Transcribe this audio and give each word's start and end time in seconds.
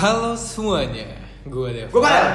Halo 0.00 0.32
semuanya, 0.32 1.12
gue 1.44 1.68
Deval. 1.76 1.92
Gue 1.92 2.00
Farel. 2.00 2.32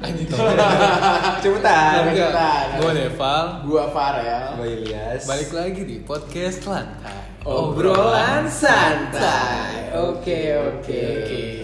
Anjing 0.00 0.28
Cepetan, 0.32 2.08
cepetan. 2.08 2.80
Gue 2.80 2.92
Deval. 2.96 3.44
Gua 3.68 3.84
Farel. 3.92 4.56
Gue 4.56 4.68
Ilyas 4.80 5.28
Balik 5.28 5.52
lagi 5.52 5.84
di 5.84 6.00
podcast 6.00 6.64
Lantai. 6.64 7.44
Obrolan 7.44 8.48
santai. 8.48 9.92
Oke, 9.92 10.56
oke. 10.56 11.00
Oke, 11.20 11.61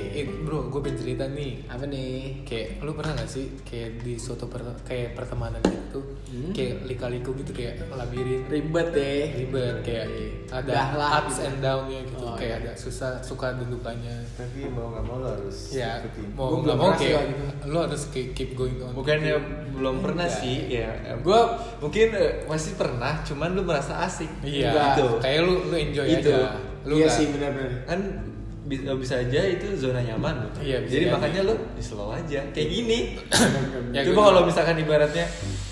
gue 0.69 0.81
pengen 0.81 0.99
cerita 0.99 1.25
nih. 1.27 1.53
Apa 1.65 1.85
nih? 1.85 2.43
Kayak 2.43 2.81
lu 2.81 2.93
pernah 2.93 3.13
gak 3.15 3.27
sih 3.27 3.47
kayak 3.63 4.01
di 4.01 4.15
suatu 4.15 4.47
per- 4.47 4.81
kayak 4.83 5.13
pertemanan 5.13 5.61
gitu, 5.63 6.01
Hmm? 6.27 6.53
kayak 6.53 6.85
lika-liku 6.85 7.33
gitu 7.35 7.53
kayak 7.53 7.89
labirin 7.89 8.45
Ribet 8.45 8.89
deh. 8.91 9.25
ribet 9.35 9.77
kayak 9.81 10.07
ada 10.47 10.69
Dahlah 10.71 11.11
ups 11.23 11.35
gitu. 11.35 11.47
and 11.47 11.57
down-nya 11.59 12.01
gitu, 12.03 12.23
Oh, 12.23 12.35
kayak 12.35 12.55
iya. 12.55 12.63
ada 12.63 12.73
susah 12.75 13.11
suka 13.19 13.53
dan 13.53 13.67
dukanya. 13.67 14.15
Tapi 14.35 14.65
mau 14.67 14.89
gak 14.91 15.03
mau 15.03 15.17
lo 15.19 15.29
harus 15.31 15.73
Ya, 15.73 15.99
ikutin. 16.01 16.29
mau 16.33 16.61
belum 16.61 16.77
mau 16.77 16.93
kayak 16.93 17.23
gitu. 17.25 17.69
lu 17.69 17.79
harus 17.79 18.03
keep, 18.09 18.29
keep 18.33 18.51
going 18.53 18.77
on. 18.79 18.93
Bukannya 18.93 19.35
gitu. 19.35 19.75
belum 19.75 19.97
pernah 20.01 20.25
Enggak. 20.25 20.41
sih 20.41 20.57
ya 20.73 20.91
Gua- 21.19 21.51
Mungkin 21.79 22.11
eh, 22.11 22.43
masih 22.45 22.75
pernah 22.75 23.15
Cuman 23.21 23.53
lu 23.53 23.63
merasa 23.63 24.01
asik 24.01 24.27
Iya. 24.41 24.75
Gitu 24.93 25.07
kayak 25.19 25.41
lu 25.41 25.55
lu 25.65 25.77
enjoy 25.77 26.07
Itu. 26.09 26.29
aja. 26.29 26.55
Lu 26.83 26.95
iya 26.95 27.05
nggak- 27.05 27.15
sih 27.15 27.27
benar-benar. 27.31 27.73
Kan 27.85 28.01
bisa, 28.69 28.93
bisa 28.93 29.15
aja 29.19 29.41
itu 29.43 29.67
zona 29.75 29.99
nyaman 29.99 30.35
lo 30.39 30.49
Iya, 30.59 30.85
bisa 30.85 30.93
Jadi 30.93 31.05
jadi. 31.05 31.15
makanya 31.15 31.41
lu 31.43 31.55
di 31.73 31.81
slow 31.81 32.11
aja 32.11 32.41
Kayak 32.49 32.69
gini 32.69 32.99
Ya, 33.97 34.05
Coba 34.05 34.21
kalau 34.29 34.41
misalkan 34.45 34.77
ibaratnya 34.77 35.25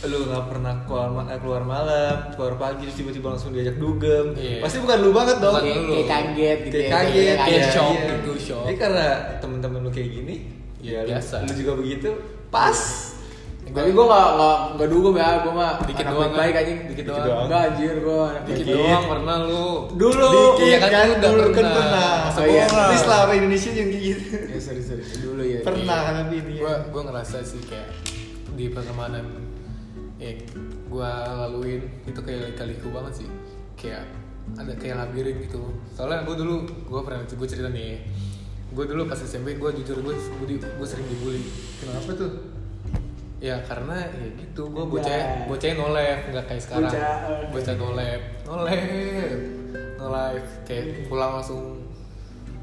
lu 0.03 0.25
nggak 0.25 0.45
pernah 0.47 0.75
keluar, 0.83 1.09
ma- 1.11 1.27
eh, 1.27 1.37
keluar 1.37 1.63
malam, 1.63 2.33
keluar 2.33 2.57
pagi 2.57 2.85
terus 2.85 2.97
tiba-tiba 2.97 3.29
langsung 3.29 3.51
diajak 3.51 3.77
dugem, 3.77 4.33
Iya. 4.33 4.61
pasti 4.61 4.79
bukan 4.79 4.97
lu 4.99 5.11
banget 5.11 5.37
dong. 5.39 5.55
Kayak, 5.55 5.77
lu. 5.79 5.91
kayak 5.91 6.07
kaget 6.07 6.59
gitu 6.63 6.75
kayak 6.75 6.87
ya. 6.87 6.93
kaget, 6.95 7.37
kayak 7.37 7.51
iya, 7.53 7.65
shock 7.69 7.93
iya. 7.93 8.09
gitu, 8.15 8.33
shock. 8.39 8.65
Jadi 8.65 8.77
karena 8.79 9.07
temen-temen 9.37 9.79
lu 9.79 9.91
kayak 9.91 10.11
gini, 10.11 10.35
Ya, 10.79 11.01
ya, 11.01 11.01
biasa. 11.11 11.35
Lu 11.43 11.53
juga 11.55 11.73
begitu, 11.75 12.09
pas. 12.49 12.79
Tapi 13.67 13.91
gua 13.91 14.07
gak, 14.07 14.29
gak, 14.33 14.59
gak 14.79 14.89
dugem 14.89 15.15
ya, 15.19 15.31
gua 15.43 15.53
mah 15.53 15.71
Dikit 15.83 16.07
anak 16.07 16.13
doang, 16.15 16.33
baik 16.33 16.53
kan? 16.55 16.63
anjing 16.63 16.79
Dikit 16.87 17.05
doang. 17.05 17.39
Enggak 17.43 17.61
anjir 17.67 17.95
gua 17.99 18.21
anak 18.31 18.43
Dikit 18.47 18.65
baik. 18.65 18.77
doang 18.79 19.05
pernah 19.05 19.37
lu. 19.43 19.67
Dulu. 19.91 20.29
Dikit 20.31 20.63
Iya 20.63 20.79
kan, 20.79 20.89
kan, 20.89 21.03
lu 21.03 21.13
udah 21.13 21.31
dulu 21.35 21.51
kan 21.51 21.67
pernah. 21.67 22.11
Bohong. 22.59 22.89
Ini 22.89 22.97
selama 22.99 23.33
Indonesia 23.35 23.71
yang 23.71 23.89
kayak 23.89 24.05
gitu. 24.05 24.25
Ya 24.47 24.59
sorry 24.59 24.83
sorry. 24.83 25.03
Dulu 25.19 25.43
ya. 25.43 25.59
Pernah 25.61 25.99
kan 26.03 26.15
tapi 26.23 26.35
ini. 26.39 26.55
Gua 26.57 26.75
gua 26.89 27.03
ngerasa 27.05 27.37
sih 27.43 27.61
kayak 27.63 27.89
di 28.53 28.67
pertemanan 28.69 29.25
yang 30.17 30.39
gua 30.87 31.11
laluin 31.45 31.85
itu 32.03 32.21
kayak 32.21 32.53
lika-liku 32.53 32.89
banget 32.89 33.23
sih. 33.23 33.29
Kayak 33.75 34.09
ada 34.55 34.73
kayak 34.73 34.97
labirin 34.97 35.37
gitu. 35.41 35.61
Soalnya 35.93 36.25
gua 36.25 36.35
dulu 36.35 36.55
gua 36.87 37.01
pernah 37.03 37.21
gua 37.23 37.49
cerita 37.49 37.69
nih. 37.69 38.01
Gua 38.71 38.85
dulu 38.85 39.05
pas 39.05 39.17
SMP 39.17 39.57
gua 39.57 39.71
jujur 39.71 40.01
gua 40.01 40.13
gua, 40.13 40.47
di- 40.47 40.61
gua 40.61 40.87
sering 40.87 41.07
dibully. 41.07 41.45
Kenapa 41.79 42.13
tuh? 42.13 42.33
Ya 43.37 43.61
karena 43.63 44.01
ya 44.01 44.33
gitu, 44.33 44.65
gue 44.73 44.81
Ya. 44.81 44.89
bocah 44.89 45.19
bocah 45.45 45.69
no 45.77 45.87
life 45.93 46.23
nggak 46.33 46.45
kayak 46.49 46.63
sekarang. 46.65 46.89
Bocah, 46.89 47.05
oke. 47.29 47.53
Bocah 47.53 47.75
no 47.77 47.89
life, 47.93 48.25
no 48.49 48.55
life, 48.65 48.89
no 50.01 50.07
life. 50.09 50.49
Kayak 50.65 50.85
pulang 51.05 51.37
langsung 51.37 51.85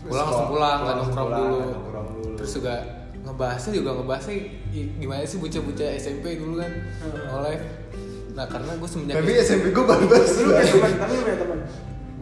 pulang 0.04 0.26
langsung 0.28 0.50
pulang, 0.52 0.78
nggak 0.84 0.96
nongkrong 1.00 1.28
pulang, 1.28 1.42
dulu. 1.42 1.58
dulu. 1.64 2.36
Terus 2.40 2.52
juga 2.60 2.74
ngebahasnya 3.24 3.72
juga 3.72 3.90
ngebahasnya 3.96 4.36
gimana 5.00 5.24
sih 5.24 5.40
bocah-bocah 5.40 5.90
SMP 5.96 6.26
dulu 6.38 6.60
kan 6.60 6.72
no 7.30 7.36
life. 7.40 7.66
Nah 8.34 8.46
karena 8.50 8.72
gue 8.76 8.90
semenjak 8.90 9.16
Tapi 9.22 9.32
SMP 9.40 9.66
gue 9.72 9.86
bagus. 9.86 10.30
Lu 10.42 10.52
punya 10.52 10.66
teman, 10.68 10.92
tapi 11.00 11.14
lu 11.14 11.24
punya 11.24 11.38
teman. 11.40 11.60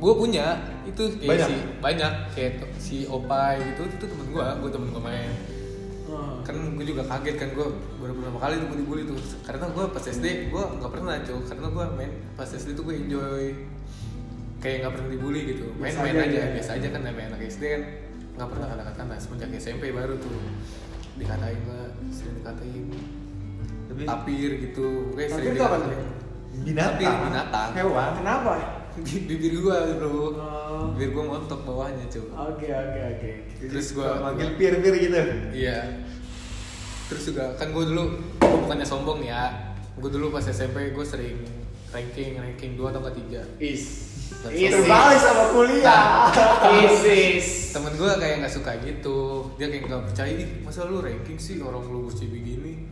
gue 0.01 0.13
punya 0.17 0.45
itu 0.81 1.03
kayak 1.21 1.29
Banyak? 1.29 1.45
si 1.47 1.55
banyak 1.77 2.13
kayak 2.33 2.53
si 2.81 2.97
Opai 3.05 3.61
gitu 3.61 3.85
itu 3.85 4.05
temen 4.09 4.27
gue, 4.33 4.45
gue 4.61 4.69
temen 4.73 4.87
gue 4.89 5.03
main 5.03 5.29
Oh. 6.11 6.43
kan 6.43 6.51
gue 6.75 6.83
juga 6.83 7.07
kaget 7.07 7.39
kan 7.39 7.49
gue 7.55 7.67
baru 8.03 8.11
pertama 8.19 8.35
kali 8.43 8.59
tuh 8.59 8.75
dibully 8.75 9.03
tuh 9.07 9.15
karena 9.47 9.63
gue 9.71 9.85
pas 9.95 10.03
SD 10.03 10.51
gue 10.51 10.63
nggak 10.75 10.91
pernah 10.91 11.15
cuy 11.23 11.39
karena 11.47 11.67
gue 11.71 11.85
main 11.95 12.11
pas 12.35 12.49
SD 12.51 12.75
tuh 12.75 12.83
gue 12.83 12.95
enjoy 12.99 13.55
kayak 14.61 14.75
nggak 14.79 14.93
pernah 14.93 15.09
dibully 15.09 15.41
gitu 15.47 15.65
main 15.75 15.89
Biasa 15.89 15.99
main 15.99 16.15
aja, 16.15 16.23
aja, 16.23 16.37
ya. 16.37 16.47
biasa 16.53 16.71
aja 16.77 16.87
kan 16.87 17.01
namanya 17.01 17.27
anak 17.27 17.41
SD 17.43 17.63
kan 17.65 17.81
nggak 18.31 18.47
pernah 18.47 18.67
kata-kata 18.69 19.01
nah 19.03 19.17
semenjak 19.17 19.49
SMP 19.53 19.83
baru 19.89 20.13
tuh 20.15 20.37
dikatain 21.13 21.59
gue 21.59 21.81
sering 22.09 22.35
dikatain 22.37 22.85
Tapi 23.83 24.01
tapir 24.07 24.51
gitu 24.61 24.87
kayak 25.11 25.27
Tapir 25.27 25.35
sering 25.35 25.51
itu 25.51 25.61
apa 25.61 25.75
dikatain 25.75 26.09
binatang. 26.53 26.99
Tapir, 26.99 27.11
binatang 27.25 27.69
Hewan. 27.73 28.11
Kenapa? 28.17 28.51
Bi- 28.93 29.23
bibir 29.25 29.53
gue 29.57 29.77
bro 29.95 30.11
Oh. 30.11 30.91
bibir 30.91 31.09
gue 31.11 31.23
montok 31.25 31.63
bawahnya 31.63 32.05
cuy 32.07 32.27
Oke 32.27 32.67
oke 32.67 32.99
oke. 33.09 33.31
Terus 33.61 33.87
gue 33.89 34.03
gua- 34.03 34.19
manggil 34.21 34.55
pir-pir 34.55 34.93
gitu. 34.97 35.19
Iya. 35.49 35.79
Terus 37.07 37.23
juga 37.25 37.55
kan 37.55 37.71
gue 37.71 37.83
dulu 37.85 38.03
gue 38.37 38.59
bukannya 38.61 38.83
sombong 38.83 39.19
ya. 39.21 39.51
Gue 39.95 40.07
dulu 40.07 40.27
pas 40.29 40.43
SMP 40.43 40.91
gue 40.91 41.03
sering 41.03 41.39
ranking 41.89 42.35
ranking 42.35 42.71
2 42.73 42.87
atau 42.89 43.03
3. 43.05 43.43
Is. 43.57 44.10
All. 44.33 44.51
Terbalik 44.51 45.19
sama 45.19 45.43
kuliah. 45.49 46.03
Is 46.81 47.03
is. 47.03 47.47
Temen 47.71 47.93
gue 47.93 48.09
kayak 48.13 48.35
nggak 48.41 48.53
suka 48.53 48.71
gitu. 48.79 49.19
Dia 49.55 49.67
kayak 49.67 49.83
nggak 49.85 50.01
percaya 50.07 50.31
ih 50.33 50.49
masa 50.61 50.83
lu 50.83 50.99
ranking 50.99 51.37
sih 51.37 51.59
orang 51.59 51.83
lu 51.83 52.07
mesti 52.07 52.25
begini. 52.25 52.87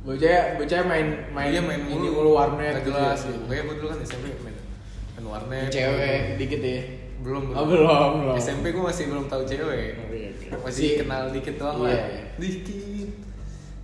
Bocah 0.00 0.56
bocah 0.56 0.80
main 0.84 1.06
main 1.30 1.50
Iya 1.50 1.60
main 1.60 1.80
ini 1.82 2.08
mulu 2.08 2.32
warnet 2.34 2.72
Nggak 2.74 2.82
gitu 2.82 2.90
jelas 2.94 3.20
ya. 3.20 3.28
ya. 3.28 3.36
Pokoknya 3.38 3.62
gue 3.62 3.76
dulu 3.76 3.88
kan 3.88 3.98
SMP 4.02 4.24
main 4.38 4.56
main 5.14 5.26
warnet. 5.26 5.68
Cewek 5.68 6.20
dikit 6.36 6.60
ya. 6.60 6.80
Belum 7.18 7.44
Oh, 7.50 7.64
belum, 7.64 8.10
belum. 8.22 8.34
SMP 8.36 8.64
gue 8.70 8.80
masih 8.80 9.04
belum 9.06 9.24
tahu 9.26 9.42
cewek. 9.44 9.88
Oh, 9.98 10.08
iya. 10.08 10.30
Masih 10.56 10.84
Si- 10.86 10.96
kenal 10.96 11.28
dikit 11.28 11.54
doang 11.56 11.76
Iya, 11.78 11.84
lah. 11.84 11.92
iya. 12.08 12.22
Dikit. 12.34 13.10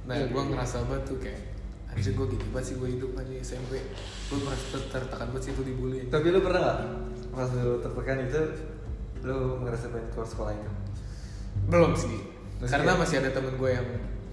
Nah, 0.05 0.15
Iya, 0.15 0.25
gue 0.27 0.39
iya. 0.39 0.51
ngerasa 0.51 0.77
banget 0.87 1.05
tuh 1.05 1.19
kayak 1.19 1.41
anjir 1.95 2.13
gue 2.13 2.27
gini 2.29 2.45
banget 2.51 2.67
sih 2.67 2.75
gue 2.75 2.89
hidup 2.91 3.11
aja 3.15 3.33
SMP. 3.41 3.73
Gue 4.27 4.39
merasa 4.41 4.65
ter- 4.69 4.89
tertekan 4.91 5.27
banget 5.31 5.43
sih 5.43 5.53
itu 5.53 5.63
dibully. 5.63 6.01
Tapi 6.07 6.27
lu 6.29 6.41
pernah 6.41 6.61
gak 6.61 6.79
pas 7.31 7.49
lu 7.51 7.79
tertekan 7.79 8.17
itu 8.21 8.41
lu 9.23 9.37
ngerasa 9.61 9.87
pengen 9.89 10.09
keluar 10.11 10.27
sekolah 10.27 10.53
itu? 10.53 10.71
Belum 11.67 11.93
sih. 11.95 12.19
Masih 12.57 12.71
Karena 12.71 12.93
ya? 12.93 12.99
masih 12.99 13.17
ada 13.21 13.31
temen 13.31 13.55
gue 13.55 13.71
yang 13.71 13.89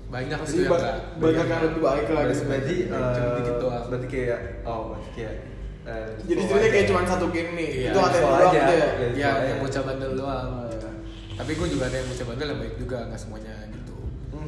banyak 0.07 0.39
sih 0.43 0.57
yang 0.61 0.75
banyak 1.15 1.45
yang 1.47 1.63
lebih 1.63 1.81
baik 1.81 2.05
lah 2.05 2.23
Berarti, 2.25 2.35
gitu. 2.35 2.45
berarti, 2.45 2.75
Cuma 2.83 2.99
eh, 2.99 3.35
dikit 3.39 3.55
doang. 3.57 3.85
berarti 3.87 4.07
kayak 4.09 4.39
oh 4.61 4.79
berarti 4.91 5.09
kayak 5.15 5.35
eh, 5.81 6.07
Jadi 6.21 6.41
ceritanya 6.41 6.69
kayak 6.69 6.85
cuma 6.85 6.99
satu 7.07 7.25
game 7.29 7.51
nih. 7.55 7.69
Iya, 7.71 7.89
Itu 7.89 7.99
ada 8.01 8.11
sekolah 8.11 8.37
doang 8.37 8.51
aja. 8.51 8.59
gitu 8.59 8.73
ya. 8.73 8.87
Iya. 8.91 9.07
Ya, 9.15 9.31
yang 9.47 9.59
bocah 9.59 9.81
bandel 9.81 10.11
doang. 10.13 10.47
Oh, 10.51 10.65
iya. 10.67 10.89
Tapi 11.31 11.51
gue 11.55 11.67
juga 11.69 11.83
ada 11.87 11.95
yang 11.95 12.07
bocah 12.11 12.25
bandel 12.27 12.47
yang 12.49 12.59
baik 12.59 12.75
juga, 12.75 12.97
nggak 13.07 13.19
semuanya 13.19 13.53
gitu. 13.65 13.80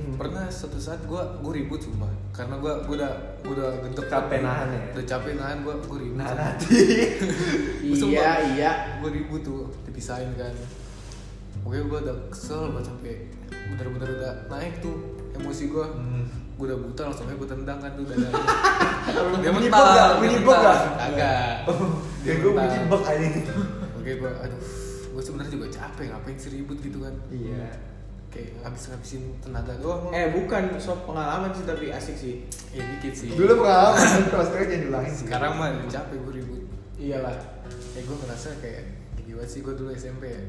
Mhm. 0.05 0.15
Pernah 0.15 0.45
suatu 0.47 0.75
saat 0.75 0.99
gue 1.01 1.15
gue 1.39 1.53
ribut 1.55 1.79
cuma 1.79 2.05
karena 2.29 2.55
gue 2.55 2.73
gue 2.83 2.95
udah 2.95 3.13
gue 3.39 3.53
udah 3.53 3.69
gendek 3.79 4.05
Capek 4.05 4.39
nahan 4.39 4.67
ya? 4.69 4.81
Udah 4.91 5.05
capek 5.07 5.33
nahan 5.33 5.57
gue 5.61 5.73
gue 5.79 5.97
ribut. 5.99 6.17
Nah, 6.17 6.27
nanti 6.29 6.81
Iya 8.03 8.31
iya. 8.51 8.71
gue 8.99 9.09
ribut 9.09 9.41
tuh 9.41 9.71
dipisahin 9.83 10.31
kan 10.33 10.51
Oke 11.61 11.79
gue 11.79 11.99
udah 11.99 12.15
kesel 12.27 12.67
banget 12.69 12.85
sampai 12.85 13.13
bener-bener 13.69 14.09
udah 14.13 14.33
naik 14.49 14.79
tuh 14.79 14.95
emosi 15.33 15.63
gue 15.67 15.85
Hmm. 15.85 16.27
gue 16.53 16.65
udah 16.65 16.77
buta 16.77 17.01
langsung 17.07 17.25
aja 17.25 17.35
gue 17.35 17.49
tendang 17.49 17.79
kan 17.79 17.91
tuh 17.93 18.03
dadanya 18.03 18.43
dia 19.41 19.51
mental 19.51 19.83
dia 19.83 20.05
bok 20.11 20.21
mental. 20.21 20.59
nggak? 20.59 20.77
kagak 20.93 21.55
Kayak 22.23 22.37
gue 22.39 22.51
bunyi 22.51 22.77
bak 22.85 23.01
aja 23.03 23.25
oke 23.93 24.11
gue 24.13 24.31
aduh 24.37 24.61
gue 25.09 25.21
sebenarnya 25.21 25.51
juga 25.51 25.67
capek 25.69 26.05
ngapain 26.07 26.35
sih 26.35 26.49
ribut 26.51 26.77
gitu 26.77 26.99
kan 26.99 27.13
Iya 27.29 27.67
kayak 28.33 28.49
habis 28.59 28.83
ngabisin 28.87 29.21
tenaga 29.39 29.77
doang 29.77 30.09
Eh 30.09 30.33
bukan 30.33 30.73
soal 30.75 30.99
pengalaman 31.03 31.49
sih 31.49 31.63
tapi 31.63 31.85
asik 31.87 32.15
sih. 32.15 32.35
ya 32.69 32.81
dikit 32.83 33.13
sih 33.13 33.29
Dulu 33.29 33.61
pengalaman 33.61 33.95
terus 34.27 34.47
sekarang 34.47 34.67
jangan 34.67 34.81
diulangin 34.81 35.11
sih 35.11 35.23
sekarang 35.23 35.51
mah 35.53 35.69
capek 35.85 36.17
gue 36.19 36.33
ribut 36.35 36.63
Iyalah. 36.95 37.37
ya 37.93 38.01
gue 38.01 38.15
ngerasa 38.17 38.49
kayak 38.57 38.83
gini 39.15 39.31
banget 39.33 39.49
sih 39.49 39.59
gue 39.59 39.73
dulu 39.73 39.89
SMP 39.91 40.23
ya 40.27 40.41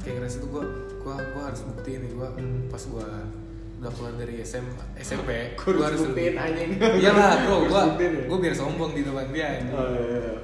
kayak 0.00 0.14
ngerasa 0.16 0.36
tuh 0.38 0.50
gue 0.50 0.64
gue 0.96 1.14
gue 1.16 1.42
harus 1.42 1.60
buktiin 1.64 2.00
nih 2.00 2.12
gue 2.12 2.28
Hmm. 2.32 2.60
pas 2.66 2.80
gue 2.80 3.06
udah 3.76 3.90
keluar 3.90 4.12
dari 4.14 4.34
SM, 4.38 4.66
SMP 4.94 5.56
Gue 5.56 5.72
gue 5.72 5.82
harus 5.82 6.00
buktiin 6.04 6.36
anjing. 6.36 6.70
iyalah 6.78 7.32
bro 7.42 7.56
gue 7.62 7.80
buktiin 7.88 8.12
ya? 8.14 8.24
gue 8.24 8.38
biar 8.38 8.54
sombong 8.54 8.92
di 8.92 9.02
depan 9.02 9.26
dia 9.30 9.46
anjing. 9.50 9.72
Oh 9.72 9.86
iya. 9.88 10.04
iya. 10.06 10.34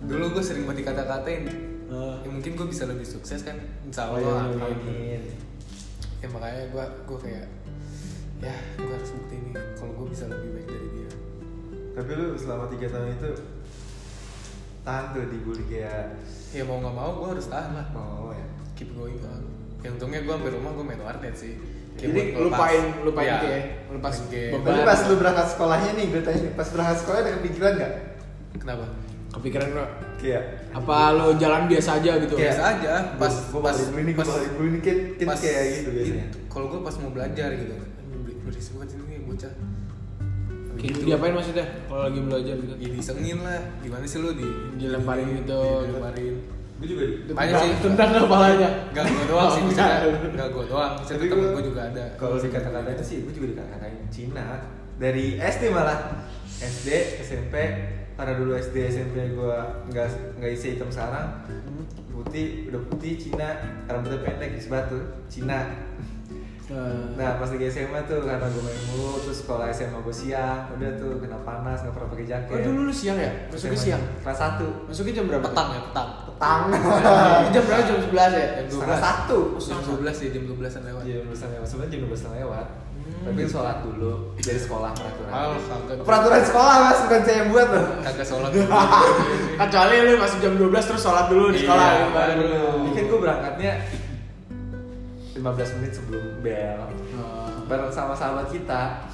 dulu 0.00 0.24
gue 0.32 0.40
sering 0.40 0.64
banget 0.64 0.86
dikata-katain 0.86 1.44
Oh. 1.90 2.14
ya 2.16 2.30
mungkin 2.30 2.54
gue 2.54 2.66
bisa 2.66 2.86
lebih 2.86 3.02
sukses 3.04 3.42
kan 3.42 3.58
insya 3.82 4.06
Oh, 4.06 4.14
Allah 4.14 4.46
iya, 4.48 4.62
amin. 4.64 5.22
Ya 6.20 6.28
makanya 6.32 6.62
gue 6.68 6.84
gue 7.08 7.18
kayak 7.24 7.46
ya 8.40 8.54
gue 8.76 8.92
harus 8.92 9.10
buktiin 9.16 9.42
nih 9.52 9.54
kalau 9.76 9.92
gue 9.96 10.06
bisa 10.12 10.24
lebih 10.28 10.50
baik 10.56 10.68
dari 10.68 10.88
dia 10.96 11.10
Tapi 11.90 12.10
lu 12.16 12.26
selama 12.38 12.64
3 12.70 12.80
tahun 12.86 13.08
itu 13.18 13.30
tahan 14.80 15.04
tuh 15.12 15.24
dibully 15.28 15.64
kayak 15.68 16.16
ya 16.56 16.62
mau 16.64 16.80
nggak 16.80 16.94
mau 16.96 17.10
gue 17.20 17.28
harus 17.36 17.46
tahan 17.48 17.76
lah 17.76 17.86
oh 17.96 18.32
ya. 18.32 18.46
keep 18.78 18.92
going 18.96 19.20
on 19.26 19.42
ya 19.84 19.88
untungnya 19.92 20.20
gue 20.24 20.32
sampai 20.32 20.52
rumah 20.56 20.70
gue 20.76 20.84
main 20.84 21.02
warnet 21.02 21.36
sih 21.36 21.54
Kayak 22.00 22.16
Jadi 22.16 22.20
lupain 22.38 22.84
lupain 23.04 23.28
gitu 23.28 23.46
ya. 23.50 23.60
Lepas 23.92 24.16
game. 24.32 24.56
Tapi 24.62 24.80
pas 24.88 25.00
lu 25.04 25.14
berangkat 25.20 25.46
sekolahnya 25.52 25.90
nih, 26.00 26.06
gue 26.08 26.22
tanya 26.24 26.48
pas 26.56 26.68
berangkat 26.70 26.96
sekolah 27.02 27.18
ada 27.20 27.30
kepikiran 27.36 27.72
gak? 27.76 27.92
kenapa 28.56 28.84
Kepikiran 29.30 29.68
nggak? 29.74 29.90
Kayak 30.20 30.42
Apa 30.70 30.96
lo 31.12 31.34
jalan 31.34 31.66
biasa 31.66 31.98
aja 31.98 32.12
gitu? 32.18 32.34
biasa 32.34 32.62
aja. 32.70 32.92
Pas 33.16 33.32
gue 33.32 33.60
pas 33.60 33.74
dulu 33.74 33.98
ini 33.98 34.12
pas 34.12 34.22
dulu 34.24 34.64
ini 34.66 34.78
kan 34.78 34.96
pas 35.26 35.34
kayak 35.36 35.62
gitu 35.74 35.88
biasanya. 35.90 36.26
Kalau 36.46 36.66
gue 36.68 36.80
pas 36.80 36.94
mau 36.96 37.10
belajar 37.10 37.48
gitu. 37.52 37.74
Berisik 38.40 38.72
banget 38.74 38.94
ini 38.96 39.16
bocah. 39.24 39.52
Kayak 40.70 40.90
gitu. 40.92 41.02
Diapain 41.04 41.32
maksudnya 41.32 41.66
kalau 41.84 42.02
lagi 42.06 42.20
belajar 42.20 42.54
gitu? 42.56 42.74
ya 42.76 42.88
disengin 42.90 43.38
lah. 43.40 43.60
Gimana 43.80 44.04
sih 44.04 44.18
lu 44.18 44.30
di 44.32 44.46
Dilemparin 44.76 45.28
gitu. 45.36 45.60
dilemparin. 45.84 46.34
Gue 46.76 46.86
juga 46.86 47.02
banyak 47.34 47.54
sih. 47.54 47.70
Tendang 47.82 48.10
kepalanya. 48.14 48.70
Gak 48.90 49.04
gue 49.04 49.26
doang 49.26 49.50
sih, 49.50 49.62
enggak. 49.62 50.00
Gak 50.32 50.48
gue 50.48 50.64
doang, 50.64 50.92
Tapi 50.96 51.24
temen 51.26 51.44
gua- 51.44 51.52
gue 51.52 51.64
juga 51.66 51.80
ada. 51.86 52.04
kalau 52.16 52.36
dikata-kata 52.36 52.88
itu 52.90 53.04
sih 53.04 53.16
gue 53.20 53.32
juga 53.34 53.46
dikata-katain 53.52 53.96
Cina. 54.08 54.46
Dari 54.96 55.36
SD 55.36 55.68
malah. 55.68 56.24
SD 56.56 56.88
SMP 57.20 57.54
karena 58.20 58.36
dulu 58.36 58.52
SD 58.52 58.76
SMP 58.92 59.32
gue 59.32 59.56
nggak 59.88 60.36
nggak 60.36 60.50
isi 60.52 60.76
hitam 60.76 60.92
sarang 60.92 61.40
putih 62.12 62.68
udah 62.68 62.80
putih 62.92 63.16
Cina 63.16 63.56
rambutnya 63.88 64.20
pendek 64.20 64.60
isi 64.60 64.68
batu 64.68 65.00
Cina. 65.32 65.88
Eh, 66.70 67.18
nah 67.18 67.34
pas 67.34 67.50
lagi 67.50 67.66
SMA 67.66 68.06
tuh 68.06 68.22
karena 68.22 68.46
gue 68.46 68.62
main 68.62 68.80
mulu 68.94 69.18
terus 69.26 69.42
sekolah 69.42 69.66
SMA 69.74 70.06
gue 70.06 70.14
siang 70.14 70.70
udah 70.70 70.90
tuh 71.02 71.18
kena 71.18 71.42
panas 71.42 71.82
nggak 71.82 71.96
pernah 71.96 72.08
pakai 72.14 72.26
jaket. 72.28 72.54
Oh 72.54 72.60
dulu 72.62 72.80
lu 72.86 72.94
siang 72.94 73.18
ya? 73.18 73.32
Masuknya 73.50 73.80
siang? 73.80 74.02
kelas 74.22 74.38
satu. 74.38 74.68
Masuknya 74.86 75.12
jam 75.18 75.24
berapa? 75.26 75.44
Petang 75.50 75.68
ya, 75.74 75.80
petang. 75.90 76.08
Petang. 76.30 76.60
Jam 77.56 77.62
berapa? 77.66 77.82
Jam 77.82 77.98
11 78.06 78.14
ya? 78.14 78.46
Jam 78.62 78.66
setengah 78.70 79.00
satu. 79.02 79.38
Jam 79.58 79.80
12 79.82 80.14
sih, 80.14 80.28
jam 80.30 80.42
12an 80.46 80.82
lewat. 80.86 81.02
Jam 81.02 81.24
dua 81.26 81.46
lewat. 81.50 81.66
Sebenarnya 81.66 81.90
jam 81.90 82.00
dua 82.06 82.10
belas 82.14 82.22
lewat 82.30 82.66
tapi 83.20 83.40
sholat 83.44 83.76
dulu 83.80 84.12
dari 84.34 84.56
sekolah 84.56 84.90
peraturan 84.90 85.30
Ah, 85.30 85.52
kagak 85.52 86.02
peraturan 86.02 86.40
sekolah 86.42 86.74
mas 86.82 86.98
bukan 87.00 87.20
saya 87.20 87.36
yang 87.36 87.48
buat 87.48 87.68
loh 87.68 87.86
Kagak 88.00 88.24
sholat 88.24 88.50
dulu 88.50 88.66
Kecuali 89.60 89.94
lu 90.00 90.12
masuk 90.16 90.38
jam 90.38 90.52
12 90.54 90.88
terus 90.88 91.00
sholat 91.00 91.26
dulu 91.26 91.46
di 91.48 91.56
Iya, 91.56 91.62
sekolah 91.62 91.86
kan. 91.86 92.08
baru. 92.10 92.48
ini 92.78 92.90
kan 92.90 93.04
gue 93.06 93.18
berangkatnya 93.18 93.72
15 95.32 95.44
menit 95.76 95.92
sebelum 95.92 96.24
bel 96.40 96.80
Oh. 97.12 97.62
bareng 97.66 97.88
sama 97.88 98.12
sahabat 98.12 98.48
kita 98.48 99.04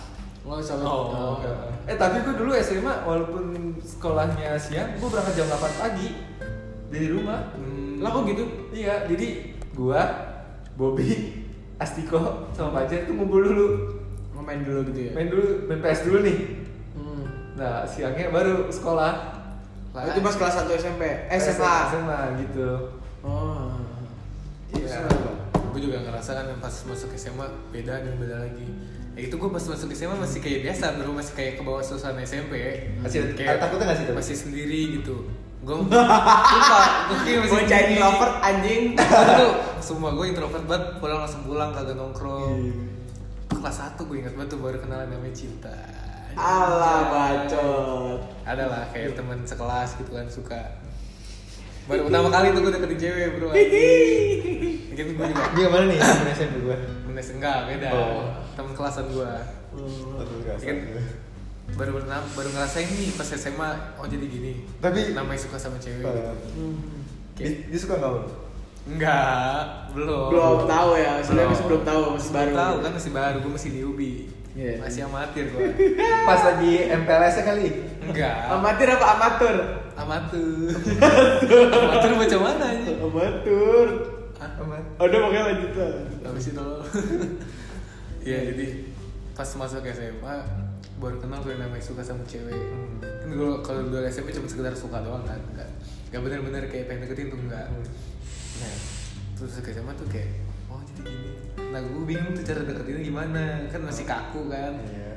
Oh, 0.42 0.60
sholat. 0.60 0.87
Oh. 0.87 1.42
eh 1.82 1.94
tapi 1.94 2.22
gue 2.22 2.34
dulu 2.37 2.54
SMA 2.56 3.02
walaupun 3.02 3.44
sekolahnya 3.78 4.54
siang 4.56 4.94
gue 4.94 5.08
berangkat 5.08 5.34
jam 5.34 5.46
8 5.49 5.58
pagi 5.76 6.08
dari 6.87 7.08
rumah 7.08 7.50
Hmm. 7.52 7.99
Lah 7.99 8.12
kok 8.12 8.22
gitu? 8.26 8.44
iya 8.70 9.02
jadi 9.04 9.28
gue 9.72 10.00
Bobby 10.75 11.42
Astiko 11.76 12.19
sama 12.50 12.73
Fajar 12.78 13.05
tuh 13.05 13.14
ngumpul 13.14 13.40
dulu 13.43 13.67
Mau 14.32 14.40
main 14.40 14.61
dulu 14.61 14.81
gitu 14.87 15.00
ya? 15.02 15.12
main 15.12 15.26
dulu 15.26 15.44
main 15.67 15.81
PS 15.81 16.00
dulu 16.02 16.19
nih 16.23 16.38
Hmm. 16.93 17.25
nah 17.55 17.84
siangnya 17.84 18.28
baru 18.28 18.69
sekolah 18.69 19.37
Oh, 19.90 20.05
itu 20.05 20.20
pas 20.20 20.34
kelas 20.34 20.61
1 20.61 20.76
SMP, 20.76 21.02
eh, 21.08 21.40
SMA. 21.40 21.75
SMA 21.88 22.20
gitu 22.38 22.69
Oh. 23.23 23.73
Iya. 24.70 25.08
Gue 25.67 25.81
juga 25.82 26.00
ngerasa 26.00 26.31
kan 26.34 26.46
pas 26.58 26.75
masuk 26.84 27.08
SMA 27.12 27.44
beda 27.70 27.94
dan 27.99 28.14
beda 28.14 28.37
lagi 28.38 28.69
Ya 29.12 29.25
itu 29.25 29.34
gue 29.34 29.49
pas 29.49 29.61
masuk 29.62 29.88
SMA 29.90 30.12
masih 30.14 30.38
kayak 30.38 30.61
biasa, 30.62 30.84
bro 30.94 31.11
masih 31.11 31.32
kayak 31.32 31.52
ke 31.55 31.62
bawah 31.62 31.81
suasana 31.81 32.20
SMP 32.20 32.61
Masih- 32.99 33.32
kayak 33.32 33.56
takutnya 33.58 33.84
nggak 33.87 33.99
sih? 33.99 34.06
Masih 34.14 34.37
sendiri 34.38 34.81
gitu 34.94 35.25
Gue 35.62 35.75
lupa, 35.82 35.96
gue 37.06 37.19
kayak 37.23 37.38
masih 37.40 37.52
Bocah 37.56 37.81
introvert 37.82 38.34
anjing. 38.38 38.82
Sumpah 39.81 40.12
gue 40.17 40.26
introvert 40.32 40.64
banget, 40.64 40.84
pulang 40.99 41.19
langsung 41.23 41.43
pulang 41.44 41.70
kagak 41.70 41.96
nongkrong. 41.96 42.58
Iya. 42.58 42.75
Kelas 43.52 43.76
1 43.96 44.08
gue 44.08 44.17
ingat 44.19 44.34
banget 44.34 44.50
tuh 44.56 44.61
baru 44.61 44.78
kenalan 44.82 45.08
namanya 45.08 45.34
Cinta. 45.37 45.76
Alah 46.37 47.00
bacot. 47.08 48.20
Ada 48.44 48.64
lah 48.69 48.84
kayak 48.93 49.17
teman 49.17 49.40
sekelas 49.46 49.96
gitu 49.96 50.12
kan 50.12 50.26
suka. 50.28 50.62
Baru 51.87 52.11
pertama 52.11 52.28
kali 52.28 52.52
tuh 52.52 52.61
gue 52.67 52.73
deketin 52.76 52.99
cewek 52.99 53.28
bro. 53.38 53.49
Gitu 54.96 55.12
gue 55.12 55.26
juga. 55.28 55.44
Dia 55.52 55.69
mana 55.69 55.84
nih? 55.93 55.99
Temen 56.00 56.32
SMP 56.32 56.56
gue 56.64 56.76
Menes 57.05 57.28
enggak, 57.28 57.69
beda. 57.69 57.88
Oh. 57.93 58.25
Temen 58.56 58.73
kelasan 58.73 59.06
gue 59.12 59.31
Kan 60.61 60.78
baru 61.76 61.99
pernah 62.00 62.23
baru 62.32 62.49
ngerasain 62.55 62.88
nih 62.88 63.11
pas 63.19 63.26
SMA 63.26 63.70
oh 64.00 64.06
jadi 64.06 64.25
gini. 64.25 64.64
Tapi- 64.81 65.12
namanya 65.12 65.37
suka 65.37 65.58
sama 65.61 65.76
cewek 65.82 66.00
gitu. 66.00 66.67
dia, 67.37 67.49
dia 67.69 67.78
suka 67.78 68.00
nggak 68.00 68.11
lo 68.17 68.45
enggak 68.86 69.62
belum 69.90 70.28
Belum 70.30 70.58
tahu 70.64 70.90
ya, 70.94 71.18
sebenarnya 71.18 71.50
masih 71.50 71.64
belum 71.66 71.82
tahu, 71.82 72.02
masih 72.14 72.30
baru. 72.30 72.52
tahu 72.54 72.74
kan 72.78 72.92
masih 72.92 73.12
baru 73.12 73.36
gue 73.38 73.52
masih 73.52 73.70
newbie 73.72 74.18
Iya. 74.56 74.80
masih 74.80 75.04
amatir 75.04 75.44
gue 75.50 75.68
pas 76.28 76.40
lagi 76.42 76.72
MPLS 76.88 77.36
kali 77.38 77.66
enggak 78.00 78.34
Amatir 78.48 78.88
apa 78.88 79.06
amatur? 79.10 79.56
amatir 79.94 80.72
amatir 81.68 82.12
macam 82.14 82.40
mana 82.42 82.64
aja 82.66 82.92
Amatur. 82.96 83.88
Hah? 84.36 84.50
Aman. 84.60 84.80
Udah 84.98 85.18
pokoknya 85.18 85.42
lanjut 85.46 85.72
lah. 85.74 85.92
Sih 86.36 86.52
tolong? 86.52 86.84
Iya 88.26 88.38
jadi 88.48 88.66
pas 89.32 89.46
masuk 89.46 89.84
SMA 89.86 90.34
baru 90.96 91.16
kenal 91.16 91.38
gue 91.40 91.54
namanya 91.54 91.78
suka 91.78 92.00
sama 92.00 92.24
cewek. 92.24 92.56
Kan 93.00 93.28
gue 93.30 93.50
kalau 93.60 93.80
dulu 93.84 94.02
SMP 94.02 94.32
cuma 94.32 94.44
sekedar 94.44 94.72
suka 94.72 94.98
doang 94.98 95.22
kan, 95.22 95.36
enggak 95.46 95.68
enggak 96.06 96.20
bener-bener 96.22 96.62
kayak 96.66 96.84
pengen 96.86 97.04
deketin 97.04 97.28
tuh 97.28 97.38
enggak. 97.38 97.68
Nah, 98.56 98.76
terus 99.36 99.60
ke 99.60 99.70
SMA 99.70 99.92
tuh 99.94 100.08
kayak 100.08 100.28
oh 100.66 100.80
jadi 100.82 101.00
gini. 101.04 101.30
Nah 101.72 101.80
gue 101.82 102.04
bingung 102.04 102.32
tuh 102.32 102.44
cara 102.44 102.60
deketinnya 102.64 103.02
gimana, 103.04 103.42
kan 103.68 103.80
masih 103.84 104.04
kaku 104.08 104.48
kan. 104.48 104.74
Iya. 104.86 105.12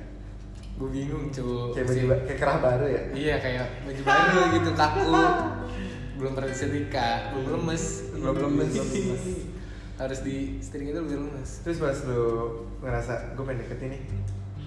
Gue 0.79 0.89
bingung 0.91 1.27
cuy. 1.27 1.75
kayak 1.75 1.85
baju 1.87 2.03
ba- 2.07 2.23
kayak 2.23 2.39
kerah 2.39 2.57
baru 2.63 2.85
ya 2.87 3.01
Iya 3.11 3.35
kayak 3.43 3.65
baju 3.83 4.01
baru 4.03 4.39
gitu 4.55 4.71
kaku. 4.75 5.11
Belum 6.19 6.31
pernah 6.35 6.51
belum 6.51 7.45
lemes, 7.63 7.83
Belum 8.15 8.35
lemes, 8.35 8.71
belum 8.75 8.87
lemes. 8.91 9.23
Harus 9.99 10.19
di 10.23 10.55
setrika 10.63 10.95
itu 10.95 11.01
biar 11.03 11.19
lemes. 11.27 11.49
terus 11.63 11.83
pas 11.83 11.97
lu 12.07 12.23
ngerasa 12.79 13.35
gue 13.35 13.43
pengen 13.43 13.67
deketin 13.67 13.89
nih 13.95 14.01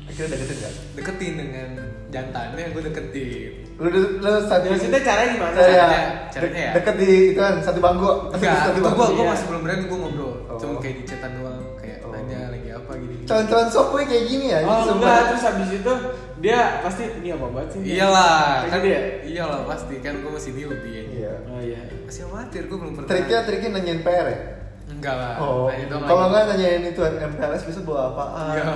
akhirnya 0.05 0.29
deketin 0.35 0.57
gak? 0.59 0.73
deketin 0.95 1.33
dengan 1.37 1.69
jantannya 2.09 2.65
gue 2.69 2.83
deketin 2.85 3.51
lu 3.75 3.89
lu 4.19 4.31
saat 4.45 4.63
Maksudnya 4.63 5.01
caranya 5.01 5.31
gimana? 5.33 5.55
Saya 5.55 5.75
Caranya- 5.75 6.11
caranya 6.29 6.61
ya? 6.61 6.73
deket 6.73 6.95
di 6.97 7.11
itu 7.29 7.41
kan 7.41 7.55
satu 7.59 7.81
bangku 7.81 8.09
enggak 8.31 8.57
satu 8.63 8.79
bangku 8.81 9.01
gue 9.01 9.09
gue 9.11 9.19
Iya. 9.19 9.33
masih 9.33 9.47
belum 9.47 9.61
berani 9.63 9.83
gue 9.83 9.99
ngobrol 9.99 10.33
Oh. 10.45 10.59
cuma 10.61 10.75
kayak 10.79 10.95
di 10.95 11.05
chatan 11.05 11.31
doang 11.35 11.61
kayak 11.77 11.99
Oh. 12.01 12.13
nanya 12.13 12.39
lagi 12.49 12.69
apa 12.71 12.93
gini 12.95 13.15
calon-calon 13.25 13.69
software 13.69 14.05
kayak 14.05 14.25
gini 14.27 14.45
ya 14.49 14.59
Oh 14.61 14.83
sumpah. 14.83 14.95
enggak, 14.95 15.21
terus 15.27 15.43
habis 15.43 15.71
itu 15.73 15.93
dia 16.39 16.59
pasti 16.81 17.03
ini 17.17 17.29
apa 17.31 17.47
banget 17.49 17.69
sih? 17.71 17.81
iyalah 17.89 18.47
kan 18.63 18.77
gitu 18.77 18.89
ya? 18.89 19.01
iyalah 19.25 19.61
pasti 19.65 19.95
kan 19.99 20.15
gue 20.17 20.31
masih 20.31 20.51
newbie 20.53 21.03
iya 21.11 21.33
Oh 21.47 21.59
iya. 21.59 21.81
masih 22.03 22.23
amatir 22.27 22.63
gue 22.65 22.77
belum 22.77 22.93
pernah 22.95 23.09
triknya 23.09 23.39
triknya 23.43 23.71
nanyain 23.73 24.01
PR 24.01 24.27
ya 24.27 24.39
enggak 24.85 25.15
lah 25.15 25.35
Oh, 25.37 25.67
doang 25.71 26.03
kalau 26.03 26.27
nggak 26.29 26.45
nanyain 26.51 26.83
itu 26.85 27.01
MPLS 27.01 27.63
bisa 27.65 27.81
bawa 27.83 28.13
apaan? 28.13 28.55
Iya. 28.55 28.67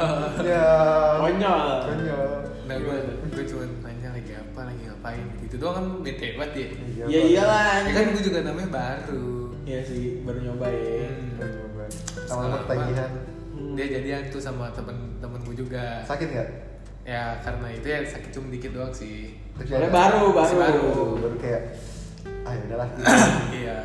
Ya. 0.44 0.66
Konyol. 1.18 1.62
Konyol. 1.84 2.28
nah 2.66 2.74
gue 2.74 2.98
gue 3.30 3.44
cuma 3.46 3.62
nanya 3.80 4.10
lagi 4.10 4.32
apa 4.34 4.60
lagi 4.64 4.82
ngapain 4.84 5.22
gitu 5.36 5.42
itu 5.44 5.56
doang 5.56 5.74
kan 5.76 5.84
bete 6.00 6.34
banget 6.34 6.50
ya 6.52 6.66
Iya, 6.66 7.04
Ya 7.06 7.20
iyalah. 7.24 7.66
ya 7.80 7.92
kan 7.92 8.04
gue 8.10 8.22
juga 8.22 8.38
namanya 8.42 8.68
baru 8.70 9.32
Iya 9.62 9.80
sih, 9.82 10.22
baru 10.22 10.38
nyobain. 10.40 11.14
Hmm. 11.38 11.90
Sama 12.22 12.58
ketagihan. 12.60 13.10
dia 13.74 13.86
jadian 13.88 14.22
tuh 14.28 14.38
sama 14.38 14.70
temen-temen 14.70 15.40
gue 15.42 15.56
juga 15.56 16.02
Sakit 16.02 16.28
nggak? 16.28 16.48
ya 17.02 17.38
karena 17.38 17.66
itu 17.70 17.86
ya 17.86 17.98
sakit 18.02 18.30
cuma 18.30 18.46
dikit 18.48 18.70
doang 18.72 18.90
sih 18.90 19.38
Soalnya 19.56 19.90
baru, 19.90 20.34
Masih 20.34 20.56
baru. 20.56 20.82
baru. 20.82 21.06
Baru 21.20 21.36
kayak 21.38 21.62
ah 22.42 22.50
ya 22.50 22.62
udahlah. 22.64 22.88
iya 23.52 23.76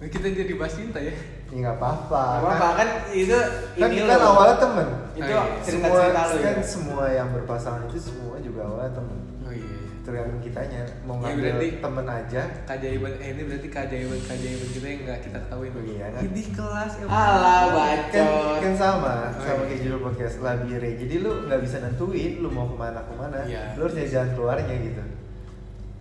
kita 0.00 0.26
jadi 0.30 0.52
bahas 0.54 0.72
cinta 0.72 0.98
ya 0.98 1.10
Ini 1.48 1.58
nggak 1.58 1.76
apa-apa. 1.76 2.22
Gak 2.38 2.44
apa-apa 2.44 2.68
kan 2.76 2.88
itu 3.10 3.34
Kan 3.74 3.88
ini 3.88 4.04
kan 4.04 4.16
loh. 4.16 4.30
awalnya 4.30 4.56
temen. 4.58 4.86
Itu 5.12 5.22
Oh, 5.24 5.42
iya. 5.42 5.42
Semua 5.60 6.00
kan 6.06 6.26
ya. 6.30 6.52
semua 6.62 7.04
yang 7.08 7.28
berpasangan 7.32 7.82
itu 7.84 7.98
semua 7.98 8.36
juga 8.38 8.60
awalnya 8.64 8.92
temen. 8.94 9.18
oh 9.40 9.50
iya 9.50 9.76
Tergantung 10.00 10.40
kitanya 10.40 10.80
mau 11.02 11.18
Ya, 11.18 11.32
ngambil 11.34 11.44
berarti- 11.52 11.76
temen 11.78 12.06
aja. 12.06 12.42
keajaiban 12.64 13.12
eh 13.14 13.28
ini 13.28 13.42
berarti 13.44 13.68
keajaiban 13.68 14.18
keajaiban 14.22 14.68
kita 14.70 14.86
yang 14.86 15.00
nggak 15.02 15.20
kita 15.20 15.38
ketahui 15.38 15.68
tuh 15.68 15.82
Iya, 15.84 16.06
kan? 16.10 16.20
di 16.22 16.44
kelas 16.48 16.92
ya 16.94 17.04
Alah, 17.04 17.60
Kan, 17.60 17.68
bacot. 17.74 18.56
kan 18.58 18.74
sama, 18.74 19.14
Oh, 19.28 19.42
sama 19.42 19.52
iya. 19.58 19.66
kayak 19.66 19.80
judul 19.82 20.00
podcast 20.00 20.36
labire. 20.38 20.90
Jadi 20.96 21.14
lu 21.18 21.30
nggak 21.44 21.60
bisa 21.60 21.76
nentuin 21.78 22.32
lu 22.38 22.48
mau 22.48 22.66
ke 22.66 22.76
mana 22.78 23.00
ke 23.02 23.12
mana. 23.14 23.38
Iya. 23.42 23.62
Lu 23.74 23.84
harus 23.84 23.96
jalan 24.06 24.30
keluarnya 24.32 24.74
gitu. 24.78 25.02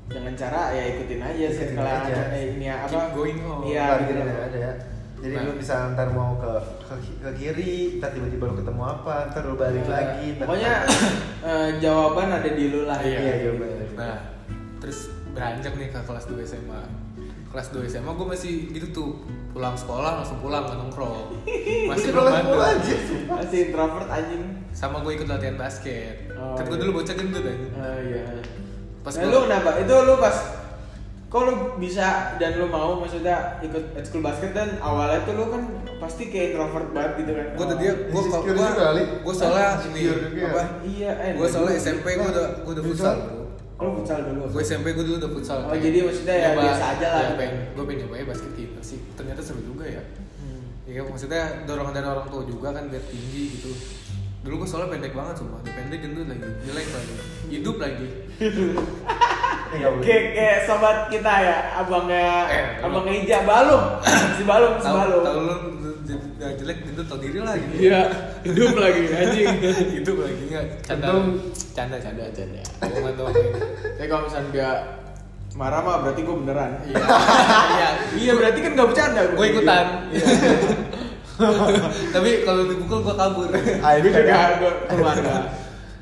Dengan 0.08 0.34
cara 0.34 0.62
ya 0.72 0.84
ikutin 0.90 1.20
aja 1.20 1.36
Ikutin 1.42 1.58
circle 1.58 1.84
aja. 1.84 2.08
aja. 2.08 2.24
Eh, 2.32 2.46
ini 2.54 2.66
apa? 2.68 2.88
Keep 2.88 3.08
going 3.12 3.40
on. 3.42 3.60
Iya, 3.64 3.84
Labirin 3.94 4.08
gitu. 4.08 4.22
yang 4.24 4.48
ada. 4.48 4.72
Jadi 5.18 5.34
Nah. 5.34 5.44
lu 5.44 5.54
bisa 5.56 5.76
ntar 5.92 6.08
mau 6.10 6.32
ke, 6.36 6.52
ke 6.80 6.94
ke 7.20 7.30
kiri, 7.34 7.74
ntar 7.98 8.14
tiba-tiba 8.14 8.44
lu 8.46 8.56
ketemu 8.56 8.82
apa, 8.84 9.14
ntar 9.28 9.42
lu 9.44 9.56
balik 9.56 9.86
lagi. 9.86 10.28
ntar- 10.32 10.46
Pokoknya 10.46 10.74
eh, 11.50 11.70
jawaban 11.78 12.28
ada 12.32 12.50
di 12.50 12.66
lu 12.68 12.82
lah. 12.84 13.00
Iya, 13.00 13.34
jawabannya. 13.44 13.86
nah 13.94 14.18
terus 14.78 15.00
beranjak 15.28 15.74
nih 15.74 15.90
ke 15.90 16.00
kelas 16.00 16.26
2 16.28 16.38
SMA 16.40 16.82
kelas 17.48 17.68
2 17.70 17.82
SMA 17.88 18.12
gue 18.12 18.28
masih 18.28 18.52
gitu 18.70 18.88
tuh 18.92 19.10
pulang 19.50 19.74
sekolah 19.74 20.22
langsung 20.22 20.38
pulang 20.38 20.62
nggak 20.64 20.78
nongkrong 20.78 21.34
masih 21.90 22.14
belum. 22.14 22.30
Masih 23.28 23.60
introvert 23.66 24.06
anjing. 24.08 24.44
sama 24.70 25.02
gue 25.02 25.14
ikut 25.14 25.26
latihan 25.26 25.56
basket 25.56 26.30
Oh, 26.32 26.54
kan 26.54 26.62
gue 26.64 26.72
iya. 26.72 26.82
dulu 26.84 26.92
bocah 26.96 27.16
gendut 27.16 27.42
aja 27.42 27.58
Oh 27.74 27.98
iya. 28.00 28.26
Pas 29.08 29.14
nah, 29.14 29.22
gua- 29.22 29.32
lu 29.32 29.40
kenapa? 29.46 29.70
Itu 29.80 29.94
lu 30.04 30.14
pas 30.18 30.36
kok 31.28 31.42
lu 31.42 31.54
bisa 31.76 32.08
dan 32.36 32.56
lu 32.56 32.68
mau 32.68 32.96
maksudnya 32.98 33.36
ikut 33.60 33.84
school 34.02 34.20
basket 34.22 34.52
dan 34.52 34.80
awalnya 34.80 35.24
tuh 35.24 35.34
lu 35.34 35.48
kan 35.48 35.64
pasti 35.98 36.28
kayak 36.28 36.54
introvert 36.54 36.92
banget 36.92 37.12
gitu 37.18 37.32
kan. 37.34 37.48
gue 37.50 37.66
tadi 37.68 37.84
gue 37.84 38.22
gue 38.22 38.54
juga 38.54 38.72
kali. 38.74 39.04
gue 39.18 39.34
soalnya 39.34 39.70
ini 39.88 40.02
ya. 40.02 40.14
apa 40.46 40.62
Iya, 40.84 41.12
eh. 41.22 41.32
gue 41.34 41.48
soalnya 41.48 41.76
SMP 41.78 42.06
gue 42.14 42.28
udah 42.28 42.48
gue 42.62 42.74
udah 42.74 42.86
futsal 42.86 43.16
Lu 43.78 43.94
futsal 43.94 44.20
dulu. 44.26 44.44
gue 44.50 44.62
SMP 44.62 44.86
gue 44.90 45.06
dulu 45.06 45.18
udah 45.18 45.32
futsal 45.32 45.60
Oh, 45.64 45.78
jadi 45.78 45.98
maksudnya 46.02 46.36
ya 46.36 46.50
biasa 46.54 46.84
aja 46.96 47.08
lah. 47.10 47.22
gue 47.26 47.38
pengen 47.38 47.56
gue 47.72 47.84
pengen 47.86 48.00
nyobain 48.04 48.26
basket 48.26 48.52
gitu 48.54 48.80
sih 48.82 49.00
ternyata 49.14 49.40
seru 49.42 49.62
juga 49.62 49.84
ya 49.86 50.04
Hmm. 50.38 50.64
Iya 50.86 51.02
maksudnya 51.04 51.44
dorongan 51.64 51.92
dari 51.92 52.08
orang 52.08 52.28
tua 52.28 52.44
juga 52.44 52.72
kan 52.72 52.88
biar 52.88 53.04
tinggi 53.04 53.44
gitu 53.54 53.72
Dulu 54.48 54.64
gue 54.64 54.68
soalnya 54.72 54.96
pendek 54.96 55.12
banget 55.12 55.36
sumpah 55.36 55.60
Udah 55.60 55.74
pendek 55.76 56.00
gendut 56.00 56.26
lagi 56.32 56.48
Jelek 56.64 56.88
lagi 56.88 57.14
Hidup 57.52 57.76
lagi 57.84 58.08
boleh. 59.68 60.00
Kayak 60.00 60.24
kayak 60.32 60.60
sobat 60.64 60.98
kita 61.12 61.34
ya, 61.44 61.58
abangnya 61.76 62.48
Eh, 62.48 62.66
abangnya 62.80 63.14
Ija 63.20 63.40
Balung. 63.44 63.86
si 64.40 64.44
Balung, 64.48 64.80
si 64.80 64.88
Balung. 64.88 65.24
tahu 65.28 65.40
lu 65.44 65.56
jelek 66.38 66.78
gendut 66.88 67.06
tau 67.12 67.20
diri 67.20 67.44
lah 67.44 67.52
gitu 67.60 67.76
Iya, 67.76 68.02
hidup 68.48 68.80
lagi 68.80 69.04
anjing. 69.12 69.48
Hidup 70.00 70.24
lagi 70.24 70.44
nggak 70.48 70.66
Canda 70.88 71.08
Canda 71.76 71.98
canda 72.00 72.24
canda. 72.32 72.62
Doang 73.12 73.36
ini. 73.36 73.60
Tapi 74.00 74.08
kalau 74.08 74.22
misalnya 74.32 74.50
dia 74.56 74.70
marah 75.60 75.82
mah 75.84 75.96
berarti 76.08 76.22
gue 76.24 76.36
beneran. 76.48 76.72
Iya 76.88 77.04
Iya 77.68 77.90
Iya 78.24 78.32
berarti 78.40 78.60
kan 78.64 78.72
gak 78.78 78.88
bercanda 78.88 79.22
Gue 79.36 79.46
ikutan 79.52 79.86
Tapi 82.14 82.30
kalau 82.42 82.66
dipukul 82.66 83.00
gue 83.02 83.16
kabur 83.16 83.50
Ah, 83.80 83.94
Gue 83.96 84.04
itu 84.04 84.18
juga 84.18 84.58
gue 84.58 84.72
keluarga. 84.90 85.36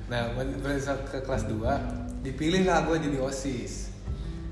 Nah 0.06 0.22
berasa 0.58 0.96
ke 1.04 1.18
kelas 1.20 1.44
2 1.46 2.22
Dipilih 2.22 2.64
lah 2.64 2.84
gue 2.84 2.98
jadi 3.00 3.18
OSIS 3.20 3.74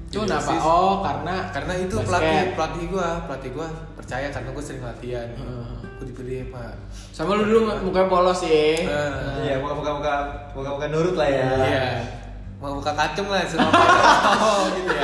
Itu 0.05 0.19
Jadi 0.19 0.29
kenapa? 0.29 0.49
OSIS. 0.49 0.61
Oh 0.61 0.95
karena 0.99 1.35
karena 1.49 1.73
itu 1.79 1.95
basket. 1.95 2.07
pelatih 2.07 2.39
pelatih 2.53 2.85
gua 2.87 3.09
pelatih 3.23 3.49
gua 3.51 3.67
percaya 3.93 4.27
karena 4.29 4.49
gua 4.49 4.61
sering 4.61 4.83
latihan 4.83 5.27
Hmm. 5.33 5.81
gua 5.93 6.05
dipilih 6.05 6.49
pak 6.49 6.73
Sama 7.09 7.33
lu 7.33 7.43
dulu 7.43 7.59
mukanya 7.81 8.07
polos 8.07 8.41
ya. 8.41 8.53
Eh, 8.77 8.77
Iya, 9.41 9.55
muka-muka 9.57 9.89
muka 9.93 10.15
muka 10.53 10.85
nurut 10.87 11.15
lah 11.15 11.25
ya. 11.25 11.47
iya 11.59 11.85
mau 12.55 12.77
buka 12.77 12.91
kacung 12.91 13.27
lah 13.27 13.39
aja 13.39 13.55
mau 13.57 14.63
gitu 14.71 14.87
ya 14.89 15.03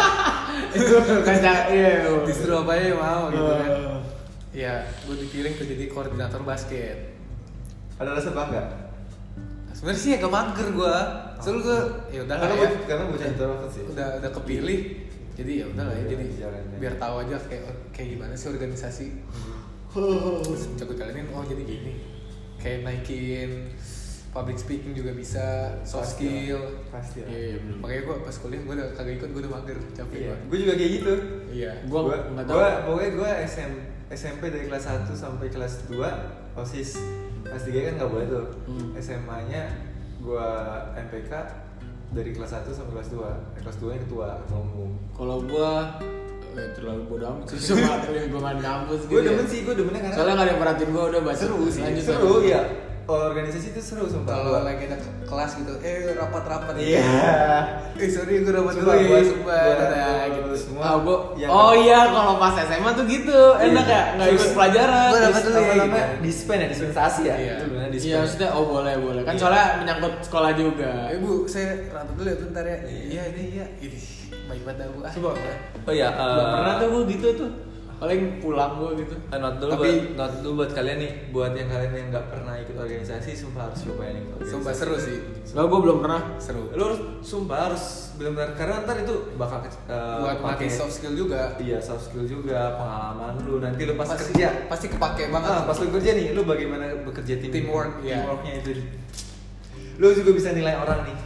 Itu 0.71 0.95
kaca 1.19 1.53
iya. 1.67 2.07
disuruh 2.23 2.63
apa 2.63 2.71
aja 2.73 2.93
mau 2.93 3.23
gitu 3.27 3.43
kan 3.49 3.69
Eh. 3.69 3.88
Iya, 4.49 4.73
gue 5.05 5.15
dipilih 5.19 5.53
ke 5.53 5.63
jadi 5.63 5.85
koordinator 5.87 6.41
basket. 6.41 7.13
Ada 7.95 8.09
rasa 8.11 8.29
bangga? 8.31 8.63
Sebenarnya 9.69 10.01
sih 10.01 10.11
agak 10.11 10.27
mager 10.27 10.67
gue, 10.69 10.95
soalnya 11.37 11.61
gue 11.61 11.79
ya 12.09 12.21
udah 12.25 12.35
lah 12.35 12.43
Karena 12.43 12.55
ya, 12.59 12.69
karena 12.83 13.03
bocah 13.07 13.27
introvert 13.29 13.69
sih. 13.69 13.83
udah 13.85 14.07
udah 14.19 14.31
kepilih, 14.33 14.79
jadi 15.33 15.51
ya 15.55 15.65
udah 15.67 15.83
lah 15.85 15.93
ya, 15.93 15.99
Iya, 15.99 16.09
jadi 16.09 16.25
jalannya. 16.35 16.77
biar 16.77 16.93
tahu 16.97 17.15
aja 17.21 17.35
kayak 17.39 17.63
kayak 17.89 18.07
gimana 18.09 18.33
sih 18.33 18.47
organisasi. 18.49 19.07
Terus 19.89 20.61
coba 20.75 20.93
jalanin, 20.95 21.25
oh 21.29 21.43
jadi 21.43 21.63
gini, 21.63 21.93
kayak 22.57 22.79
naikin 22.83 23.71
public 24.29 24.57
speaking 24.57 24.93
juga 24.93 25.09
bisa, 25.11 25.47
soft 25.81 26.05
Pasti 26.11 26.25
lah, 26.25 26.33
skill. 26.35 26.61
pasti 26.91 27.17
lah. 27.19 27.29
Iya, 27.29 27.39
iya, 27.39 27.57
bener. 27.59 27.75
Makanya 27.79 28.01
gue 28.03 28.15
pas 28.19 28.35
kuliah 28.35 28.61
gue 28.61 28.73
udah 28.75 28.87
kagak 28.93 29.13
ikut, 29.15 29.29
gue 29.31 29.41
udah 29.41 29.53
mager, 29.53 29.77
capek 29.91 30.17
Iya, 30.19 30.27
gue. 30.27 30.37
gue 30.45 30.57
juga 30.59 30.73
kayak 30.75 30.91
gitu. 30.93 31.13
Iya. 31.49 31.71
Gua 31.85 31.99
Gua, 32.03 32.15
nggak 32.27 32.45
tahu. 32.45 32.55
gua 32.55 32.69
pokoknya 32.83 33.11
gue 33.11 33.29
SM, 33.47 33.71
SMP 34.09 34.49
dari 34.49 34.65
kelas 34.65 34.83
1 35.05 35.13
sampai 35.13 35.47
kelas 35.47 35.85
2 35.85 36.01
OSIS 36.55 36.97
kelas 37.41 37.63
3 37.63 37.77
kan 37.83 37.93
nggak 37.95 38.09
boleh 38.09 38.25
tuh 38.27 38.45
Hmm. 38.65 38.89
SMA 38.95 39.37
nya 39.45 39.63
gue 40.19 40.47
MPK 40.99 41.31
dari 42.09 42.31
kelas 42.31 42.51
1 42.55 42.69
sampai 42.69 42.91
kelas 42.95 43.09
2 43.11 43.21
eh, 43.21 43.37
kelas 43.59 43.77
2 43.77 43.85
nya 43.87 43.99
ketua 44.01 44.27
ketua 44.39 44.59
umum 44.59 44.91
Kalau 45.11 45.37
gua 45.41 46.01
eh, 46.51 46.69
terlalu 46.73 47.01
bodo 47.05 47.25
amat 47.29 47.45
sih 47.49 47.59
sama 47.69 48.01
lingkungan 48.07 48.57
kampus 48.57 49.01
gue 49.03 49.13
gitu. 49.13 49.27
demen 49.29 49.45
ya. 49.45 49.47
sih 49.47 49.59
gue 49.61 49.73
demennya 49.73 50.01
karena 50.03 50.15
Soalnya 50.15 50.33
gak 50.33 50.41
ada 50.41 50.49
yang 50.49 50.59
perhatiin 50.59 50.89
gua 50.89 51.03
udah 51.07 51.21
baca. 51.21 51.37
seru 51.39 51.59
sih 51.67 51.81
Lanjut, 51.81 52.03
seru 52.03 52.33
ya 52.43 52.61
organisasi 53.09 53.67
itu 53.69 53.81
seru 53.81 54.05
sumpah 54.05 54.31
Kalau 54.31 54.51
Gua- 54.51 54.63
lagi 54.63 54.83
ada 54.83 54.95
ke- 54.95 55.15
kelas 55.23 55.51
gitu, 55.55 55.73
eh 55.79 55.95
rapat-rapat. 56.11 56.73
iya 56.75 57.03
Eh 57.95 58.07
sorry 58.07 58.39
gue 58.39 58.53
Sumpah, 58.55 58.93
duit, 58.93 59.07
buat- 59.07 59.27
sumpah. 59.27 59.63
Nah, 59.89 60.23
gitu. 60.27 60.51
semua 60.55 60.83
Ah, 60.83 60.95
gua, 60.97 61.17
yang- 61.35 61.49
oh 61.49 61.73
iya 61.73 61.99
kalau 62.07 62.35
pas 62.35 62.55
SMA 62.57 62.89
tuh 62.91 63.05
gitu 63.05 63.39
enak 63.55 63.85
ya 63.85 64.01
nggak 64.15 64.27
ikut 64.31 64.49
pelajaran. 64.51 65.09
Gua 65.09 65.19
Terus 65.21 65.43
duit. 65.43 65.57
apa 65.59 65.73
namanya 65.77 66.05
dispen 66.19 66.57
ya 66.57 66.67
dispensasi 66.67 67.21
ya 67.23 67.35
Iya. 67.35 67.55
Itu 67.89 68.05
Iya 68.05 68.15
maksudnya 68.21 68.49
oh 68.51 68.63
boleh 68.65 68.95
boleh 68.95 69.21
kan 69.23 69.33
Iya. 69.33 69.41
soalnya 69.41 69.65
menyangkut 69.77 70.13
sekolah 70.21 70.51
juga. 70.53 70.91
Eh 71.09 71.17
bu, 71.17 71.43
saya 71.45 71.67
rapat 71.89 72.13
dulu 72.13 72.27
ya 72.27 72.37
bentar 72.39 72.63
ya. 72.63 72.77
Iya. 72.79 73.01
Iya, 73.05 73.23
ini 73.29 73.43
iya. 73.51 73.65
Ini 73.79 73.99
baik 74.45 74.61
banget 74.63 74.87
bu. 74.87 74.99
Ah, 75.01 75.11
Coba. 75.11 75.29
oh 75.81 75.93
ya 75.93 76.07
Nggak 76.09 76.47
pernah 76.53 76.73
tuh 76.75 76.87
gua 76.89 77.03
gitu 77.05 77.27
tuh. 77.35 77.51
Paling 77.99 78.39
pulang 78.39 78.79
gua 78.79 78.95
gitu. 78.95 79.11
Eh, 79.11 79.35
not 79.35 79.59
dulu 79.59 79.75
Tapi- 79.75 79.83
buat 79.83 80.15
not 80.15 80.31
dulu 80.39 80.51
buat 80.57 80.71
kalian 80.71 80.97
nih 80.97 81.11
buat 81.29 81.51
yang 81.51 81.67
kalian 81.67 81.91
yang 81.93 82.07
nggak 82.09 82.25
pernah 82.27 82.55
ikut 82.55 82.73
organisasi 82.73 83.29
sumpah 83.33 83.67
harus 83.67 83.79
cobain 83.83 84.15
ikut 84.15 84.31
organisasi 84.33 84.53
Sumpah 84.55 84.71
seru 84.73 84.95
sih. 84.95 85.17
Soalnya 85.43 85.67
gua 85.67 85.79
belum 85.81 85.97
pernah. 85.99 86.21
Seru. 86.37 86.63
lu 86.69 86.81
harus 86.81 86.99
sumpah 87.19 87.57
harus 87.67 87.83
benar-benar 88.15 88.51
karena 88.53 88.75
ntar 88.81 88.95
itu 88.97 89.15
bakal 89.35 89.59
eh, 89.59 89.71
Buat 89.91 90.39
pakai- 90.39 90.47
makin 90.63 90.69
soft 90.69 90.93
skill 90.93 91.11
juga. 91.13 91.55
iya 91.57 91.77
soft 91.77 92.07
skill 92.07 92.23
juga 92.23 92.73
pengalaman 92.73 93.35
lu 93.43 93.59
nanti 93.59 93.83
lu 93.83 93.93
pas 93.93 94.07
Pasti- 94.07 94.31
kerja 94.31 94.47
Pasti 94.65 94.87
kepake 94.87 95.27
banget. 95.27 95.49
ah, 95.49 95.61
pas 95.63 95.75
lu 95.75 95.87
kerja 95.89 96.11
nih 96.13 96.27
lu 96.31 96.41
bagaimana 96.43 96.83
bekerja 97.01 97.35
tim 97.37 97.51
Teamwork, 97.51 97.99
iya. 97.99 98.23
teamworknya 98.23 98.53
itu 98.57 98.71
lu 99.97 100.07
juga 100.09 100.31
bisa 100.31 100.49
nilai 100.51 100.75
orang 100.77 101.03
nih 101.03 101.17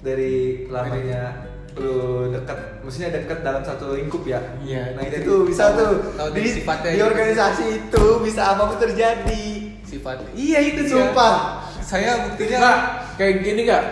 dari 0.00 0.32
lamanya 0.68 1.51
lu 1.72 1.96
dekat 2.28 2.58
maksudnya 2.80 3.10
dekat 3.10 3.40
dalam 3.40 3.62
satu 3.62 3.96
lingkup 3.96 4.22
ya 4.22 4.40
Iya, 4.60 4.92
nah 4.92 5.02
itu 5.02 5.24
tuh 5.24 5.38
bisa 5.48 5.72
tahu- 5.72 5.96
tuh 5.98 6.12
tahu 6.14 6.28
di, 6.36 6.44
sifatnya 6.52 6.90
di 6.90 7.00
organisasi 7.00 7.64
itu 7.80 8.04
bisa 8.20 8.42
apa 8.52 8.62
pun 8.66 8.78
terjadi 8.78 9.44
Sifat. 9.82 10.24
Iya 10.32 10.58
itu 10.64 10.88
dia. 10.88 11.12
Sumpah. 11.12 11.68
Saya 11.78 12.24
buktinya 12.24 12.56
Nggak, 12.58 12.78
kayak 13.14 13.34
gini 13.44 13.60
nggak? 13.68 13.84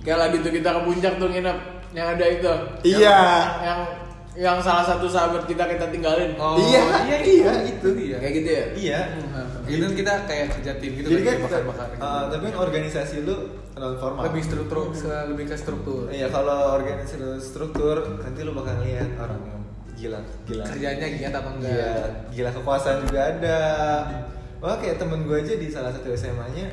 Kayak 0.00 0.18
lagi 0.18 0.36
tuh 0.40 0.48
kita 0.48 0.68
ke 0.70 0.80
puncak 0.80 1.12
tuh 1.20 1.28
nginep 1.28 1.58
yang 1.92 2.06
ada 2.08 2.24
itu. 2.24 2.52
Iya. 2.80 3.20
Yang, 3.60 3.60
yang 3.60 3.80
yang 4.36 4.60
salah 4.60 4.84
satu 4.84 5.08
sahabat 5.08 5.48
kita 5.48 5.64
kita 5.64 5.88
tinggalin. 5.88 6.36
Oh, 6.36 6.60
iya, 6.60 6.84
iya, 7.08 7.18
iya, 7.24 7.52
itu. 7.64 7.88
itu. 7.88 7.88
Iya. 8.12 8.16
Kayak 8.20 8.32
gitu 8.34 8.48
ya? 8.48 8.64
iya 8.76 9.00
Itu 9.64 9.82
kan 9.82 9.94
kita 9.96 10.12
kayak 10.28 10.46
kerja 10.54 10.72
tim 10.76 10.92
gitu 10.94 11.08
jadi 11.10 11.22
kan 11.24 11.36
gitu. 11.40 11.56
uh, 11.98 12.22
tapi 12.28 12.42
kan 12.46 12.56
organisasi 12.60 13.16
lu 13.24 13.36
non 13.74 13.96
formal 13.96 14.22
lebih 14.28 14.40
struktur, 14.40 14.88
se- 14.92 15.26
lebih 15.26 15.44
ke 15.46 15.56
struktur. 15.56 16.06
iya 16.08 16.28
kalau 16.28 16.76
organisasi 16.76 17.16
lu 17.18 17.36
struktur 17.36 17.96
nanti 18.20 18.40
lu 18.40 18.52
bakal 18.52 18.78
lihat 18.80 19.10
orang 19.18 19.40
yang 19.42 19.60
gila 19.92 20.20
gila 20.44 20.64
Kerjanya 20.64 21.06
giat 21.10 21.32
apa 21.34 21.48
enggak? 21.50 21.72
Iya, 21.72 21.92
gila 22.30 22.50
kekuasaan 22.52 22.98
juga 23.04 23.20
ada. 23.26 23.60
Wah 24.56 24.76
kayak 24.76 24.96
temen 24.96 25.24
gue 25.24 25.36
aja 25.36 25.54
di 25.54 25.68
salah 25.68 25.90
satu 25.90 26.12
SMA-nya 26.12 26.66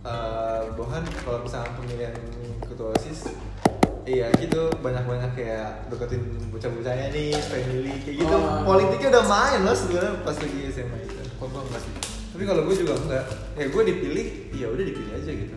eh 0.00 0.62
Bohan 0.74 1.04
kalau 1.20 1.44
misalnya 1.44 1.76
pemilihan 1.76 2.14
ketua 2.62 2.96
OSIS 2.96 3.28
Iya 4.10 4.26
gitu 4.36 4.74
banyak-banyak 4.82 5.30
kayak 5.32 5.86
deketin 5.86 6.18
bocah-bocahnya 6.50 7.06
nih 7.14 7.30
family 7.38 7.94
kayak 8.02 8.16
gitu 8.18 8.34
Oh. 8.34 8.66
politiknya 8.66 9.08
udah 9.14 9.24
main 9.24 9.60
loh 9.62 9.70
sebenarnya 9.70 10.12
pas 10.20 10.34
lagi 10.34 10.60
SMA 10.68 10.96
itu. 11.00 11.14
Kok 11.38 11.46
gua 11.46 11.62
enggak 11.62 11.80
sih? 11.80 11.92
Tapi 12.30 12.42
kalau 12.42 12.62
gue 12.66 12.74
juga 12.74 12.92
enggak, 12.96 13.24
ya 13.54 13.64
gue 13.66 13.82
dipilih, 13.86 14.26
ya 14.50 14.66
udah 14.66 14.84
dipilih 14.84 15.12
aja 15.14 15.30
gitu. 15.30 15.56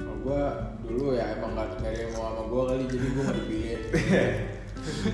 Oh, 0.00 0.14
gua 0.22 0.42
dulu 0.82 1.14
ya 1.14 1.38
emang 1.38 1.54
gak, 1.54 1.78
gak 1.78 1.90
ada 1.90 2.00
yang 2.02 2.12
mau 2.14 2.22
sama 2.28 2.42
gua 2.46 2.62
kali 2.66 2.84
jadi 2.86 3.06
gua 3.14 3.22
gak 3.24 3.36
dipilih. 3.38 3.78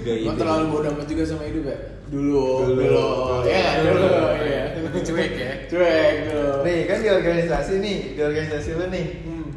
Gak 0.04 0.16
Gua 0.22 0.34
terlalu 0.36 0.64
bodoh 0.70 0.90
amat 0.92 1.06
juga 1.08 1.24
sama 1.24 1.44
hidup 1.44 1.64
ya. 1.64 1.78
Dulu, 2.06 2.46
Dulu. 2.68 2.80
dulu, 2.84 3.08
ya 3.48 3.64
dulu, 3.80 4.06
ya. 4.44 4.64
Cuek 5.02 5.32
ya. 5.34 5.52
Cuek 5.66 6.12
dulu. 6.28 6.52
Nih 6.62 6.78
kan 6.84 6.98
di 7.00 7.08
organisasi 7.10 7.72
nih, 7.80 7.96
di 8.12 8.20
organisasi 8.20 8.68
lu 8.76 8.86
nih, 8.88 9.06
Hmm. 9.24 9.48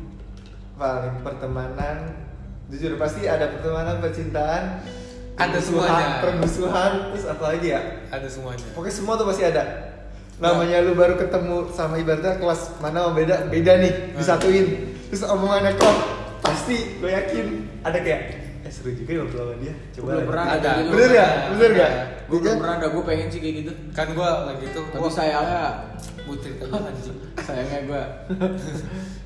paling 0.76 1.16
pertemanan 1.22 1.96
jujur 2.68 2.96
pasti 2.96 3.24
ada 3.24 3.48
pertemanan 3.50 3.98
percintaan 3.98 4.84
Ada 5.34 5.60
semuanya. 5.60 6.20
permusuhan 6.20 6.92
terus 7.10 7.26
apa 7.26 7.44
lagi 7.48 7.68
ya 7.70 7.82
Ada 8.10 8.28
semuanya. 8.28 8.66
pokoknya 8.74 8.94
semua 8.94 9.14
tuh 9.16 9.26
pasti 9.26 9.44
ada 9.44 9.64
namanya 10.38 10.82
lu 10.82 10.94
baru 10.94 11.16
ketemu 11.16 11.72
sama 11.72 11.96
ibaratnya 11.96 12.38
kelas 12.38 12.78
mana 12.78 13.04
sama 13.04 13.12
beda 13.16 13.36
beda 13.48 13.74
nih 13.80 13.94
Hmm. 13.94 14.18
disatuin 14.18 14.66
terus 15.08 15.24
omongannya 15.24 15.74
kok 15.74 15.96
pasti 16.40 16.76
gue 16.96 17.10
yakin 17.10 17.46
ada 17.82 17.98
kayak 17.98 18.22
eh 18.60 18.70
seru 18.70 18.92
juga 18.92 19.10
ya 19.10 19.18
ngobrol 19.20 19.56
dia 19.58 19.74
coba 19.94 20.04
belum 20.04 20.14
lagi." 20.16 20.28
pernah 20.28 20.46
Ada. 20.52 20.72
gitu. 20.76 20.90
bener 20.92 21.12
ya 21.12 21.28
bener 21.50 21.72
gak 21.74 21.92
Gua 22.28 22.40
belum 22.44 22.58
pernah 22.60 22.76
ada, 22.76 22.88
gua 22.92 23.04
pengen 23.08 23.28
sih 23.32 23.40
kayak 23.40 23.56
gitu. 23.58 23.72
Kan 23.96 24.08
gua 24.12 24.30
lagi 24.46 24.68
tuh 24.68 24.84
Tapi 24.84 25.08
sayangnya 25.08 25.64
Gue 26.28 26.38
cerita 26.38 26.64
dulu 26.66 26.84
anjing. 26.84 27.18
sayangnya 27.40 27.80
gua 27.86 28.04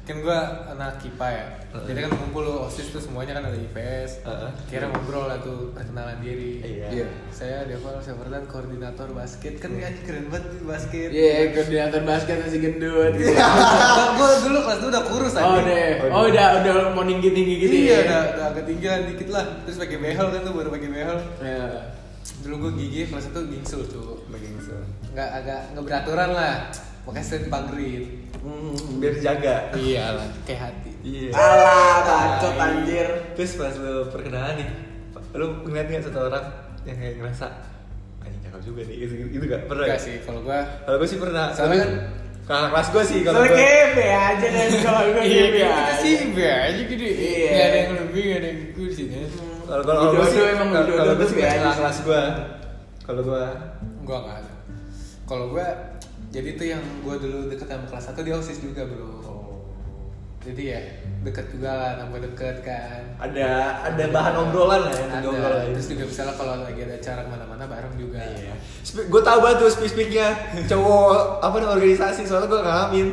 kan 0.02 0.18
gue 0.18 0.40
anak 0.68 0.98
kipa 0.98 1.24
ya 1.26 1.46
jadi 1.82 2.00
kan 2.04 2.12
ngumpul 2.12 2.44
lu 2.44 2.54
osis 2.62 2.90
tuh 2.90 3.00
semuanya 3.00 3.34
kan 3.34 3.48
ada 3.48 3.56
IPS 3.56 4.22
Heeh. 4.22 4.50
kira 4.68 4.86
ngobrol 4.86 5.26
lah 5.26 5.40
tuh 5.40 5.72
perkenalan 5.72 6.20
diri 6.20 6.60
Iya. 6.60 6.88
Iya. 6.92 7.06
saya 7.30 7.64
Deval 7.64 7.98
Syafrdan 7.98 8.44
koordinator 8.46 9.08
basket 9.12 9.58
kan 9.58 9.72
ya 9.74 9.88
keren 10.02 10.28
banget 10.28 10.52
di 10.52 10.60
basket 10.62 11.10
Iya, 11.10 11.34
koordinator 11.52 12.02
basket 12.04 12.36
masih 12.40 12.60
gendut 12.60 13.14
gitu. 13.18 13.32
gue 14.12 14.30
dulu 14.44 14.60
kelas 14.60 14.78
itu 14.78 14.88
udah 14.90 15.04
kurus 15.06 15.34
aja 15.34 15.48
Oh 15.48 15.60
deh, 15.62 15.88
oh 16.04 16.24
udah 16.28 16.48
udah 16.60 16.74
mau 16.92 17.04
tinggi 17.04 17.30
tinggi 17.32 17.56
gitu 17.58 17.74
iya 17.80 17.88
ya. 17.88 18.00
udah, 18.04 18.22
udah 18.36 18.48
ketinggian 18.56 19.00
dikit 19.08 19.30
lah 19.30 19.46
terus 19.64 19.78
pakai 19.80 19.98
behel 19.98 20.28
kan 20.28 20.42
tuh 20.44 20.54
baru 20.54 20.70
pakai 20.70 20.90
behel 20.90 21.18
Ya. 21.40 21.66
dulu 22.42 22.56
gue 22.60 22.72
gigi 22.76 23.02
kelas 23.08 23.26
itu 23.28 23.40
gingsul 23.48 23.82
tuh 23.88 24.18
so. 24.60 24.76
nggak 25.12 25.30
agak 25.36 25.60
nggak 25.72 25.84
beraturan 25.84 26.30
lah 26.32 26.56
pakai 27.12 27.22
set 27.22 27.44
pagrid 27.48 28.24
Hmm. 28.38 28.74
Biar 28.98 29.14
dijaga. 29.14 29.70
iya 29.76 30.18
lah 30.18 30.26
kayak 30.42 30.62
hati 30.64 30.90
Iya. 31.02 31.30
Alah, 31.32 31.98
bacot 32.02 32.56
anjir. 32.56 33.06
Terus 33.34 33.54
pas 33.56 33.74
lu 33.76 34.06
perkenalan 34.08 34.54
nih, 34.56 34.70
lu 35.32 35.62
ngeliat 35.64 35.86
nggak 35.88 36.04
satu 36.04 36.20
orang 36.24 36.46
yang 36.82 36.94
kayak 36.96 37.16
ngerasa 37.18 37.46
anjing 38.20 38.42
cakep 38.42 38.62
juga 38.64 38.82
nih, 38.84 38.96
gitu, 39.00 39.14
gitu 39.30 39.46
gak? 39.46 39.62
Pernah 39.66 39.86
enggak 39.88 39.94
gak? 39.96 40.02
sih 40.04 40.16
kalau 40.22 40.42
gue 40.42 40.58
Kalau 40.80 40.98
gue 40.98 41.08
sih 41.08 41.20
pernah. 41.20 41.46
Soalnya 41.52 41.82
Tapi 41.82 41.98
kakak 42.44 42.70
kelas 42.72 42.88
gue 42.88 43.04
sih 43.04 43.20
kalau 43.22 43.38
Soalnya 43.38 43.54
gue. 43.54 43.62
kebe 43.62 44.08
aja 44.10 44.48
kan 44.48 44.68
kalau 44.88 45.02
gue 45.08 45.24
iya 45.24 45.44
kebe 45.44 45.60
kita 45.60 45.74
aja. 45.78 45.94
sih 45.96 46.14
be 46.32 46.46
aja 46.48 46.82
gitu 46.84 47.04
Iya. 47.04 47.46
nggak 47.48 47.62
ada 47.64 47.78
yang 47.78 47.92
lebih 48.00 48.22
nggak 48.24 48.38
ada 48.38 48.48
yang 48.48 48.60
kurang 48.72 48.92
sih 48.92 49.06
ya. 49.06 49.22
Kalau 49.64 49.84
kalau 49.84 50.02
gue 50.12 50.26
sih, 50.28 50.40
kalau 50.42 50.66
kalau 50.90 51.14
gue 51.14 51.18
tuh 51.20 51.28
sih 51.28 51.38
kakak 51.38 51.54
aja 51.56 51.70
kelas 51.76 51.98
gue. 52.02 52.22
Kalau 53.02 53.22
gue 53.22 53.44
gue 54.02 54.18
nggak 54.18 54.38
ada 54.40 54.52
kalau 55.24 55.46
gue 55.48 55.68
jadi 56.32 56.50
tuh 56.56 56.68
yang 56.68 56.84
gue 57.04 57.16
dulu 57.20 57.40
deket 57.52 57.68
sama 57.68 57.86
kelas 57.92 58.04
satu 58.08 58.20
dia 58.24 58.36
osis 58.40 58.64
juga 58.64 58.88
bro 58.88 59.20
jadi 60.42 60.64
ya 60.74 60.82
deket 61.22 61.54
juga 61.54 61.70
lah 61.70 61.92
tambah 62.02 62.18
deket 62.18 62.66
kan 62.66 63.02
ada 63.22 63.78
ada 63.86 64.04
bahan 64.10 64.34
obrolan 64.42 64.90
lah 64.90 64.96
ya, 64.96 65.06
ada 65.22 65.28
obrolan. 65.30 65.70
terus 65.70 65.88
juga 65.94 66.04
misalnya 66.10 66.34
kalau 66.34 66.54
lagi 66.66 66.82
ada 66.82 66.96
acara 66.98 67.22
ke 67.22 67.30
mana-mana 67.30 67.64
bareng 67.70 67.94
juga 67.94 68.18
Iya. 68.18 68.54
Gue 69.06 69.22
tau 69.22 69.38
banget 69.38 69.62
tuh 69.62 69.70
speak 69.70 69.94
speaknya 69.94 70.34
cowok 70.66 71.46
apa 71.46 71.56
organisasi 71.62 72.26
soalnya 72.26 72.50
gue 72.50 72.62
ngalamin. 72.66 73.08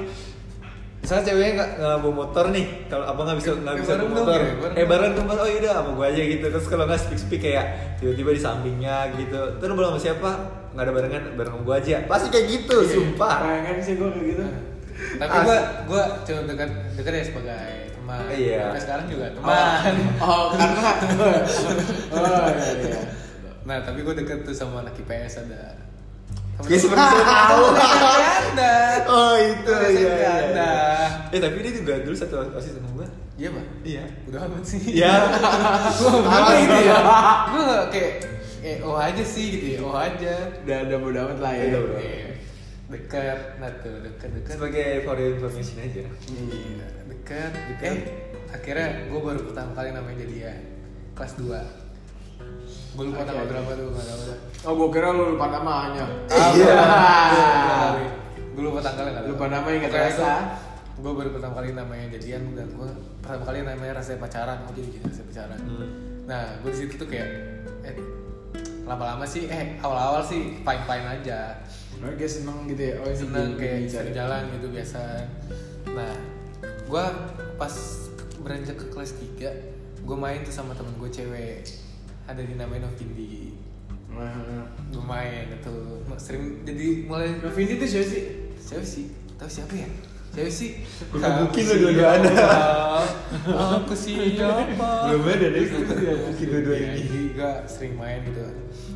Misalnya 1.08 1.24
ceweknya 1.24 1.52
nggak 1.56 1.70
nggak 1.80 1.96
bawa 2.04 2.14
motor 2.20 2.44
nih, 2.52 2.66
kalau 2.84 3.04
apa 3.08 3.20
nggak 3.24 3.38
bisa 3.40 3.50
nggak 3.56 3.76
bisa 3.80 3.90
bareng 3.96 4.08
bawa 4.12 4.18
motor, 4.20 4.36
ya, 4.36 4.52
bareng 4.60 4.76
eh 4.76 4.84
bareng 4.84 5.10
tuh 5.16 5.22
oh 5.24 5.48
yaudah 5.48 5.72
sama 5.72 5.90
gue 5.96 6.06
aja 6.12 6.22
gitu. 6.28 6.44
Terus 6.52 6.66
kalau 6.68 6.84
nggak 6.84 7.00
speak 7.00 7.16
speak 7.16 7.40
kayak 7.40 7.64
tiba-tiba 7.96 8.30
di 8.36 8.42
sampingnya 8.44 8.96
gitu. 9.16 9.40
Terus 9.56 9.72
belum 9.72 9.88
sama 9.88 10.00
siapa? 10.04 10.30
Nggak 10.76 10.84
ada 10.84 10.92
barengan, 10.92 11.22
bareng 11.32 11.52
sama 11.56 11.62
gue 11.64 11.76
aja. 11.80 11.96
Pasti 12.04 12.26
kayak 12.28 12.46
gitu, 12.52 12.76
Iya. 12.76 12.92
sumpah. 12.92 13.36
Pengen 13.40 13.76
sih 13.80 13.94
gue 13.96 14.08
kayak 14.12 14.26
gitu. 14.28 14.44
tapi 15.16 15.36
gue 15.46 15.58
gue 15.88 16.02
cuma 16.26 16.40
dekat 16.44 16.70
dekat 16.92 17.12
ya 17.14 17.24
sebagai 17.24 17.64
teman 17.96 18.18
Iya. 18.28 18.60
sampai 18.68 18.82
sekarang 18.84 19.06
juga 19.08 19.26
teman 19.32 19.94
Oh, 20.28 20.44
karena 20.52 20.90
Oh, 22.12 22.50
iya 22.50 22.68
iya. 22.84 23.00
nah 23.62 23.78
tapi 23.80 24.02
gue 24.02 24.10
deket 24.12 24.42
tuh 24.42 24.50
sama 24.52 24.82
anak 24.82 24.98
IPS 24.98 25.46
ada 25.46 25.87
Seperti 26.60 26.86
saya 27.06 27.24
tahu. 27.24 27.64
Oh 29.08 29.34
itu 29.38 29.72
Sama 29.72 29.88
iya. 29.88 30.68
Eh 31.30 31.38
tapi 31.38 31.56
dia 31.60 31.72
juga 31.72 31.96
dulu 31.98 32.12
satu 32.12 32.44
osis 32.52 32.76
sama 32.76 32.88
gue. 32.94 33.08
iya 33.36 33.48
pak 33.48 33.64
Iya. 33.80 34.04
udah 34.26 34.40
amat 34.44 34.64
sih 34.66 34.80
Iya. 34.92 35.14
gue 35.94 36.10
Apa 36.20 36.50
gitu 36.58 36.76
ya 36.82 36.98
gue 37.46 37.66
kayak 37.88 38.12
eh 38.58 38.76
oh 38.82 38.98
aja 38.98 39.22
sih 39.22 39.46
gitu 39.50 39.66
ya 39.70 39.80
oh 39.80 39.94
aja 39.94 40.34
Udah 40.60 40.78
udah 40.84 40.98
bodo 40.98 41.18
amat 41.22 41.38
lah 41.38 41.52
ya. 41.54 41.66
Dekat 42.88 43.38
nah 43.56 43.70
tuh 43.78 43.96
dekat 44.02 44.28
dekat 44.34 44.52
Sebagai 44.56 44.86
for 45.04 45.16
information 45.16 45.76
aja. 45.78 46.02
iya 46.26 46.86
dekat 47.06 47.50
Dekat. 47.70 47.86
eh 47.86 47.98
akhirnya 48.48 48.88
gue 49.06 49.20
baru 49.22 49.40
pertama 49.42 49.70
kali 49.72 49.88
namanya 49.90 50.16
jadian 50.20 50.58
kelas 51.14 51.32
2 51.38 51.48
gue 52.98 53.04
lupa 53.06 53.22
tanggal 53.22 53.46
berapa 53.46 53.70
tuh 53.72 53.88
dah 53.94 54.38
Oh, 54.60 54.74
gue 54.74 54.88
kira 54.90 55.08
lu 55.08 55.38
lupa 55.38 55.46
namanya. 55.48 56.02
Iya. 56.26 56.82
gue 58.50 58.62
lupa 58.64 58.82
tanggalnya 58.82 59.10
nggak 59.12 59.22
tahu. 59.22 59.32
Lupa 59.32 59.44
nama 59.46 59.66
yang 59.68 59.80
nggak 59.80 59.92
Pokoknya 59.92 60.10
terasa. 60.10 60.34
itu, 60.34 60.98
gue 60.98 61.12
baru 61.14 61.28
pertama 61.30 61.54
kali 61.54 61.68
namanya 61.72 62.06
jadian 62.10 62.42
dan 62.52 62.66
gue 62.68 62.88
pertama 63.22 63.44
kali 63.46 63.58
namanya 63.62 63.92
rasanya 63.94 64.18
pacaran 64.18 64.58
oh 64.60 64.72
jadi 64.72 64.88
gitu 64.90 65.04
rasanya 65.06 65.26
pacaran 65.30 65.58
Hmm. 65.60 65.88
nah 66.26 66.42
gue 66.58 66.70
di 66.74 66.76
situ 66.76 66.94
tuh 66.96 67.06
kayak 67.06 67.28
eh 67.86 67.94
lama-lama 68.82 69.22
sih 69.22 69.46
eh 69.46 69.78
awal-awal 69.78 70.18
sih 70.20 70.58
fine 70.58 70.82
fine 70.84 71.06
aja 71.08 71.54
Oh, 71.98 72.10
dia 72.10 72.26
seneng 72.26 72.66
gitu 72.66 72.82
ya. 72.84 72.94
Oh, 72.98 73.10
seneng 73.10 73.54
kayak 73.54 73.90
jalan 74.12 74.42
gitu 74.52 74.66
biasa 74.68 75.02
nah 75.88 76.14
gue 76.84 77.04
pas 77.54 77.74
beranjak 78.38 78.74
ke 78.76 78.86
kelas 78.88 79.14
3 79.38 80.02
gue 80.02 80.16
main 80.16 80.42
tuh 80.42 80.50
sama 80.50 80.74
temen 80.74 80.94
gue 80.94 81.10
cewek 81.10 81.62
ada 82.28 82.40
dinamain 82.40 82.80
Novindi 82.80 83.56
Nah, 84.08 84.66
main 85.00 85.46
itu 85.48 85.74
sering 86.16 86.60
jadi 86.62 87.04
mulai 87.04 87.38
Novindi 87.38 87.76
tuh 87.76 87.88
siapa 87.88 88.06
sih? 88.06 88.22
siapa 88.58 88.82
sih 88.82 89.04
tahu 89.34 89.46
siapa 89.48 89.74
ya 89.74 89.88
siapa 90.28 90.50
sih 90.50 90.70
Gua 91.06 91.18
Aku 91.20 91.28
gebukin 91.48 91.62
lu 91.64 91.74
dua-duanya. 91.86 92.26
siapa? 92.26 92.60
aku 93.78 93.94
siapa 93.94 94.88
Belum 95.06 95.24
ada 95.24 95.46
deh, 95.48 95.64
mungkin 96.18 96.46
dua-dua 96.46 96.74
Iya, 96.74 96.90
ini. 96.96 97.20
gue 97.32 97.52
sering 97.64 97.94
main 97.94 98.20
gitu 98.22 98.42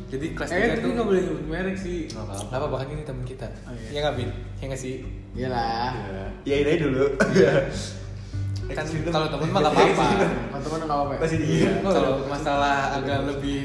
jadi 0.09 0.25
kelas 0.29 0.49
Eh, 0.51 0.57
3 0.59 0.67
tapi 0.67 0.79
tuh 0.79 0.91
nggak 0.93 1.07
boleh 1.07 1.21
nyebut 1.23 1.45
merek 1.47 1.73
sih. 1.75 2.05
Nggak 2.05 2.21
apa-apa. 2.27 2.53
apa 2.53 2.65
bahkan 2.69 2.87
ini 2.91 3.01
temen 3.01 3.23
kita 3.23 3.47
Oh, 3.65 3.73
iya. 3.73 3.89
ya 3.89 3.99
nggak 4.03 4.15
bin 4.15 4.29
ya 4.59 4.65
nggak 4.69 4.77
sih 4.79 4.95
Iyalah. 5.33 5.89
Ya 6.43 6.55
ini 6.59 6.73
dulu. 6.77 7.05
kan 8.65 8.85
kalau 9.11 9.27
temen 9.27 9.49
mah 9.49 9.59
nggak 9.59 9.73
apa-apa 9.75 10.05
Teman-teman 10.23 10.79
nggak 10.79 10.95
apa-apa. 10.95 11.13
Masih 11.19 11.37
di 11.37 11.47
Iya, 11.59 11.71
kalau 11.83 12.13
masalah 12.25 12.77
agak 12.95 13.19
lebih 13.27 13.59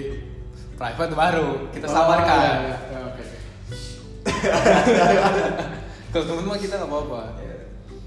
private 0.74 1.14
baru 1.14 1.48
kita 1.70 1.86
Oh, 1.86 1.92
samarkan 1.92 2.38
iya, 2.38 2.52
iya. 2.58 2.76
Ya, 2.88 2.98
Oke. 3.06 3.22
kalau 6.12 6.24
temen 6.26 6.44
mah 6.44 6.58
kita 6.58 6.74
nggak 6.76 6.90
apa-apa 6.90 7.20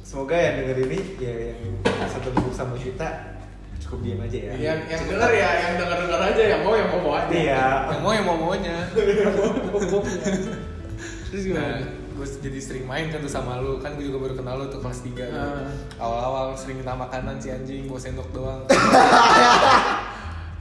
Semoga 0.01 0.35
yang 0.35 0.55
denger 0.59 0.77
ini 0.85 0.99
ya 1.17 1.33
yang 1.55 1.59
satu 2.05 2.35
grup 2.35 2.51
sama 2.51 2.75
kita 2.75 3.39
cukup 3.79 3.99
diam 4.03 4.19
aja 4.19 4.37
ya. 4.37 4.53
Yang 4.53 4.79
yang 4.87 5.03
denger 5.07 5.31
ya, 5.31 5.49
yang 5.57 5.73
denger 5.79 5.97
denger 6.05 6.21
aja, 6.21 6.43
yang 6.43 6.61
mau 6.61 6.73
yang 6.75 6.89
mau 6.91 6.99
mau 6.99 7.13
aja. 7.15 7.31
Iya. 7.31 7.63
yang 7.89 8.01
mau 8.03 8.11
yang 8.11 8.25
mau 8.29 8.37
maunya 8.37 8.75
Terus 11.31 11.43
nah 11.47 11.47
gimana? 11.47 12.00
Gue 12.21 12.29
jadi 12.37 12.59
sering 12.61 12.85
main 12.85 13.09
kan 13.09 13.17
tuh 13.17 13.33
sama 13.33 13.57
lu 13.57 13.81
kan 13.81 13.97
gue 13.97 14.05
juga 14.05 14.21
baru 14.21 14.37
kenal 14.37 14.61
lu 14.61 14.69
tuh 14.69 14.77
kelas 14.77 15.01
3 15.01 15.09
gitu. 15.09 15.25
Ah. 15.33 15.65
awal-awal 15.97 16.53
sering 16.53 16.77
minta 16.77 16.93
makanan 16.93 17.41
si 17.41 17.49
anjing 17.49 17.89
bawa 17.89 17.97
sendok 17.97 18.29
doang 18.29 18.61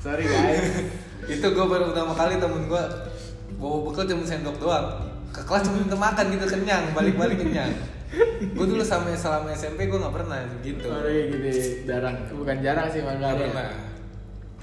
Sorry 0.01 0.25
guys. 0.25 0.89
itu 1.29 1.45
gue 1.45 1.67
baru 1.69 1.93
pertama 1.93 2.17
kali 2.17 2.41
temen 2.41 2.65
gue 2.65 2.85
bawa 3.61 3.77
bekal 3.85 4.09
cuma 4.09 4.25
sendok 4.25 4.57
doang 4.57 5.05
ke 5.29 5.45
kelas 5.45 5.69
cuma 5.69 5.85
minta 5.85 6.01
makan 6.01 6.25
gitu 6.33 6.49
kenyang 6.49 6.97
balik-balik 6.97 7.37
kenyang 7.37 7.77
gue 8.41 8.65
dulu 8.65 8.81
sama 8.81 9.13
selama 9.13 9.53
SMP 9.53 9.85
gue 9.93 10.01
nggak 10.01 10.17
pernah 10.17 10.41
gitu 10.65 10.89
Sorry 10.89 11.29
gini 11.29 11.53
jarang, 11.85 12.17
bukan 12.33 12.57
jarang 12.65 12.89
sih 12.89 13.05
nggak 13.05 13.21
makanya. 13.21 13.37
pernah 13.37 13.69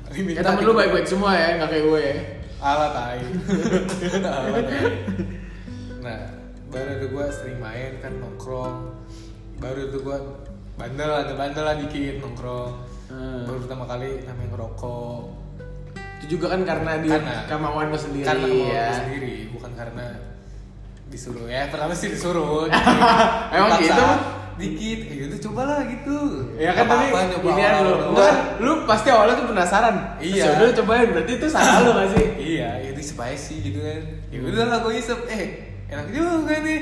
Ya 0.07 0.39
temen 0.39 0.63
lu 0.63 0.71
baik-baik 0.71 1.03
semua 1.03 1.36
ya, 1.36 1.60
nggak 1.60 1.67
kayak 1.67 1.83
gue 1.83 1.99
ya. 1.99 2.15
Alat 2.63 2.91
tai. 2.95 3.19
Nah, 5.97 6.37
baru 6.77 6.93
tuh 7.01 7.09
gue 7.09 7.25
sering 7.33 7.57
main 7.57 7.91
kan 7.97 8.13
nongkrong. 8.13 8.75
Baru 9.57 9.81
tuh 9.89 10.01
gue 10.05 10.17
bandel 10.77 11.09
ada 11.09 11.33
bandel 11.33 11.63
lah 11.65 11.75
dikit 11.75 12.21
nongkrong. 12.21 12.71
Hmm. 13.09 13.41
Baru 13.49 13.57
pertama 13.65 13.89
kali 13.89 14.21
namanya 14.23 14.49
ngerokok. 14.53 15.21
Itu 16.21 16.37
juga 16.37 16.53
kan 16.53 16.61
karena 16.61 16.91
di 17.01 17.09
Karena- 17.09 17.45
kemauan 17.49 17.89
lu 17.89 17.97
sendiri. 17.97 18.25
Karena 18.25 18.45
kemauan 18.45 18.69
ya. 18.69 18.87
sendiri, 18.93 19.35
bukan 19.49 19.71
karena 19.73 20.05
disuruh 21.09 21.47
ya. 21.49 21.65
Pertama 21.69 21.93
sih 21.97 22.13
disuruh. 22.13 22.69
Emang 23.55 23.81
gitu? 23.81 24.05
Dikit, 24.57 24.99
eh 25.05 25.15
gitu 25.21 25.49
cobalah 25.49 25.85
gitu. 25.85 26.49
Ya 26.57 26.73
kan 26.73 26.89
Nggak 26.89 26.97
tapi 26.97 27.05
apa-apa, 27.13 27.29
nyoba 27.29 27.45
ginian 27.45 27.73
lu, 27.77 27.93
kan 28.17 28.35
lu 28.57 28.71
pasti 28.89 29.07
awalnya 29.13 29.37
tuh 29.37 29.47
penasaran. 29.53 29.95
Iya. 30.17 30.43
Terus 30.49 30.57
udah 30.57 30.75
cobain 30.81 31.07
berarti 31.13 31.31
itu 31.37 31.45
salah 31.45 31.77
lu 31.85 31.91
gak 31.93 32.09
sih? 32.17 32.25
Iya, 32.41 32.69
itu 32.89 33.01
spicy 33.05 33.55
gitu 33.69 33.79
kan. 33.85 34.01
Ya 34.33 34.37
udah 34.41 34.65
lah 34.65 34.77
gue 34.81 34.93
isep, 34.97 35.19
eh 35.29 35.66
enak 35.88 36.08
juga 36.12 36.56
nih. 36.63 36.80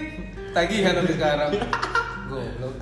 Tagihan 0.56 0.94
sampai 0.98 1.13
sekarang. 1.13 1.52
Goblok. 2.26 2.76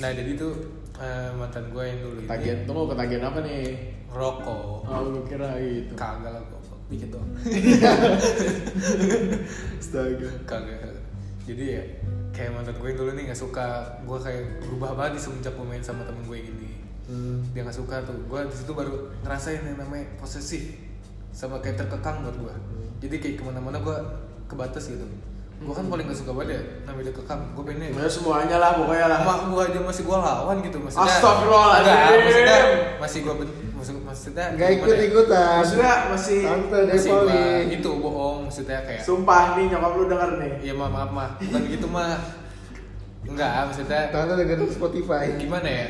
nah 0.00 0.08
jadi 0.10 0.34
tuh 0.34 0.52
eh, 0.98 1.30
mantan 1.36 1.68
gue 1.68 1.84
yang 1.84 1.98
dulu 2.00 2.16
ini 2.24 2.28
Tagihan 2.30 2.58
tunggu 2.64 2.84
ketagihan 2.90 3.24
apa 3.28 3.38
nih? 3.44 3.64
rokok. 4.12 4.84
Oh, 4.84 5.08
lu 5.08 5.24
kira 5.24 5.56
gitu. 5.56 5.96
Kagak 5.96 6.36
lah 6.36 6.42
goblok, 6.44 6.80
dikit. 6.92 7.16
Astaga. 9.80 10.28
Kagak. 10.44 11.00
Jadi 11.48 11.64
ya 11.64 11.82
kayak 12.32 12.52
mantan 12.56 12.76
gue 12.76 12.88
yang 12.92 12.98
dulu 13.00 13.10
nih 13.16 13.24
nggak 13.32 13.40
suka 13.40 13.66
gue 14.04 14.18
kayak 14.20 14.42
berubah 14.64 14.90
banget 14.96 15.20
semenjak 15.20 15.52
gue 15.56 15.64
main 15.64 15.80
sama 15.84 16.04
temen 16.04 16.24
gue 16.28 16.38
gini. 16.44 16.70
Hmm. 17.08 17.40
Dia 17.56 17.64
nggak 17.64 17.76
suka 17.76 18.04
tuh. 18.04 18.16
Gue 18.28 18.44
di 18.44 18.56
situ 18.56 18.72
baru 18.76 19.08
ngerasain 19.24 19.64
yang 19.64 19.80
namanya 19.80 20.06
posesif 20.20 20.76
sama 21.32 21.60
kayak 21.64 21.80
terkekang 21.80 22.20
buat 22.24 22.36
gue. 22.36 22.54
Jadi 23.08 23.16
kayak 23.16 23.36
ke 23.40 23.42
mana-mana 23.48 23.80
gue 23.80 23.98
kebatas 24.52 24.84
gitu. 24.86 25.06
gue 25.58 25.70
kan 25.70 25.86
paling 25.86 26.04
gak 26.04 26.18
suka 26.18 26.32
banget 26.32 26.48
ya 26.52 26.60
namanya 26.84 27.12
kekang 27.12 27.40
gue 27.54 27.62
pengen 27.62 27.94
Ya 27.94 28.10
semuanya 28.10 28.56
lah 28.58 28.70
pokoknya 28.74 29.06
lah. 29.06 29.18
emak 29.22 29.40
gue 29.46 29.62
aja 29.62 29.78
masih 29.80 30.02
gue 30.02 30.18
lawan 30.18 30.56
gitu 30.58 30.76
maksudnya 30.76 31.06
Astagfirullahaladzim. 31.08 31.86
Enggak, 31.86 32.18
maksudnya 32.18 32.58
masih 32.98 33.18
gue 33.20 33.34
maksud 33.72 33.94
maksudnya 34.00 34.44
Gak 34.44 34.58
gimana 34.58 34.66
ya? 34.66 34.74
ikut-ikutan. 34.74 35.54
Maksudnya 35.58 35.94
masih 36.08 36.40
Tante 36.44 36.78
masih 36.84 37.10
nih. 37.24 37.58
itu 37.72 37.90
bohong 37.94 38.38
maksudnya 38.42 38.78
kayak 38.80 39.00
sumpah 39.00 39.54
nih 39.54 39.64
nyokap 39.70 39.92
lu 39.92 40.04
denger 40.06 40.30
nih. 40.36 40.52
Iya 40.60 40.74
maaf 40.74 40.90
maaf 40.92 41.10
mah 41.12 41.28
bukan 41.40 41.62
gitu 41.64 41.86
mah 41.86 42.10
enggak 43.22 43.50
maksudnya 43.64 44.00
Tante 44.10 44.32
dengerin 44.34 44.66
Spotify. 44.66 45.24
gimana 45.36 45.68
ya 45.68 45.86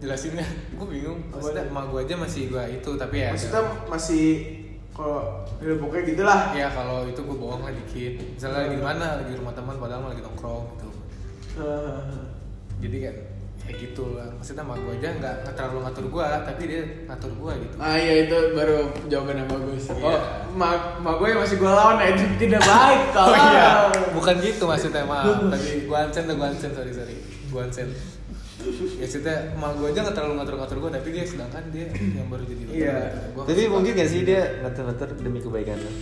jelasinnya 0.00 0.46
gue 0.72 0.86
bingung 0.86 1.18
maksudnya 1.28 1.66
emak 1.66 1.84
gue 1.88 2.00
aja 2.00 2.14
masih 2.16 2.42
gue 2.46 2.62
itu 2.72 2.90
tapi 2.94 3.20
ya 3.20 3.34
Maksudnya 3.34 3.60
masih 3.84 4.26
kalau 5.00 5.20
ya 5.58 5.74
pokoknya 5.74 6.04
gitulah. 6.06 6.40
ya 6.52 6.68
kalau 6.68 7.08
itu 7.08 7.16
gue 7.18 7.36
bohong 7.36 7.62
lah 7.64 7.72
dikit 7.72 8.12
misalnya 8.30 8.56
lagi 8.60 8.76
di 8.76 8.84
mana 8.84 9.06
lagi 9.16 9.30
di 9.32 9.38
rumah 9.40 9.54
teman 9.54 9.76
padahal 9.76 10.04
lagi 10.06 10.20
nongkrong 10.20 10.64
gitu 10.76 10.88
Eh, 11.50 12.20
jadi 12.78 12.96
kan 13.02 13.16
kayak 13.60 13.76
gitu 13.76 14.16
lah 14.16 14.28
maksudnya 14.32 14.62
emak 14.62 14.78
gue 14.78 14.92
aja 14.96 15.08
nggak 15.14 15.34
terlalu 15.52 15.78
ngatur 15.82 16.06
gue 16.08 16.26
tapi 16.42 16.62
dia 16.64 16.82
ngatur 17.06 17.30
gue 17.34 17.52
gitu 17.66 17.74
Ah 17.76 17.96
iya 17.96 18.14
itu 18.24 18.36
baru 18.52 18.76
jawaban 19.06 19.36
yang 19.36 19.48
bagus. 19.48 19.82
Iya. 19.90 20.04
Oh, 20.04 20.20
mak 20.54 20.98
mak 20.98 21.14
gue 21.18 21.26
yang 21.28 21.40
masih 21.42 21.56
gue 21.58 21.70
lawan 21.70 21.96
nah 21.98 22.06
itu 22.06 22.22
tidak 22.38 22.62
baik 22.62 23.02
kalau. 23.10 23.30
Oh 23.34 23.36
iya, 23.50 23.68
bukan 24.10 24.34
gitu 24.38 24.64
maksudnya 24.64 25.02
maaf. 25.04 25.26
Tadi 25.52 25.70
gua 25.84 25.98
ansen 26.06 26.22
tuh 26.24 26.34
gua 26.34 26.48
ansen 26.50 26.70
sorry 26.70 26.92
sorry. 26.94 27.14
Gua 27.50 27.62
ansen. 27.66 27.88
Ya 28.60 28.70
maksudnya 29.00 29.36
emak 29.50 29.72
gua 29.74 29.88
aja 29.88 30.00
nggak 30.02 30.14
terlalu 30.14 30.34
ngatur-ngatur 30.36 30.76
gua 30.78 30.90
tapi 30.92 31.08
dia 31.10 31.24
sedangkan 31.24 31.64
dia 31.68 31.86
yang 31.90 32.28
baru 32.28 32.44
jadi 32.44 32.62
Iya. 32.66 32.96
Gua 33.32 33.42
Tapi 33.44 33.62
mungkin 33.66 33.92
gak 33.94 34.08
sih 34.08 34.20
dia 34.22 34.40
ngatur-ngatur 34.60 35.08
demi 35.16 35.38
kebaikan 35.38 35.76
lo? 35.76 35.92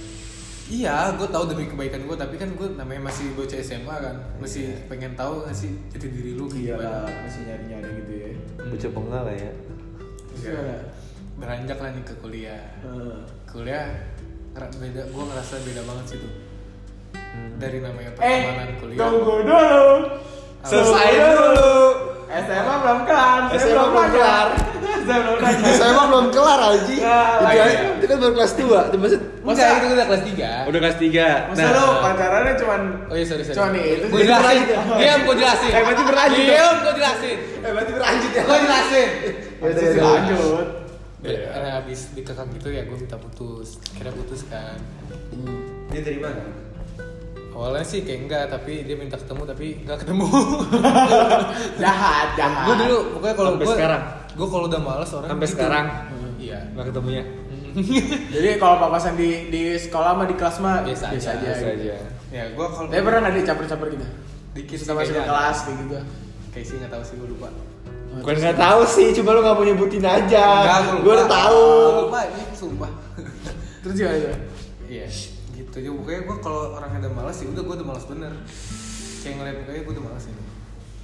Iya, 0.69 1.17
gue 1.17 1.25
tahu 1.27 1.49
demi 1.49 1.65
kebaikan 1.65 2.05
gue, 2.05 2.13
tapi 2.13 2.37
kan 2.37 2.53
gue 2.53 2.69
namanya 2.77 3.09
masih 3.09 3.33
bocah 3.33 3.57
SMA 3.57 3.89
kan, 3.89 4.21
masih 4.37 4.77
pengen 4.85 5.17
tahu 5.17 5.41
nggak 5.41 5.57
sih 5.57 5.73
jati 5.89 6.13
diri 6.13 6.37
lu 6.37 6.45
kayak 6.45 6.61
Iya 6.61 6.77
gimana. 6.77 7.09
masih 7.25 7.41
nyari-nyari 7.43 7.89
gitu 7.97 8.13
ya. 8.13 8.29
Bocah 8.69 8.91
bengal 8.93 9.23
lah 9.25 9.37
ya. 9.39 9.53
Gimana? 10.37 10.77
Beranjak 11.41 11.79
lah 11.81 11.91
nih 11.91 12.05
ke 12.05 12.15
kuliah. 12.21 12.63
Eh, 12.85 13.17
Kuliah 13.49 13.87
beda, 14.53 15.03
gue 15.09 15.25
ngerasa 15.25 15.55
beda 15.65 15.83
banget 15.89 16.05
sih 16.05 16.19
tuh. 16.21 16.33
Hmm. 17.17 17.51
Dari 17.57 17.79
namanya 17.81 18.11
Eh, 18.11 18.17
pertemanan 18.21 18.69
kuliah. 18.77 18.99
tunggu 19.01 19.35
dulu. 19.41 19.89
Selesai 20.65 21.09
dulu. 21.17 21.75
SMA 22.29 22.75
belum 22.79 23.01
kelar. 23.03 23.41
SMA 23.57 23.85
belum 23.89 24.09
kelar. 24.13 24.47
Saya 25.73 25.93
belum 26.13 26.27
kelar 26.29 26.61
Alji. 26.61 27.01
Ya, 27.01 27.41
Itu, 27.41 27.49
iya. 27.57 27.65
itu 27.97 28.05
kan 28.05 28.17
baru 28.21 28.33
kelas 28.37 28.53
2. 28.53 28.69
Itu 28.93 28.97
maksud 29.01 29.21
Masa 29.41 29.65
itu 29.81 29.87
udah 29.89 30.07
kelas 30.07 30.23
3 30.29 30.69
Udah 30.69 30.79
kelas 30.79 30.97
3. 31.01 31.49
Masa 31.49 31.67
lu 31.73 31.85
pacarannya 31.99 32.55
cuman 32.61 32.81
Oh 33.09 33.15
iya 33.17 33.25
sorry 33.25 33.43
sorry. 33.43 33.57
Cuma 33.57 33.69
nih, 33.73 33.85
itu 33.97 34.05
Gue 34.07 34.21
jadi 34.21 34.29
jelasin. 34.29 34.45
berlanjut. 34.69 34.99
Diam 35.01 35.19
gue 35.25 35.35
jelasin. 35.41 35.71
Eh, 35.71 35.81
berarti 35.81 36.03
berlanjut 36.05 36.37
dong. 36.39 36.53
Diam 36.53 36.77
gue 36.77 36.93
jelasin. 36.95 37.37
Eh 37.59 37.71
berarti 37.73 37.93
berlanjut 37.93 38.31
ya. 38.31 38.43
Gue 38.45 38.59
jelasin. 38.61 39.09
Ya 39.09 39.33
udah, 39.59 39.73
Masih 39.73 39.81
ya 39.81 39.91
udah. 39.91 40.13
lanjut. 40.13 40.67
Karena 41.19 41.71
habis 41.75 42.01
dikekang 42.13 42.49
gitu 42.53 42.69
ya 42.69 42.83
gue 42.85 42.97
minta 42.99 43.17
putus. 43.17 43.69
Kira 43.91 44.11
putus 44.13 44.41
kan. 44.47 44.77
Dia 45.89 46.01
dari 46.05 46.21
mana? 46.21 46.45
Awalnya 47.59 47.83
sih 47.83 48.07
kayak 48.07 48.21
enggak, 48.23 48.45
tapi 48.55 48.87
dia 48.87 48.95
minta 48.95 49.19
ketemu 49.19 49.43
tapi 49.43 49.83
enggak 49.83 49.99
ketemu. 50.07 50.27
Jahat, 51.83 52.29
jahat. 52.39 52.65
gue 52.71 52.75
dulu 52.87 52.97
pokoknya 53.19 53.35
kalau 53.35 53.51
Sampai 53.51 53.67
gue 53.67 53.75
sekarang? 53.75 54.03
gue 54.39 54.47
kalau 54.47 54.65
udah 54.71 54.81
males 54.81 55.11
orang 55.11 55.29
Sampai 55.35 55.47
gitu. 55.47 55.55
sekarang? 55.59 55.87
Iya. 56.39 56.59
Gak 56.71 56.87
ketemunya? 56.95 57.25
Jadi 58.35 58.49
kalau 58.63 58.77
papasan 58.79 59.19
di 59.19 59.51
di 59.51 59.63
sekolah 59.75 60.15
mah 60.15 60.27
di 60.31 60.35
kelas 60.39 60.57
mah 60.63 60.87
Biasa 60.87 61.05
aja, 61.11 61.19
aja. 61.19 61.31
Biasa 61.43 61.65
gitu. 61.75 61.83
aja. 61.83 61.95
Ya 62.31 62.45
gue 62.55 62.67
kalau 62.71 62.87
Tapi 62.87 63.03
pernah 63.03 63.21
nggak 63.27 63.35
dicaper-caper 63.43 63.87
gitu? 63.91 64.07
dikit 64.49 64.79
ke 64.81 64.91
kayaknya 64.95 65.23
kelas 65.27 65.57
kayak 65.67 65.77
gitu. 65.83 65.97
Kayak 66.55 66.67
sih 66.67 66.75
nggak 66.79 66.93
tahu 66.95 67.03
sih 67.03 67.15
gue 67.19 67.29
lupa. 67.35 67.49
Bukan 68.09 68.35
gak 68.41 68.57
tahu 68.57 68.81
sih, 68.89 69.13
cuma 69.15 69.37
lu 69.37 69.45
gak 69.45 69.53
mau 69.53 69.63
nyebutin 69.63 70.01
aja. 70.01 70.47
Enggak, 70.65 70.81
gua 70.81 71.01
Gue 71.05 71.13
udah 71.13 71.29
tahu. 71.29 71.63
Gua 71.77 72.01
lupa 72.09 72.21
ini 72.25 72.43
sumpah. 72.57 72.91
Terus 73.85 73.95
gimana? 73.95 74.17
Iya, 74.17 74.33
gitu 75.79 75.95
aja. 75.95 75.99
Pokoknya 76.03 76.21
gue 76.27 76.37
kalau 76.43 76.63
orang 76.75 76.91
udah 76.99 77.13
malas 77.15 77.37
sih, 77.39 77.47
udah 77.47 77.63
gue 77.63 77.75
udah 77.79 77.87
malas 77.87 78.05
bener. 78.11 78.33
Kayak 79.23 79.35
ngeliat 79.39 79.57
mukanya 79.63 79.81
gue 79.87 79.93
udah 79.95 80.05
malas 80.11 80.25
ini. 80.27 80.43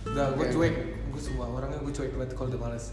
Udah 0.05 0.27
gue 0.35 0.47
cuek, 0.51 0.75
gue 1.15 1.21
semua 1.23 1.47
orangnya 1.49 1.79
gue 1.79 1.93
cuek 1.95 2.13
banget 2.19 2.31
kalau 2.35 2.49
udah 2.51 2.63
malas. 2.63 2.85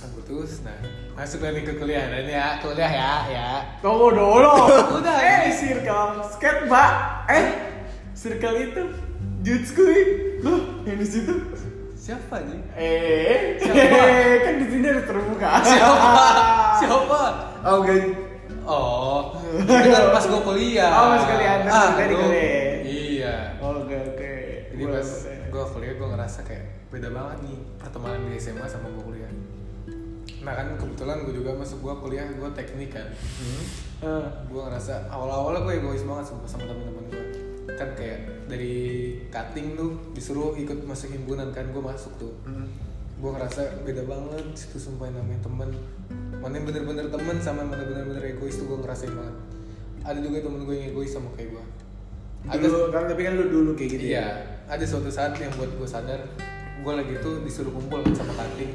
Aku 0.00 0.18
terus, 0.24 0.64
nah 0.64 0.72
masuk 1.12 1.44
lagi 1.44 1.60
ke 1.60 1.76
kuliah, 1.76 2.08
dan 2.08 2.24
ya 2.24 2.56
kuliah 2.64 2.88
ya, 2.88 3.12
ya. 3.28 3.48
Tunggu 3.84 4.16
dulu. 4.16 4.54
Udah. 4.96 5.16
Eh, 5.20 5.52
circle 5.52 6.24
skate, 6.24 6.64
Mbak. 6.64 6.90
Eh, 7.28 7.46
circle 8.16 8.56
itu 8.64 8.82
Jutskui. 9.44 10.00
Loh, 10.40 10.80
yang 10.88 10.96
di 10.96 11.04
situ. 11.04 11.36
Siapa 12.00 12.48
nih? 12.48 12.60
Eh, 12.80 13.60
Siapa? 13.60 13.76
eh, 13.76 14.34
kan 14.48 14.54
di 14.56 14.66
sini 14.72 14.86
ada 14.88 15.02
terbuka. 15.04 15.50
Siapa? 15.68 16.12
Siapa? 16.80 17.20
Oh 17.60 17.84
gak. 17.84 18.29
Oh, 18.62 19.34
kan 19.62 19.82
pas 20.10 20.22
gue 20.22 20.40
kuliah. 20.42 20.90
Oh, 20.90 21.06
pas 21.10 21.24
kuliah, 21.26 21.54
pas 21.60 21.70
Ah, 21.70 21.86
kuliah 21.90 21.96
di 21.98 22.02
aduh. 22.06 22.18
kuliah. 22.20 22.64
Iya. 22.82 23.34
Oke, 23.58 23.96
oke. 24.06 24.32
Jadi 24.70 24.84
pas 24.86 25.08
gue 25.46 25.64
kuliah 25.70 25.94
gue 25.94 26.08
ngerasa 26.08 26.40
kayak 26.42 26.64
beda 26.88 27.08
banget 27.08 27.38
nih 27.42 27.58
pertemanan 27.76 28.20
di 28.24 28.36
SMA 28.36 28.66
sama 28.66 28.88
gue 28.88 29.04
kuliah. 29.04 29.30
Nah 30.40 30.52
kan 30.52 30.72
kebetulan 30.74 31.22
gue 31.22 31.34
juga 31.34 31.52
masuk 31.52 31.78
gue 31.80 31.94
kuliah 31.98 32.26
gue 32.26 32.50
teknik 32.50 32.90
kan. 32.90 33.08
Eh, 34.00 34.26
Gue 34.46 34.62
ngerasa 34.62 35.06
awal-awalnya 35.06 35.60
gue 35.62 35.74
egois 35.76 36.02
banget 36.02 36.24
sama, 36.26 36.42
sama 36.44 36.64
teman-teman 36.64 37.04
gue. 37.06 37.24
Kan 37.70 37.92
kayak 37.92 38.18
dari 38.46 38.74
cutting 39.28 39.74
tuh 39.74 39.90
disuruh 40.10 40.56
ikut 40.56 40.82
masuk 40.82 41.10
himpunan 41.10 41.48
kan 41.50 41.68
gue 41.68 41.82
masuk 41.82 42.12
tuh. 42.16 42.32
Gue 43.20 43.30
ngerasa 43.36 43.84
beda 43.84 44.02
banget 44.08 44.44
situ 44.56 44.80
sumpah 44.80 45.12
yang 45.12 45.20
namanya 45.20 45.40
temen. 45.44 45.70
Mana 46.40 46.52
yang 46.56 46.66
bener-bener 46.66 47.06
temen 47.12 47.36
sama 47.44 47.62
yang 47.62 47.70
mana 47.76 47.84
bener-bener 47.84 48.24
egois 48.32 48.56
tuh 48.56 48.64
gue 48.64 48.78
ngerasain 48.80 49.12
banget. 49.12 49.36
Ada 50.00 50.18
juga 50.24 50.40
temen 50.40 50.64
gue 50.64 50.74
yang 50.74 50.86
egois 50.96 51.12
sama 51.12 51.28
kayak 51.36 51.52
gue. 51.52 51.64
Dulu 52.48 52.88
kan 52.88 53.04
tapi 53.04 53.20
kan 53.28 53.36
lu 53.36 53.52
dulu 53.52 53.70
kayak 53.76 54.00
gitu 54.00 54.16
Iya, 54.16 54.28
ada 54.64 54.80
suatu 54.88 55.12
saat 55.12 55.36
yang 55.36 55.52
buat 55.60 55.76
gue 55.76 55.84
sadar 55.84 56.24
gue 56.80 56.92
lagi 56.96 57.12
tuh 57.20 57.44
disuruh 57.44 57.68
kumpul 57.68 58.00
kan 58.00 58.16
sama 58.16 58.32
kating 58.32 58.72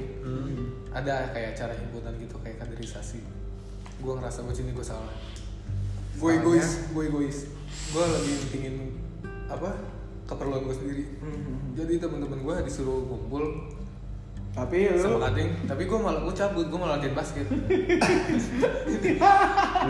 ada 0.95 1.27
kayak 1.35 1.57
acara 1.57 1.75
himpunan 1.75 2.15
gitu 2.21 2.39
kayak 2.39 2.55
kaderisasi. 2.61 3.19
Gue 3.99 4.13
ngerasa 4.15 4.47
gue 4.47 4.55
sini 4.55 4.71
gue 4.71 4.85
salah. 4.85 5.11
Gue 6.15 6.39
egois 6.39 6.87
gue 6.95 7.03
egois. 7.11 7.51
Gue 7.91 8.03
lagi 8.05 8.31
pentingin 8.47 8.75
apa 9.51 9.75
keperluan 10.23 10.63
gue 10.63 10.75
sendiri. 10.77 11.05
Jadi 11.75 11.99
teman-teman 11.99 12.39
gue 12.47 12.55
disuruh 12.63 13.03
kumpul 13.11 13.74
Tapi 14.55 14.87
lu 14.87 14.95
sama 15.03 15.19
kating 15.27 15.67
tapi 15.67 15.83
gue 15.83 15.99
malah 15.99 16.23
gue 16.23 16.31
cabut 16.31 16.63
gue 16.71 16.79
malah 16.79 16.95
latihan 16.95 17.11
basket. 17.11 17.43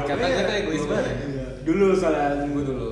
Kata 0.05 0.25
gue 0.25 0.41
tuh 0.41 0.55
egois 0.57 0.83
banget. 0.89 1.05
ya. 1.05 1.47
Dulu 1.61 1.87
soalnya. 1.93 2.49
Gue 2.49 2.63
dulu. 2.65 2.91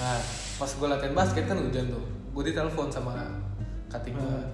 Nah 0.00 0.16
pas 0.56 0.70
gue 0.72 0.88
latihan 0.88 1.12
basket 1.12 1.44
kan 1.44 1.60
hujan 1.60 1.92
tuh. 1.92 2.04
Gue 2.32 2.42
ditelepon 2.48 2.88
sama 2.88 3.12
kating 3.92 4.16
gue 4.16 4.24
Hmm. 4.24 4.48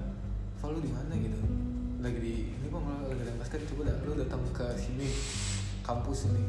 Val 0.58 0.70
lu 0.74 0.80
di 0.80 0.90
mana 0.90 1.12
gitu? 1.14 1.38
Lagi 2.00 2.18
di 2.18 2.34
ini 2.50 2.66
lu 2.66 2.78
lagi 2.82 3.22
latihan 3.22 3.38
basket. 3.38 3.60
Coba 3.70 3.86
dah 3.86 3.96
lu 4.02 4.18
datang 4.18 4.42
ke 4.50 4.66
sini. 4.74 5.08
Kampus 5.86 6.34
ini. 6.34 6.42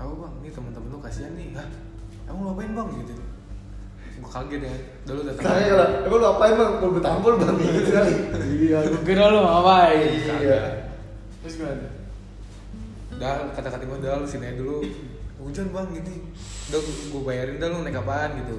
Apa 0.00 0.08
bang? 0.08 0.32
Ini 0.40 0.48
temen-temen 0.56 0.88
lu 0.88 0.98
kasihan 1.04 1.36
nih. 1.36 1.52
Hah? 1.52 1.68
emang 2.30 2.42
lu 2.46 2.50
apain 2.56 2.72
bang? 2.72 2.88
Gitu 3.02 3.12
gue 4.20 4.30
kaget 4.30 4.60
ya 4.68 4.74
dulu 5.08 5.20
datang 5.24 5.44
Saya 5.48 5.64
kalau 5.64 5.86
emang 6.04 6.18
lu 6.20 6.26
apain 6.28 6.54
bang? 6.54 6.72
Kalau 6.76 6.90
gue 6.92 7.02
tampol 7.04 7.32
bang 7.40 7.56
gitu 7.56 7.90
kali. 7.96 8.14
Iya, 8.60 8.78
gue 8.84 9.02
kira 9.08 9.24
lu 9.32 9.38
ngapain. 9.40 10.08
Iya. 10.44 10.60
Terus 11.40 11.54
gimana? 11.56 11.88
Dah 13.16 13.32
kata-kata 13.56 13.84
gue 13.88 13.98
dah 14.04 14.20
lu 14.20 14.26
sini 14.28 14.44
aja 14.52 14.60
dulu 14.60 14.84
hujan 15.40 15.72
bang 15.72 15.88
gini 15.96 16.14
udah 16.68 16.80
gue 16.84 17.22
bayarin 17.24 17.56
dah 17.56 17.68
lu 17.72 17.80
naik 17.80 17.96
apaan 17.96 18.30
gitu 18.44 18.56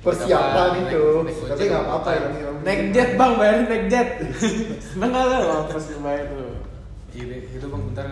Persiapan 0.00 0.88
itu. 0.88 1.04
Tapi 1.44 1.62
nggak 1.68 1.84
apa-apa 1.84 2.10
ya. 2.16 2.28
Naik 2.64 2.80
jet 2.96 3.10
bang, 3.20 3.32
bayarin 3.36 3.68
naik 3.68 3.84
jet. 3.92 4.08
Seneng 4.96 5.12
gak 5.12 5.28
lu 5.28 5.68
pas 5.68 5.84
bayar 6.00 6.26
lu? 6.32 6.56
Iya 7.12 7.36
itu 7.52 7.66
bang 7.68 7.82
bentar 7.92 8.08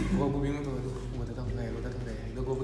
gue 0.00 0.26
bingung 0.40 0.64
tuh, 0.64 0.72
aduh 0.80 0.96
gue 0.96 1.24
datang 1.28 1.44
nggak 1.52 1.60
ya, 1.60 1.70
gue 1.76 1.82
datang 1.84 1.96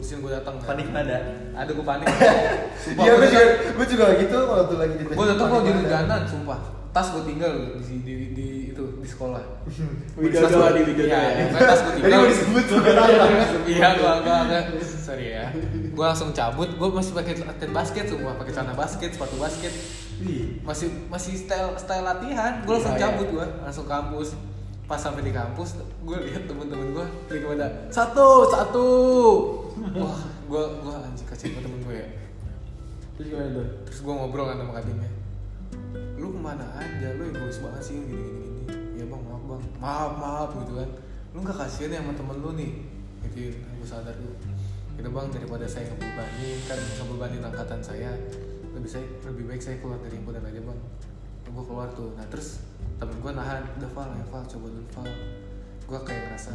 udah 0.02 0.18
gue 0.18 0.18
putusin 0.18 0.18
gue 0.18 0.32
datang 0.34 0.56
Panik 0.58 0.88
nada. 0.90 1.18
ada 1.54 1.70
gue 1.70 1.84
panik. 1.86 2.06
Sumpah 2.82 3.02
Iya 3.06 3.12
gue 3.14 3.28
juga 3.30 3.44
gue 3.70 3.86
juga 3.86 4.04
gitu 4.18 4.38
kalau 4.42 4.64
tuh 4.66 4.76
lagi 4.82 4.94
di 4.98 5.04
gue 5.06 5.26
datang 5.30 5.46
kok 5.46 5.62
jadi 5.62 5.82
ganan 5.86 6.22
sumpah. 6.26 6.60
Tas 6.92 7.08
gue 7.08 7.22
tinggal 7.24 7.52
di, 7.80 7.96
di, 8.04 8.14
di, 8.36 8.46
itu 8.74 8.84
di 9.00 9.08
sekolah. 9.08 9.40
Widodo 10.18 10.58
di 10.76 10.80
Widodo 10.84 11.08
iya, 11.08 11.20
ya. 11.40 11.56
tas 11.56 11.80
gue 11.86 11.92
Tadi 11.96 12.00
tinggal. 12.02 12.18
mau 12.20 12.28
disebut 12.28 12.64
iya 13.70 13.88
gue 13.96 14.10
gue 14.26 14.34
agak 14.34 14.62
sorry 14.82 15.26
ya. 15.38 15.46
Gue 15.94 16.04
langsung 16.04 16.34
cabut. 16.34 16.68
Gue 16.76 16.88
masih 16.92 17.12
pakai 17.14 17.32
latihan 17.40 17.70
basket 17.72 18.04
sumpah. 18.10 18.34
Pakai 18.36 18.52
celana 18.52 18.74
basket 18.74 19.10
sepatu 19.14 19.36
basket. 19.38 19.72
Masih 20.66 20.88
masih 21.08 21.32
style 21.38 21.78
style 21.80 22.04
latihan. 22.04 22.60
Gue 22.66 22.74
langsung 22.76 22.92
Iya, 22.92 23.00
iya. 23.00 23.06
cabut 23.08 23.28
gue 23.30 23.46
langsung 23.64 23.86
kampus 23.88 24.28
pas 24.92 25.00
sampai 25.00 25.24
di 25.24 25.32
kampus 25.32 25.80
gue 26.04 26.18
lihat 26.28 26.44
temen-temen 26.44 26.92
gue 26.92 27.06
lagi 27.32 27.46
pada 27.48 27.88
satu 27.88 28.44
satu. 28.52 28.88
Wah 29.96 30.20
gue 30.44 30.64
gue 30.84 30.94
anjing 31.00 31.24
kasihan 31.24 31.56
banget 31.56 31.64
temen 31.64 31.80
gue 31.80 31.96
ya. 31.96 32.08
Terus 33.16 33.26
gimana 33.32 33.48
tuh? 33.56 33.66
terus 33.88 33.98
gue 34.04 34.12
ngobrol 34.12 34.44
kan 34.52 34.60
sama 34.60 34.72
katingnya 34.76 35.10
lu 36.20 36.28
ke 36.28 36.40
mana 36.44 36.66
aja? 36.76 37.08
Lu 37.16 37.24
egois 37.24 37.56
banget 37.64 37.82
sih 37.88 38.04
gini 38.04 38.20
gini 38.20 38.48
gini. 38.52 38.72
Ya 39.00 39.04
bang 39.08 39.22
maaf 39.24 39.42
bang. 39.48 39.62
Maaf 39.80 40.12
maaf 40.20 40.50
gitu 40.60 40.72
kan. 40.76 40.90
Lu 41.32 41.38
nggak 41.40 41.56
kasihan 41.56 41.96
ya 41.96 41.98
sama 42.04 42.12
temen 42.12 42.36
lu 42.44 42.50
nih? 42.52 42.72
Gitu 43.32 43.40
aku 43.72 43.84
sadar 43.88 44.12
lu 44.20 44.36
gitu 44.92 45.08
bang 45.08 45.28
daripada 45.32 45.64
saya 45.64 45.88
ngebebanin 45.88 46.58
kan 46.68 46.76
ngebebanin 46.76 47.40
angkatan 47.40 47.80
saya 47.80 48.12
lebih 48.76 48.92
saya 48.92 49.08
lebih 49.24 49.48
baik 49.48 49.64
saya 49.64 49.80
keluar 49.80 49.96
dari 50.04 50.20
himpunan 50.20 50.44
aja 50.44 50.60
bang 50.60 50.80
gue 51.52 51.64
keluar 51.68 51.88
tuh. 51.92 52.10
Nah 52.16 52.24
terus 52.32 52.64
temen 52.96 53.16
gue 53.20 53.32
nahan 53.34 53.62
udah 53.76 53.90
Val 53.92 54.10
ya 54.16 54.24
Val 54.32 54.42
coba 54.48 54.66
dulu 54.72 54.88
Val. 54.96 55.08
Gue 55.84 55.98
kayak 56.08 56.20
ngerasa 56.28 56.50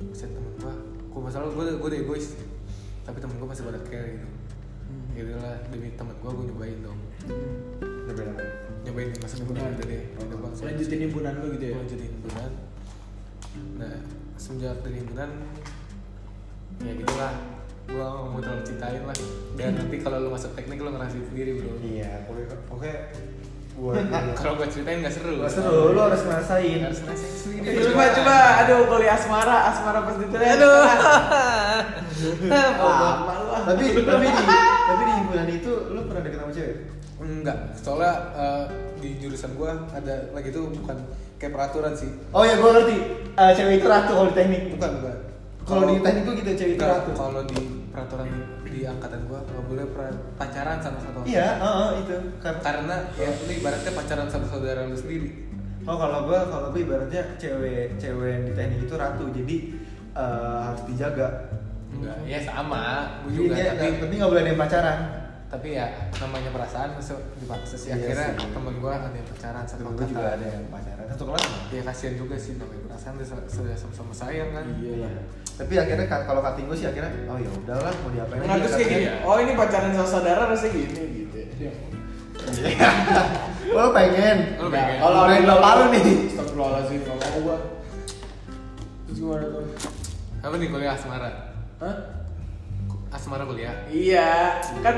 bisa 0.00 0.26
temen 0.28 0.52
gue 0.60 0.74
gue 1.10 1.20
masalah 1.20 1.48
gue 1.48 1.64
gue 1.80 1.88
udah 1.88 2.00
egois. 2.04 2.36
Tapi 3.08 3.16
temen 3.18 3.36
gue 3.40 3.48
masih 3.48 3.64
pada 3.64 3.80
care 3.88 4.20
gitu. 4.20 4.28
Gitu 5.16 5.32
lah 5.40 5.56
demi 5.72 5.88
temen 5.96 6.14
gue 6.20 6.30
gue 6.30 6.44
nyobain 6.52 6.78
dong. 6.84 7.00
Udah 7.80 8.14
beda 8.14 8.32
lagi. 8.36 8.54
nyobain 8.80 9.12
masa 9.20 9.34
himpunan 9.40 9.72
udah 9.76 9.86
deh. 9.88 10.02
Udah 10.20 10.36
bang 10.40 10.52
saya 10.56 10.66
Lanjutin 10.72 11.00
himpunan 11.08 11.32
lu 11.40 11.46
gitu 11.56 11.64
ya? 11.72 11.80
jadi 11.88 12.04
himpunan. 12.04 12.50
Nah 13.80 13.96
semenjak 14.36 14.76
dari 14.84 14.96
himpunan 15.00 15.30
ya 16.84 16.92
gitulah. 16.92 17.34
Gue 17.90 17.98
nggak 17.98 18.30
mau 18.30 18.40
terlalu 18.44 18.62
ceritain 18.68 19.02
lah. 19.02 19.16
Dan 19.56 19.72
nanti 19.80 19.96
kalau 19.98 20.16
lu 20.20 20.28
masuk 20.28 20.52
teknik 20.52 20.78
lu 20.78 20.92
ngerasain 20.92 21.24
sendiri 21.26 21.58
bro. 21.58 21.74
Iya, 21.82 22.28
oke 22.28 22.42
buat 22.46 22.60
kalau 24.36 24.52
gue 24.54 24.68
ceritain 24.68 25.00
nggak 25.00 25.10
seru 25.10 25.38
Gak 25.38 25.52
seru, 25.52 25.90
lu 25.90 26.00
harus 26.00 26.20
ngerasain. 26.20 26.78
harus 26.80 27.00
ngerasain 27.00 27.32
sendiri 27.34 27.80
Coba 27.86 28.04
coba, 28.12 28.36
aduh 28.60 28.78
kuliah 28.86 29.14
asmara, 29.14 29.58
asmara 29.68 30.00
pas 30.02 30.16
ditulis. 30.16 30.46
aduh. 30.46 30.84
Tapi 33.60 33.84
tapi 34.10 34.24
di 34.26 34.42
tapi 34.84 35.02
di 35.02 35.12
himpunan 35.14 35.48
itu 35.48 35.72
lu 35.88 36.00
pernah 36.04 36.22
deket 36.22 36.38
sama 36.38 36.52
cewek? 36.52 36.76
enggak 37.20 37.56
soalnya 37.74 38.12
eh, 38.32 38.64
di 38.96 39.16
jurusan 39.18 39.52
gue 39.52 39.68
ada 39.92 40.14
lagi 40.30 40.48
tuh 40.50 40.72
bukan 40.72 40.96
kayak 41.36 41.52
peraturan 41.52 41.92
sih 41.92 42.08
Oh 42.32 42.40
ya, 42.42 42.56
gua 42.56 42.72
ngerti. 42.74 42.96
Eh, 43.30 43.52
cewek 43.54 43.74
itu 43.76 43.86
ratu 43.86 44.12
kalau 44.14 44.28
di 44.28 44.34
teknik. 44.34 44.62
bukan 44.70 44.90
bukan 44.98 45.16
Kalau 45.62 45.82
di 45.86 45.96
teknik 46.00 46.22
tuh 46.22 46.34
gitu 46.34 46.50
cewek 46.54 46.74
itu 46.74 46.84
ratu. 46.86 47.10
kalau 47.12 47.40
di 47.44 47.60
peraturan 47.90 48.26
di 48.70 48.80
angkatan 48.82 49.26
gua 49.26 49.42
nggak 49.42 49.64
boleh 49.66 49.84
pacaran 50.34 50.78
sama 50.78 50.96
satu 50.96 51.18
orang. 51.18 51.26
Iya, 51.26 51.48
heeh, 51.58 51.88
itu. 52.00 52.16
Karena 52.38 52.60
Karena 52.60 52.96
ya 53.14 53.28
lu 53.28 53.52
ibaratnya 53.52 53.92
pacaran 53.92 54.26
sama 54.26 54.46
saudara 54.46 54.86
lu 54.86 54.94
sendiri. 54.94 55.50
Oh 55.82 55.96
kalau 55.96 56.24
gua 56.24 56.46
kalau 56.46 56.70
gua 56.70 56.80
ibaratnya 56.80 57.22
cewek 57.36 57.96
cewek 57.96 58.28
yang 58.30 58.42
di 58.44 58.52
teknik 58.52 58.80
itu 58.84 58.94
ratu 58.94 59.24
jadi 59.30 59.56
eh, 60.12 60.58
harus 60.62 60.82
dijaga. 60.86 61.28
Enggak, 61.90 62.16
ya 62.22 62.38
sama, 62.40 62.82
gua 63.20 63.28
Jadi 63.28 63.36
juga 63.36 63.54
dia- 63.56 63.70
tapi 63.72 63.86
tapi 63.98 64.12
nggak 64.14 64.30
boleh 64.30 64.40
ada 64.40 64.50
yang 64.50 64.60
pacaran. 64.60 64.98
tapi 65.50 65.74
ya 65.74 65.86
namanya 66.14 66.54
perasaan 66.54 66.94
masuk 66.94 67.18
dipaksa 67.34 67.74
sih 67.74 67.90
Iya 67.90 67.98
akhirnya 67.98 68.28
sih. 68.38 68.54
temen 68.54 68.74
gua 68.78 68.92
ada 68.94 69.10
yang 69.10 69.26
pacaran 69.26 69.64
satu 69.66 69.82
gua 69.82 70.06
juga 70.06 70.26
ada 70.38 70.46
yang 70.46 70.64
pacaran 70.70 71.04
satu 71.10 71.24
kelas. 71.26 71.42
Ya 71.68 71.82
kasihan 71.82 72.14
juga 72.14 72.36
sih 72.38 72.52
namanya 72.54 72.82
perasaan 72.86 73.14
sudah 73.50 73.74
sama-sama 73.74 74.14
sayang 74.14 74.54
kan. 74.54 74.62
Iya 74.78 74.94
lah. 75.02 75.10
Tapi 75.60 75.76
akhirnya 75.76 76.08
ka- 76.08 76.24
kalau 76.24 76.40
kating 76.40 76.64
gua 76.64 76.76
sih 76.80 76.88
akhirnya 76.88 77.12
oh 77.28 77.36
ya 77.36 77.50
udahlah 77.52 77.92
mau 78.00 78.08
diapain 78.08 78.40
Nah, 78.40 78.56
terus 78.56 78.74
kayak 78.80 78.88
gini, 78.88 79.04
oh 79.20 79.36
ini 79.36 79.52
pacaran 79.52 79.92
sama 79.92 80.08
saudara 80.08 80.42
rasanya 80.48 80.72
gini 80.72 81.02
gitu. 81.20 81.38
Lo 83.76 83.92
pengen. 83.92 84.56
Lu 84.56 84.72
pengen? 84.72 84.96
Kalau 84.98 85.28
Main 85.28 85.44
ada 85.44 85.52
bapak 85.52 85.72
lu 85.76 85.84
nih. 85.92 86.02
Astagfirullahaladzim, 86.32 87.00
gak 87.04 87.16
mau 87.20 87.38
gua. 87.44 87.56
Terus 89.04 89.16
gimana 89.20 89.46
tuh? 89.52 89.64
Apa 90.40 90.54
nih 90.56 90.68
kuliah 90.72 90.92
asmara? 90.96 91.30
Hah? 91.84 91.96
Asmara 93.12 93.44
kuliah. 93.44 93.74
Iya, 93.92 94.64
kan 94.80 94.96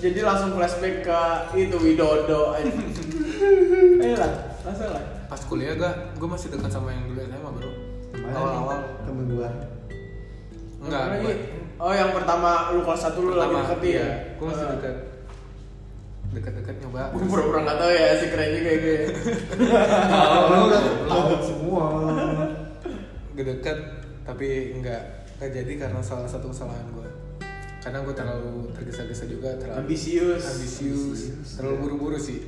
jadi 0.00 0.24
langsung 0.24 0.56
flashback 0.56 1.04
ke 1.04 1.20
itu 1.60 1.76
Widodo 1.76 2.56
aja. 2.56 2.72
Ayo 4.02 4.16
lah, 4.16 4.32
langsung 4.64 4.88
lah. 4.88 5.04
Pas 5.28 5.42
kuliah 5.44 5.76
gua 5.76 5.90
gua 6.16 6.28
masih 6.32 6.48
dekat 6.48 6.72
sama 6.72 6.96
yang 6.96 7.04
dulu 7.12 7.20
SMA, 7.28 7.50
Bro. 7.52 7.70
Mana 8.22 8.36
Awal-awal. 8.36 8.78
temen 9.02 9.24
gua. 9.28 9.48
Enggak, 10.78 11.02
gua- 11.02 11.14
lagi? 11.20 11.34
Oh 11.76 11.90
yang 11.90 12.10
pertama 12.12 12.50
lu 12.70 12.80
kelas 12.80 13.00
satu 13.00 13.18
lu 13.20 13.32
lagi 13.32 13.50
deket 13.52 13.80
iya, 13.84 13.98
ya? 13.98 14.08
Gua 14.36 14.46
masih 14.48 14.64
Ah. 14.64 14.72
dekat. 14.72 14.96
Dekat-dekat 16.32 16.76
nyoba. 16.80 17.02
Gue 17.12 17.26
pura-pura 17.26 17.60
gak 17.62 17.76
tau 17.76 17.90
ya 17.92 18.08
si 18.16 18.26
keren 18.28 18.50
juga 18.54 18.70
gue 18.74 18.98
Lu 20.48 20.62
udah 20.64 20.82
tahu 21.04 21.32
semua. 21.42 21.84
Gue 23.30 23.44
deket 23.46 23.78
tapi 24.22 24.48
nggak 24.78 25.02
nggak 25.36 25.50
jadi 25.52 25.72
karena 25.76 25.98
salah 26.00 26.24
satu 26.24 26.48
kesalahan 26.48 26.86
gue 26.88 27.08
karena 27.82 27.98
gue 28.00 28.14
terlalu 28.14 28.70
tergesa-gesa 28.72 29.26
juga 29.26 29.50
terlalu 29.58 29.82
Ambisius. 29.82 30.38
ambisius 30.46 31.20
terlalu 31.52 31.76
buru-buru 31.82 32.14
sih 32.14 32.46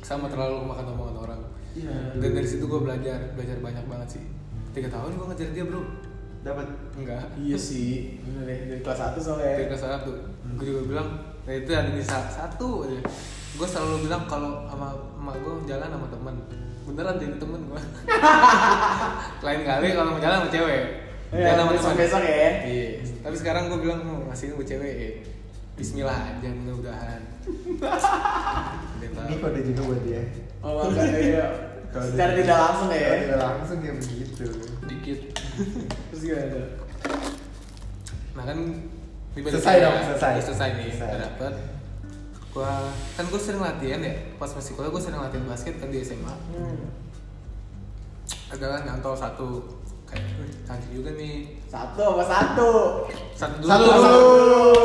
sama 0.00 0.28
terlalu 0.28 0.60
makan 0.62 0.92
omongan 0.92 1.16
orang 1.18 1.40
Iya. 1.72 2.20
dan 2.20 2.30
dari 2.30 2.44
situ 2.44 2.60
gue 2.62 2.76
belajar 2.78 3.32
belajar 3.32 3.56
banyak 3.58 3.84
banget 3.88 4.08
sih 4.12 4.24
tiga 4.72 4.88
tahun 4.88 5.10
gue 5.12 5.26
ngejar 5.28 5.48
dia 5.50 5.64
bro. 5.64 5.82
Dapat? 6.42 6.66
Enggak. 6.98 7.22
Iya 7.38 7.54
sih, 7.54 8.18
bener 8.20 8.42
deh 8.42 8.58
dari 8.66 8.80
kelas 8.82 8.98
satu 8.98 9.18
soalnya. 9.20 9.54
Dari 9.54 9.66
kelas 9.68 9.82
satu. 9.84 10.10
Gue 10.56 10.66
juga 10.66 10.82
bilang 10.88 11.08
nah 11.42 11.52
itu 11.52 11.70
ada 11.70 11.90
di 11.90 12.02
sa- 12.02 12.26
satu 12.26 12.84
aja. 12.84 12.98
Gue 13.52 13.66
selalu 13.66 14.06
bilang 14.06 14.26
kalau 14.26 14.66
sama 14.66 14.90
emak 15.14 15.36
gue 15.38 15.52
jalan 15.66 15.86
sama 15.86 16.06
temen. 16.08 16.34
Beneran 16.82 17.14
jadi 17.14 17.36
temen 17.38 17.60
gue 17.62 17.78
lain 19.46 19.60
kali 19.62 19.86
kalau 19.92 20.10
mau 20.10 20.20
jalan 20.20 20.36
sama 20.42 20.50
cewek. 20.50 20.82
Iya, 21.30 21.44
jalan 21.46 21.54
sama 21.54 21.70
temen. 21.70 21.78
besok-besok 21.78 22.22
ya. 22.22 22.50
iya. 22.66 22.86
Tapi 23.22 23.36
sekarang 23.38 23.62
gue 23.70 23.78
bilang 23.78 24.00
mau 24.02 24.18
ngasihin 24.26 24.58
gue 24.58 24.66
cewek 24.66 24.94
ya. 24.98 25.10
Bismillah 25.72 26.18
aja 26.18 26.48
mudah-mudahan. 26.50 27.22
Ini 29.02 29.36
kode 29.38 29.60
juga 29.62 29.80
buat 29.84 30.00
dia. 30.02 30.22
Oh 30.62 30.86
makanya 30.86 31.18
iya 31.18 31.46
Kalau 31.92 32.08
Secara 32.08 32.32
tidak 32.34 32.56
langsung 32.58 32.88
ya 32.88 33.10
tidak 33.20 33.38
langsung 33.38 33.78
dia 33.78 33.92
begitu. 33.92 34.46
dikit 34.82 35.20
Terus 36.08 36.20
gimana 36.22 36.46
tuh? 36.48 36.66
nah 38.32 38.44
kan 38.44 38.58
Selesai 39.34 39.76
dong, 39.78 39.96
selesai. 40.06 40.32
Selesai 40.42 40.68
nih 40.74 40.90
Selesai. 40.90 41.20
dapet 41.20 41.52
gua 42.50 42.68
kan 43.10 43.24
gue 43.24 43.36
sering 43.38 43.60
latihan 43.60 44.00
ya 44.00 44.12
pas 44.36 44.48
masih 44.50 44.72
kuliah 44.72 44.88
gue 44.88 45.02
sering 45.02 45.16
latihan 45.18 45.44
basket 45.46 45.74
kan 45.76 45.88
di 45.88 46.00
SMA 46.00 46.32
Hmm. 46.50 46.84
adalah 48.50 48.80
nyantol 48.82 49.12
satu 49.14 49.64
kayak 50.04 50.20
"Wih, 50.36 50.52
cantik 50.62 50.90
juga 50.90 51.10
nih 51.12 51.56
Satu 51.66 52.02
apa 52.10 52.24
satu? 52.26 52.70
satu 53.32 53.56
dulu 53.58 53.68
Satu 53.70 53.84
dulu. 53.86 54.16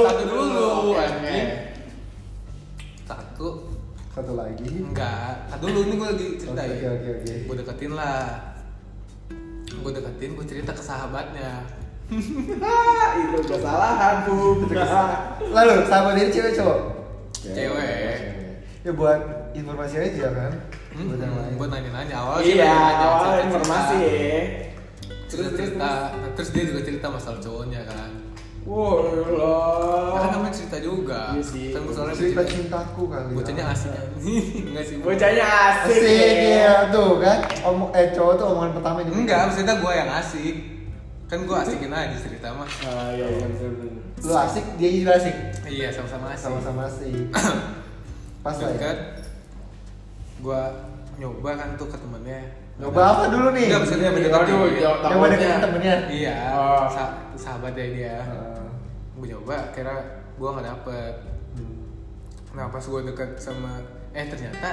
satu 0.01 0.23
dulu 0.23 0.67
anjing. 0.95 1.11
oke. 1.11 1.35
satu 1.35 1.66
Satu 4.17 4.33
lagi. 4.33 4.65
enggak 4.65 5.45
satu 5.47 5.69
dulu 5.69 5.79
ini 5.83 5.93
gue 5.93 6.07
lagi 6.09 6.27
ceritain 6.35 6.73
Oke, 6.73 6.87
oke, 6.89 7.09
oke. 7.21 7.33
gue 7.45 7.55
deketin 7.61 7.91
lah 7.93 8.21
gue 9.69 9.91
deketin 9.93 10.29
gue 10.33 10.45
cerita 10.47 10.71
ke 10.73 10.81
sahabatnya 10.81 11.61
Ah, 12.57 13.19
itu 13.19 13.43
kesalahan 13.45 14.23
bu. 14.23 14.63
Lalu 15.43 15.73
sahabat 15.85 16.15
ini 16.15 16.31
cewek 16.31 16.55
cowok? 16.55 16.79
Cewek. 17.35 18.15
Ya 18.81 18.91
buat 18.95 19.19
informasi 19.51 19.95
aja 19.99 20.31
kan. 20.31 20.51
Hmm, 20.95 21.11
Buat 21.11 21.19
yang 21.19 21.35
lain. 21.35 21.53
gue 21.53 21.67
nanya-nanya 21.67 22.15
awal 22.15 22.39
Iya, 22.39 22.71
awal 22.95 23.43
informasi 23.43 23.95
ya. 23.99 24.39
Terus 25.27 25.27
Terus, 25.27 25.47
terus, 25.51 25.51
cerita, 25.75 25.89
nah, 26.15 26.29
terus 26.31 26.49
dia 26.55 26.63
juga 26.63 26.81
cerita 26.81 27.07
masalah 27.11 27.37
cowoknya 27.37 27.83
kan. 27.83 28.16
Wow, 28.67 28.99
Ya 30.11 30.19
kan 30.19 30.29
namanya 30.33 30.51
cerita 30.51 30.77
juga. 30.77 31.31
Iya 31.31 31.39
sih. 31.41 31.71
Kan 31.71 31.81
gue 31.81 31.93
soalnya 31.93 32.13
cerita 32.13 32.35
bocahnya- 32.37 32.51
cintaku 32.67 33.03
kali. 33.07 33.31
Bocahnya 33.31 33.63
ya. 33.63 33.71
asik 33.71 33.91
Enggak 34.67 34.83
sih. 34.83 34.95
Bocahnya 34.99 35.45
asik, 35.71 35.95
Asik 35.97 36.37
ya. 36.59 36.75
tuh 36.91 37.11
kan. 37.17 37.37
Om 37.63 37.79
eh 37.91 38.07
cowok 38.11 38.33
tuh 38.35 38.45
omongan 38.45 38.71
pertama 38.75 38.97
ini. 38.99 39.09
Enggak, 39.13 39.39
maksudnya 39.47 39.75
gue 39.77 39.93
yang 39.93 40.09
asik. 40.11 40.55
Kan 41.25 41.39
gue 41.43 41.57
asikin 41.57 41.91
aja 41.91 42.17
cerita 42.17 42.47
mah. 42.51 42.67
Ah 42.83 43.07
iya 43.09 43.25
iya 43.29 43.47
bener. 43.47 43.71
Lu 44.17 44.33
asik, 44.33 44.65
dia 44.75 44.89
juga 44.91 45.11
asik. 45.15 45.35
Iya, 45.65 45.87
sama-sama 45.89 46.25
asik. 46.29 46.43
Sama-sama 46.43 46.81
asik. 46.85 47.23
Pas 48.43 48.55
lah 48.57 48.71
ya. 48.73 48.91
Gue 50.37 50.61
nyoba 51.17 51.49
kan 51.55 51.69
tuh 51.75 51.87
ke 51.87 51.95
temennya. 51.95 52.39
Nyoba 52.77 53.01
apa 53.05 53.23
dulu 53.27 53.47
nih? 53.51 53.63
Enggak, 53.65 53.79
maksudnya 53.81 54.07
Aduh, 54.07 54.17
mendekati. 54.17 54.51
jauh, 54.77 54.97
Coba 55.01 55.25
deketin 55.27 55.59
temennya. 55.59 55.95
Iya, 56.07 56.37
Oh. 56.51 56.85
sa- 56.87 57.15
sahabatnya 57.33 57.85
dia. 57.89 58.15
Heeh. 58.19 58.56
Gue 59.17 59.27
nyoba, 59.27 59.73
kira 59.73 59.95
gue 60.31 60.45
nggak 60.47 60.67
dapet. 60.67 61.13
Nah 62.53 62.69
pas 62.69 62.81
gue 62.81 63.01
deket 63.03 63.37
sama 63.37 63.81
eh 64.11 64.25
ternyata 64.25 64.69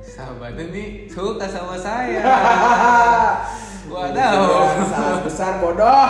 sahabatnya 0.00 0.64
nih 0.68 0.88
suka 1.06 1.44
sama 1.44 1.76
saya. 1.76 2.20
gue 3.88 4.04
tahu. 4.10 4.46
Salah 4.86 5.20
besar 5.20 5.52
bodoh. 5.58 6.08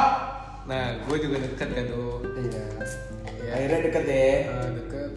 Nah 0.65 0.85
gue 1.01 1.17
juga 1.19 1.37
deket 1.39 1.69
kan 1.69 1.85
tuh. 1.87 2.23
Iya. 2.33 2.65
Ya, 3.43 3.51
Akhirnya 3.53 3.79
deket 3.83 4.05
ya. 4.05 4.27
eh, 4.47 4.69
deket. 4.77 5.11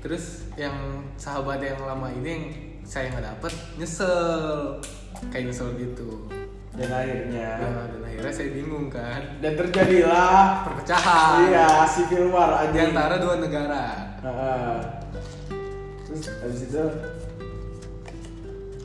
Terus 0.00 0.24
yang 0.54 0.74
sahabat 1.14 1.58
yang 1.58 1.78
lama 1.78 2.10
ini 2.10 2.28
yang 2.28 2.44
saya 2.82 3.10
nggak 3.10 3.26
dapet 3.26 3.52
nyesel. 3.76 4.78
kayak 5.30 5.46
nyesel 5.46 5.70
gitu 5.78 6.26
Dan 6.74 6.90
akhirnya 6.90 7.62
Nah, 7.62 7.86
akhirnya 8.22 8.38
saya 8.38 8.54
bingung 8.54 8.86
kan 8.86 9.18
dan 9.42 9.58
terjadilah 9.58 10.62
perpecahan 10.62 11.42
iya 11.44 11.82
civil 11.84 12.30
war 12.30 12.54
di 12.62 12.78
aja 12.78 12.86
antara 12.86 13.18
dua 13.18 13.34
negara 13.36 13.82
Heeh. 14.22 14.74
Terus 16.06 16.30
habis 16.38 16.62
itu 16.62 16.84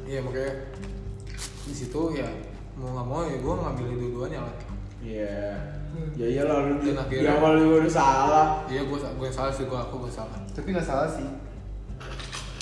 Iya 0.08 0.26
makanya 0.26 0.54
di 1.62 1.74
situ 1.76 2.02
ya 2.12 2.26
mau 2.74 2.90
nggak 2.92 3.06
mau 3.06 3.22
ya 3.22 3.38
gue 3.38 3.54
ngambil 3.54 3.86
dua-duanya 3.94 4.40
lah 4.42 4.56
Iya. 4.98 5.54
Ya 6.18 6.26
iyalah 6.28 6.58
lu 6.66 6.82
di, 6.82 6.90
akhirnya- 6.92 7.22
di 7.22 7.30
awal 7.30 7.54
lu 7.56 7.78
udah 7.78 7.94
salah. 7.94 8.48
iya 8.66 8.82
gue 8.82 8.98
gue 8.98 9.30
salah 9.30 9.54
sih 9.54 9.64
gue 9.64 9.78
aku 9.78 10.02
gue 10.02 10.10
salah 10.10 10.34
Tapi 10.50 10.74
nggak 10.74 10.82
salah 10.84 11.06
sih. 11.06 11.30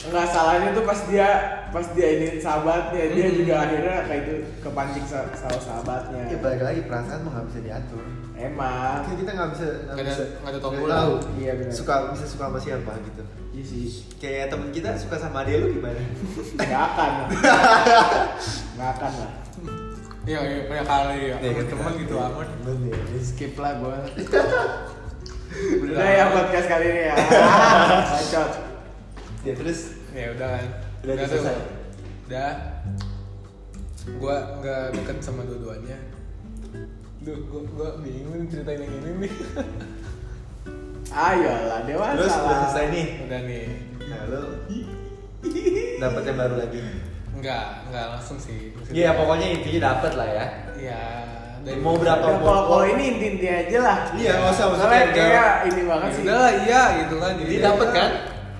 Enggak 0.06 0.28
salahnya 0.28 0.70
tuh 0.72 0.84
pas 0.84 1.00
dia 1.06 1.28
pas 1.68 1.86
dia 1.92 2.08
ini 2.14 2.38
sahabatnya 2.38 3.04
dia 3.10 3.26
Hmm. 3.26 3.36
juga 3.36 3.54
akhirnya 3.60 3.96
kayak 4.06 4.22
itu 4.22 4.34
kepancing 4.60 5.04
sa- 5.04 5.32
sama 5.34 5.58
sahabatnya. 5.58 6.22
Ya 6.26 6.38
balik 6.38 6.62
lagi 6.62 6.82
perasaan 6.84 7.20
mah 7.22 7.32
nggak 7.34 7.46
bisa 7.50 7.60
diatur. 7.62 8.06
Emang. 8.36 9.00
Kan 9.02 9.16
kita 9.16 9.32
nggak 9.32 9.50
bisa 9.52 9.68
Nggak 9.68 9.96
ada- 9.96 10.06
bisa 10.06 10.24
nggak 10.24 10.36
ada 10.36 10.52
nggak 10.52 10.62
tombol. 10.62 10.88
tahu. 10.88 11.14
Iya, 11.36 11.52
benar. 11.56 11.72
Suka 11.72 11.94
bisa 12.12 12.26
suka 12.26 12.44
sama 12.46 12.60
siapa 12.60 12.92
gitu. 13.02 13.24
Iya 13.52 13.64
sih. 13.64 13.86
Kayak 14.16 14.46
temen 14.50 14.70
kita 14.70 14.90
suka 14.94 15.16
sama 15.16 15.40
dia 15.44 15.58
lu 15.58 15.68
gimana? 15.72 16.00
Enggak 16.56 16.82
akan. 16.86 17.10
lah. 17.12 17.28
Enggak 18.76 18.90
akan 18.94 19.12
lah. 19.16 19.32
iya 20.26 20.40
iya 20.42 20.62
kayak 20.66 20.86
kali 20.86 21.18
ya 21.24 21.38
Iya, 21.38 21.52
kan, 21.54 21.66
teman 21.70 21.94
kita- 21.94 22.02
gitu 22.02 22.16
amat 22.18 22.50
Bener, 22.66 22.98
skip 23.20 23.54
lah 23.56 23.72
gua. 23.78 23.98
Udah 25.86 26.04
ya 26.04 26.26
podcast 26.30 26.68
kali 26.68 26.86
ini 26.86 27.02
ya. 27.06 27.16
Bacot. 28.12 28.52
Ya 29.46 29.54
terus 29.54 29.95
ya 30.16 30.28
udah 30.32 30.48
kan 30.50 30.66
Udah 31.04 31.14
tuh. 31.20 31.28
selesai? 31.30 31.58
udah 32.26 32.52
gue 34.08 34.36
nggak 34.56 34.84
deket 34.94 35.18
sama 35.20 35.42
dua-duanya 35.44 35.98
Duh, 37.20 37.38
gue 37.42 37.62
gue 37.66 37.90
bingung 38.00 38.46
ceritain 38.46 38.80
yang 38.80 38.94
ini 38.96 39.10
nih 39.20 39.34
Ayolah 41.12 41.82
dewasa 41.84 42.16
terus 42.16 42.34
udah 42.34 42.46
lah. 42.46 42.60
selesai 42.66 42.86
nih. 42.88 43.06
udah 43.24 43.40
nih 43.44 43.66
Nah 44.06 44.22
lu 44.26 44.42
dapat 46.02 46.22
yang 46.24 46.38
baru 46.38 46.56
lagi. 46.58 46.80
nggak 47.36 47.64
nggak 47.90 48.06
langsung 48.10 48.38
sih 48.38 48.74
Iya 48.90 49.14
pokoknya 49.14 49.48
intinya 49.54 49.80
dapat 49.92 50.12
lah 50.14 50.28
ya. 50.28 50.46
ya 50.78 51.02
dari 51.62 51.78
Mau 51.78 51.98
berapa? 51.98 52.22
Ya, 52.24 52.38
kalau 52.38 52.62
kalau 52.68 52.86
ini 52.86 53.04
inti-inti 53.10 53.48
aja 53.48 53.78
lah. 53.82 53.98
Iya, 54.14 54.32
nggak 54.38 54.54
usah, 54.54 54.66
udah- 54.70 54.86
kayak 55.10 55.54
ini 55.66 55.82
banget 55.84 56.06
Ya 56.06 56.14
sih. 56.14 56.22
udah 56.22 56.38
lah 56.38 56.52
iya 56.60 56.82
gitu 56.96 57.16
kan 57.18 57.32
Jadi 57.36 57.54
dapat 57.60 57.88
kan? 57.90 58.10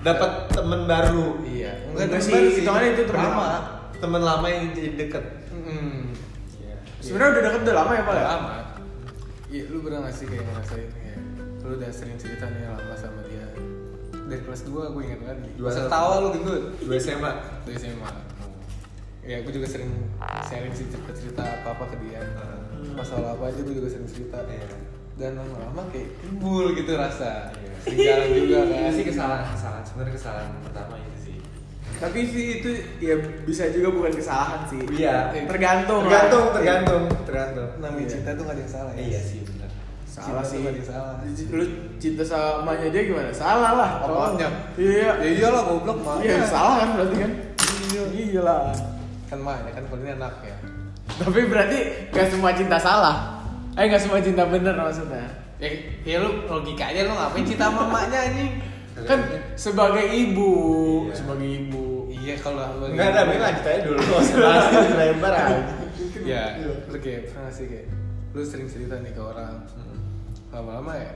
Dapat 0.06 0.30
temen 0.48 0.80
baru. 0.84 1.42
iya 1.42 1.72
Enggak 1.88 2.06
temen 2.08 2.22
sih, 2.22 2.34
hitungannya 2.56 2.90
itu 2.94 3.02
temen 3.04 3.22
lama. 3.26 3.48
Temen 3.92 4.22
lama 4.22 4.46
yang 4.46 4.62
jadi 4.70 4.90
deket. 4.96 5.24
Hmm. 5.50 6.14
Sebenarnya 6.98 7.30
udah 7.32 7.42
deket 7.44 7.60
udah 7.62 7.76
lama 7.76 7.92
ya, 7.92 8.02
Pak? 8.02 8.12
Udah 8.12 8.22
ya? 8.22 8.30
lama 8.32 8.52
iya 9.46 9.62
lu 9.64 9.78
pernah 9.78 10.02
gak 10.02 10.10
sih 10.12 10.26
kayak 10.26 10.42
ngerasain 10.42 10.90
kayak 10.90 11.18
lu 11.62 11.78
udah 11.78 11.90
sering 11.90 12.18
cerita 12.18 12.44
nih 12.44 12.66
lama 12.66 12.94
sama 12.98 13.22
dia 13.24 13.46
dari 14.26 14.42
kelas 14.42 14.66
2 14.66 14.74
gue 14.90 15.02
ingat 15.06 15.20
banget 15.22 15.38
nih 15.38 15.52
Dua 15.54 15.70
masa 15.70 15.80
satu. 15.80 15.88
tawa 15.88 16.14
lu 16.18 16.28
gendut 16.34 16.62
Dua 16.76 16.94
SMA. 16.98 17.30
dari 17.62 17.76
SMA 17.78 18.10
ya 19.22 19.36
gue 19.38 19.52
juga 19.54 19.66
sering 19.66 19.90
sharing 20.44 20.74
sih 20.74 20.86
cerita 20.86 21.10
cerita 21.12 21.42
apa 21.42 21.68
apa 21.72 21.84
ke 21.88 21.96
dia 22.02 22.20
masalah 22.92 23.34
apa 23.34 23.44
aja 23.48 23.60
gue 23.60 23.70
juga 23.72 23.86
sering 23.88 24.06
cerita 24.06 24.38
Iya. 24.42 24.66
Dan 25.16 25.32
lama-lama 25.32 25.88
kayak 25.88 26.12
timbul 26.20 26.70
gitu 26.70 26.92
rasa 26.92 27.48
Iya. 27.50 27.72
sering 27.82 27.98
jalan 27.98 28.28
juga 28.34 28.58
kan 28.62 28.78
Itu 28.82 28.92
sih 28.92 29.04
kesalahan, 29.06 29.46
kesalahan 29.48 29.82
sebenarnya 29.82 30.12
kesalahan 30.12 30.48
pertama 30.60 30.94
itu 30.98 31.16
sih. 31.18 31.36
Tapi 31.96 32.18
sih 32.26 32.44
itu 32.60 32.70
ya 32.98 33.14
bisa 33.42 33.64
juga 33.70 33.88
bukan 33.90 34.12
kesalahan 34.12 34.60
sih. 34.66 34.80
Iya. 34.92 35.32
Tergantung. 35.46 36.04
lah. 36.04 36.10
Tergantung, 36.10 36.44
tergantung, 36.52 37.02
tergantung. 37.24 37.68
namanya 37.78 38.02
Iya. 38.02 38.12
cinta 38.12 38.30
tuh 38.30 38.42
gak 38.42 38.52
ada 38.52 38.60
yang 38.60 38.70
salah 38.70 38.92
ya 38.92 39.00
Iya 39.02 39.20
sih 39.22 39.38
benar. 39.42 39.70
Salah 40.06 40.26
Cinta 40.26 40.42
sih. 40.42 40.52
tuh 40.52 40.60
gak 40.60 40.68
ada 40.68 40.76
yang 40.76 40.88
salah 40.88 41.14
Lu 41.50 41.64
cinta 41.96 42.22
samanya 42.22 42.86
dia 42.90 43.02
gimana? 43.02 43.30
Salah 43.32 43.72
lah. 43.72 43.90
Apanya? 44.02 44.48
Iya. 44.76 45.10
ya 45.16 45.28
iyalah 45.32 45.62
goblok 45.64 45.98
mah 46.02 46.20
Iya, 46.20 46.44
salah 46.44 46.74
kan 46.78 46.88
berarti 46.94 47.16
kan? 47.16 47.32
Iya. 47.86 48.02
Iya 48.12 48.40
lah. 48.42 48.60
kan 49.26 49.38
mah 49.38 49.56
kan 49.64 49.82
kalau 49.82 49.98
ini 49.98 50.10
anak 50.12 50.34
ya 50.40 50.56
Tapi 51.16 51.40
berarti 51.46 51.78
gak 52.10 52.28
semua 52.28 52.52
cinta 52.52 52.76
salah. 52.76 53.35
Eh 53.76 53.84
gak 53.86 54.00
semua 54.00 54.18
cinta 54.18 54.44
bener 54.44 54.72
maksudnya. 54.74 55.28
ya, 55.56 55.68
ya 56.02 56.16
lu 56.18 56.44
logikanya 56.44 57.00
lu 57.02 57.12
ngapain 57.12 57.44
cinta 57.44 57.64
sama 57.66 57.84
mamanya 57.86 58.18
anjing 58.22 58.50
Kan 58.98 59.20
sebagai 59.54 60.04
ibu, 60.06 60.52
Iya. 61.04 61.14
sebagai 61.14 61.48
ibu. 61.58 61.84
iya 62.08 62.34
kalau 62.36 62.64
lu 62.76 62.88
Enggak 62.88 63.12
ada, 63.12 63.20
gue 63.22 63.36
lanjut 63.38 63.64
aja 63.66 63.80
dulu. 63.82 63.98
Nggak 63.98 64.20
usah 64.22 64.36
bahas 64.38 64.64
lebar 64.90 65.32
aja. 65.34 65.56
ya 66.18 66.42
lu 66.82 66.96
kayak 66.98 67.20
pernah 67.26 67.42
nggak 67.42 67.54
sih 67.54 67.66
kayak 67.66 67.86
lu 68.32 68.40
sering 68.42 68.66
cerita 68.66 68.96
nih 68.98 69.12
ke 69.12 69.22
orang 69.22 69.54
Hmm. 69.68 70.00
lama-lama 70.50 70.92
ya 70.92 71.12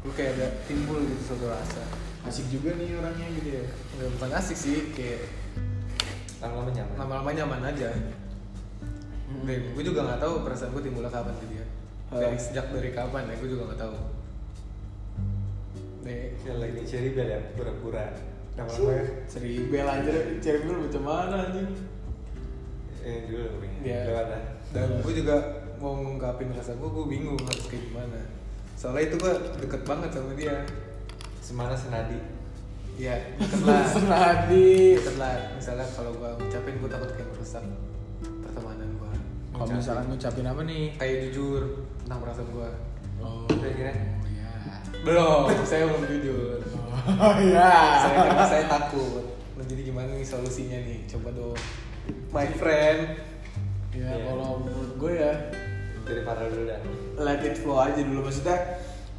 lu 0.00 0.10
kayak 0.10 0.30
ada 0.34 0.46
timbul 0.64 0.98
gitu 1.00 1.22
suatu 1.24 1.46
rasa 1.46 1.84
Asik 2.24 2.48
juga 2.50 2.72
nih 2.74 2.88
orangnya 2.94 3.28
gitu 3.34 3.48
ya. 3.54 3.64
nggak 3.94 4.08
bukan 4.10 4.30
asik 4.34 4.56
sih 4.56 4.76
kayak 4.90 5.28
Lama-lama 6.40 6.70
nyaman. 6.70 6.94
lama-lama 6.98 7.30
nyaman 7.32 7.60
aja 7.66 7.88
dan 9.44 9.60
gue 9.70 9.82
juga 9.82 10.00
nggak 10.02 10.20
tahu 10.20 10.34
perasaan 10.40 10.72
gue 10.72 10.82
timbulnya 10.82 11.10
kapan 11.10 11.34
ke 11.34 11.46
dia 11.48 11.63
dari 12.16 12.32
Oh. 12.32 12.40
sejak 12.40 12.66
dari 12.68 12.90
kapan 12.90 13.26
ya 13.26 13.34
gue 13.34 13.48
juga 13.48 13.62
nggak 13.66 13.80
tahu 13.80 13.94
Nih, 16.04 16.36
Yang 16.38 16.58
lagi 16.58 16.80
cherry 16.84 17.10
bel 17.10 17.24
ya, 17.26 17.40
pura-pura. 17.52 18.12
Lama-lama 18.54 18.92
ya. 18.92 19.04
Ceribel 19.24 19.82
aja, 19.82 20.12
ceribel 20.36 20.76
macam 20.78 21.02
mana 21.02 21.36
anjing? 21.42 21.72
Eh 23.00 23.24
dulu. 23.24 23.64
Lewat 23.80 24.26
dah. 24.26 24.42
dan 24.70 25.00
gue 25.00 25.12
juga 25.14 25.36
mau 25.76 25.94
ngungkapin 25.94 26.50
rasa 26.50 26.74
gue 26.74 26.88
gue 26.88 27.06
bingung 27.06 27.36
harus 27.38 27.64
kayak 27.64 27.84
gimana 27.84 28.20
soalnya 28.74 29.06
itu 29.06 29.16
gue 29.16 29.32
deket 29.60 29.82
banget 29.84 30.10
sama 30.10 30.32
dia 30.32 30.56
Semana 31.38 31.74
senadi. 31.74 32.18
ya 32.96 33.12
deket 33.36 33.60
lah 33.62 33.84
Senadi. 33.94 34.96
deket 34.96 35.14
lah 35.14 35.34
misalnya 35.52 35.86
kalau 35.90 36.10
gue 36.12 36.30
ngucapin 36.38 36.74
gue 36.74 36.90
takut 36.90 37.10
kayak 37.12 37.28
merusak 37.28 37.62
pertemanan 38.40 38.88
Kalau 39.54 39.70
misalkan 39.70 40.04
ngucapin 40.08 40.44
apa 40.44 40.62
nih? 40.62 40.84
kayak 40.94 41.16
jujur 41.24 41.62
tentang 42.00 42.18
perasaan 42.20 42.48
gue 42.50 42.68
Oh, 43.16 43.46
iya. 43.62 43.94
belum 45.00 45.48
saya 45.62 45.86
belum 45.86 46.04
jujur. 46.04 46.58
Oh 47.14 47.34
iya. 47.38 47.72
saya 48.02 48.12
karena 48.26 48.44
saya 48.44 48.64
takut. 48.66 49.24
Nah, 49.54 49.64
jadi 49.64 49.80
gimana 49.84 50.10
nih 50.12 50.24
solusinya 50.24 50.76
nih? 50.78 51.06
Coba 51.06 51.30
dong. 51.30 51.56
My 52.30 52.50
friend. 52.50 53.16
Ya 53.90 54.10
Iya. 54.10 54.26
kalau 54.26 54.58
menurut 54.60 54.92
gue 54.98 55.12
ya 55.14 55.32
Dari 56.02 56.20
Farel 56.20 56.48
dulu 56.48 56.64
dah. 56.66 56.80
let 57.16 57.40
it 57.40 57.56
flow 57.56 57.78
aja 57.78 57.96
dulu. 57.96 58.20
Maksudnya 58.22 58.58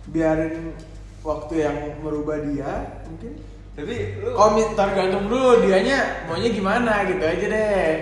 biarin 0.05 0.75
waktu 1.21 1.53
yang 1.59 1.75
merubah 1.97 2.37
dia 2.39 2.71
mungkin. 3.03 3.39
Tapi 3.73 3.95
lu 4.19 4.31
mi- 4.51 4.73
tergantung 4.73 5.25
dulu 5.25 5.61
dianya 5.61 5.97
maunya 6.25 6.49
gimana? 6.49 7.05
Gitu 7.05 7.23
aja 7.23 7.45
deh 7.47 7.93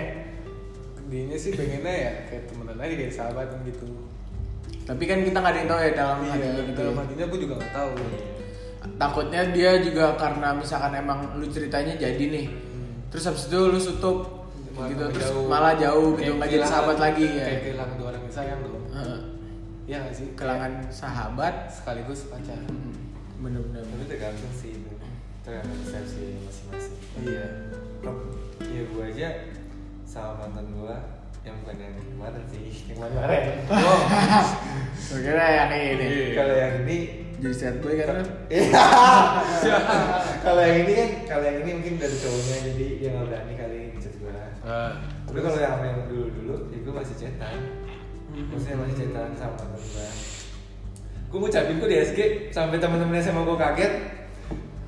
dianya 1.14 1.38
sih 1.38 1.54
pengennya 1.54 1.94
ya 1.94 2.12
kayak 2.26 2.42
temenan 2.50 2.74
aja 2.82 2.94
kayak 2.98 3.14
sahabatan 3.14 3.58
gitu 3.70 3.86
tapi 4.82 5.02
kan 5.06 5.22
kita 5.22 5.38
nggak 5.38 5.52
ada 5.54 5.60
yang 5.62 5.70
tahu 5.70 5.78
ya 5.80 5.90
dalam 5.94 6.18
hatinya 6.26 6.50
iya 6.50 6.66
gitu 6.66 6.80
dalam 6.82 6.94
ya. 6.98 7.00
hatinya 7.06 7.24
gue 7.30 7.38
juga 7.38 7.54
nggak 7.62 7.72
tahu 7.72 7.92
takutnya 8.98 9.42
dia 9.54 9.72
juga 9.78 10.04
karena 10.18 10.48
misalkan 10.58 10.92
emang 10.98 11.18
lu 11.38 11.46
ceritanya 11.46 11.94
jadi 11.94 12.24
nih 12.34 12.46
terus 13.14 13.30
habis 13.30 13.46
itu 13.46 13.60
lu 13.62 13.78
tutup 13.78 14.18
Malah 14.74 14.90
gitu 14.90 15.04
terus 15.14 15.30
jauh. 15.30 15.46
malah 15.46 15.74
jauh 15.78 16.08
gitu 16.18 16.32
nggak 16.34 16.50
jadi 16.50 16.66
sahabat 16.66 16.98
lagi 16.98 17.26
ya 17.30 17.46
kayak 17.46 17.60
kehilangan 17.62 17.94
dua 17.94 18.06
orang 18.10 18.22
yang 18.26 18.34
sayang 18.34 18.60
dong. 18.66 18.82
Iya 19.84 20.00
gak 20.00 20.16
sih? 20.16 20.26
kehilangan 20.32 20.72
sahabat 20.88 21.54
sekaligus 21.68 22.24
pacar. 22.32 22.56
Hmm, 22.56 23.12
bener-bener 23.44 23.84
tapi 23.84 24.04
tergantung 24.08 24.48
sih 24.56 24.80
itu. 24.80 24.88
Tergantung 25.44 25.76
persepsi 25.84 26.40
masing-masing. 26.40 26.96
Iya. 27.20 27.46
Iya 28.64 28.82
gue 28.88 29.04
aja 29.12 29.28
sama 30.04 30.32
mantan 30.38 30.66
gue 30.70 30.96
yang 31.42 31.56
bukan 31.60 31.76
yang 31.76 31.92
kemarin 31.98 32.42
sih 32.46 32.62
yang 32.86 32.98
kemarin 33.02 33.42
Oh, 33.66 34.00
Gue 34.94 35.18
kira 35.20 35.44
yang 35.44 35.70
ini 35.70 36.06
Iya. 36.06 36.26
kalau 36.32 36.54
yang 36.54 36.74
ini 36.82 36.98
jadi 37.34 37.52
sad 37.52 37.76
boy 37.78 37.94
kan? 37.94 38.24
Iya. 38.48 38.84
kalau 40.40 40.62
yang 40.62 40.78
ini 40.82 40.92
kan 40.94 41.08
kalau 41.26 41.44
yang 41.44 41.58
ini 41.60 41.70
mungkin 41.74 41.94
dari 41.98 42.16
cowoknya 42.16 42.56
jadi 42.64 42.86
dia 42.96 43.08
nggak 43.10 43.26
berani 43.26 43.52
kali 43.54 43.76
ngechat 43.92 44.14
gue 44.16 44.32
Ah, 44.64 44.92
tapi 45.22 45.38
kalau 45.38 45.58
yang 45.58 45.72
sama 45.74 45.84
yang 45.86 46.00
dulu 46.06 46.24
dulu 46.32 46.54
ya 46.70 46.78
gue 46.80 46.94
masih 46.94 47.16
chatan 47.18 47.58
maksudnya 48.48 48.76
masih 48.78 48.96
chatan 48.98 49.30
sama 49.34 49.54
mantan 49.58 49.80
gue 49.82 50.08
gue 51.26 51.38
ngucapin 51.38 51.76
tuh 51.76 51.88
di 51.90 51.96
SG 51.98 52.18
sampai 52.48 52.78
teman-teman 52.78 53.18
SMA 53.18 53.42
gue 53.42 53.58
kaget 53.58 53.92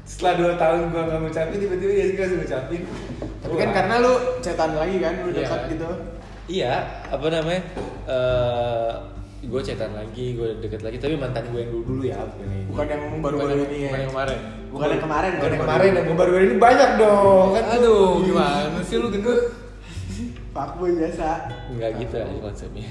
setelah 0.06 0.54
2 0.54 0.62
tahun 0.62 0.78
gue 0.86 1.02
nggak 1.02 1.18
ngucapin 1.20 1.58
tiba-tiba 1.58 1.92
di 1.92 2.00
SG 2.06 2.18
langsung 2.18 2.40
ngucapin 2.40 2.80
tapi 3.36 3.54
kan 3.56 3.70
karena 3.72 3.94
lu 3.98 4.12
cetan 4.38 4.70
lagi 4.72 4.96
kan 4.98 5.14
lu 5.20 5.28
Iya. 5.28 5.36
dekat 5.36 5.62
gitu 5.68 5.88
Iya, 6.46 6.72
apa 7.10 7.26
namanya? 7.26 7.58
Eh, 8.06 8.90
gue 9.42 9.60
chatan 9.60 9.90
lagi, 9.92 10.38
gue 10.38 10.62
deket 10.62 10.78
lagi, 10.78 10.94
tapi 10.96 11.18
mantan 11.18 11.42
gue 11.50 11.58
yang 11.58 11.74
dulu 11.74 11.82
dulu 11.84 12.02
ya, 12.06 12.22
bukan 12.22 12.46
ini. 12.46 12.60
bukan 12.70 12.86
yang 12.86 13.02
baru-baru 13.18 13.54
ini 13.66 13.78
ya 13.82 13.90
bukan 13.90 13.98
yang 13.98 14.12
kemarin. 14.14 14.38
bukan 14.70 14.86
yang 14.86 15.02
kemarin 15.02 15.30
Bukan 15.34 15.50
yang 15.50 15.62
kemarin, 15.66 15.90
yang 15.90 16.06
baru-baru 16.14 16.44
ini 16.44 16.56
banyak 16.56 16.90
dong. 16.96 17.48
Kan 17.50 17.64
Aduh, 17.66 18.10
gimana 18.22 18.78
sih 18.80 18.96
lu 18.96 19.10
gendut? 19.10 19.40
fuckboy 20.54 20.90
biasa 20.94 21.28
Enggak 21.68 21.90
gitu 21.98 22.14
lah 22.16 22.28
konsepnya. 22.40 22.88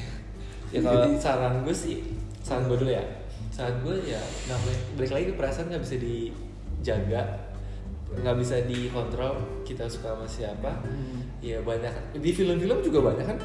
Ya 0.69 0.79
kalau 0.83 1.15
saran 1.17 1.63
gue 1.63 1.73
sih, 1.73 1.95
saran 2.43 2.67
gue 2.67 2.75
dulu 2.75 2.91
ya. 2.91 3.01
Saran 3.49 3.79
gue 3.81 3.95
ya 4.03 4.19
namanya 4.45 4.77
balik 4.93 5.11
lagi 5.15 5.25
ke 5.31 5.33
perasaan 5.33 5.71
nggak 5.71 5.81
bisa 5.81 5.95
dijaga, 6.85 7.21
nggak 8.13 8.35
bisa 8.37 8.55
dikontrol. 8.61 9.33
Kita 9.65 9.89
suka 9.89 10.13
sama 10.13 10.25
siapa? 10.25 10.69
Ya 11.41 11.57
banyak. 11.59 11.89
Di 12.15 12.29
film-film 12.29 12.77
juga 12.79 12.99
banyak 13.03 13.25
kan. 13.25 13.37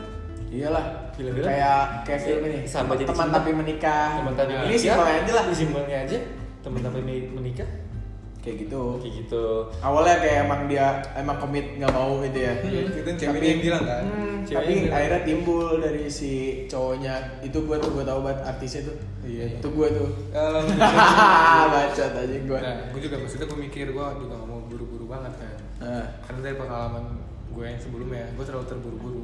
iyalah 0.50 0.82
Film-film? 1.14 1.46
kayak 1.46 2.02
kayak 2.02 2.20
film 2.20 2.42
ini 2.42 2.66
Sama 2.66 2.92
jadi 2.92 3.06
teman 3.06 3.22
cinta. 3.24 3.38
tapi 3.38 3.50
menikah 3.54 4.18
Teman 4.18 4.34
tapi 4.34 4.50
ini 4.50 4.58
menikah. 4.66 4.82
simpelnya 4.82 5.14
aja 5.16 5.32
lah 5.32 5.44
Simpelnya 5.54 5.96
aja. 6.02 6.18
Teman 6.60 6.80
tapi 6.82 6.98
menikah. 7.30 7.68
kayak 8.40 8.56
gitu 8.58 8.82
Kayak 8.98 9.14
gitu. 9.20 9.44
awalnya 9.78 10.16
kayak 10.18 10.38
emang 10.42 10.60
dia 10.66 10.86
emang 11.14 11.36
komit 11.38 11.78
nggak 11.78 11.92
mau 11.92 12.18
gitu 12.18 12.38
ya 12.40 12.52
Hmm, 12.58 12.82
itu 12.90 13.10
ceweknya 13.14 13.46
yang 13.48 13.62
bilang 13.62 13.84
kan. 13.86 14.02
Hmm, 14.02 14.29
tapi 14.42 14.72
bilang. 14.80 14.94
akhirnya 14.94 15.20
timbul 15.22 15.66
dari 15.76 16.04
si 16.06 16.32
cowoknya 16.66 17.14
itu 17.40 17.58
gue 17.58 17.76
tuh 17.76 17.90
gue 17.90 18.02
tahu 18.02 18.20
banget 18.20 18.40
artisnya 18.46 18.82
tuh 18.84 18.96
Iya. 19.20 19.46
itu 19.54 19.68
gue 19.68 19.88
tuh 19.90 20.08
bacot 21.70 22.12
aja 22.14 22.36
gue 22.40 22.58
Nah, 22.58 22.76
gue 22.88 23.00
juga 23.00 23.16
maksudnya 23.18 23.46
gue 23.46 23.58
mikir 23.60 23.86
gue 23.88 24.04
juga 24.16 24.34
gak 24.34 24.46
mau 24.46 24.60
buru-buru 24.64 25.04
banget 25.06 25.32
kan. 25.36 25.54
Nah, 25.80 26.04
Karena 26.22 26.40
dari 26.42 26.56
pengalaman 26.56 27.04
gue 27.50 27.64
yang 27.66 27.76
sebelumnya, 27.76 28.24
gue 28.30 28.44
terlalu 28.44 28.66
terburu-buru. 28.66 29.22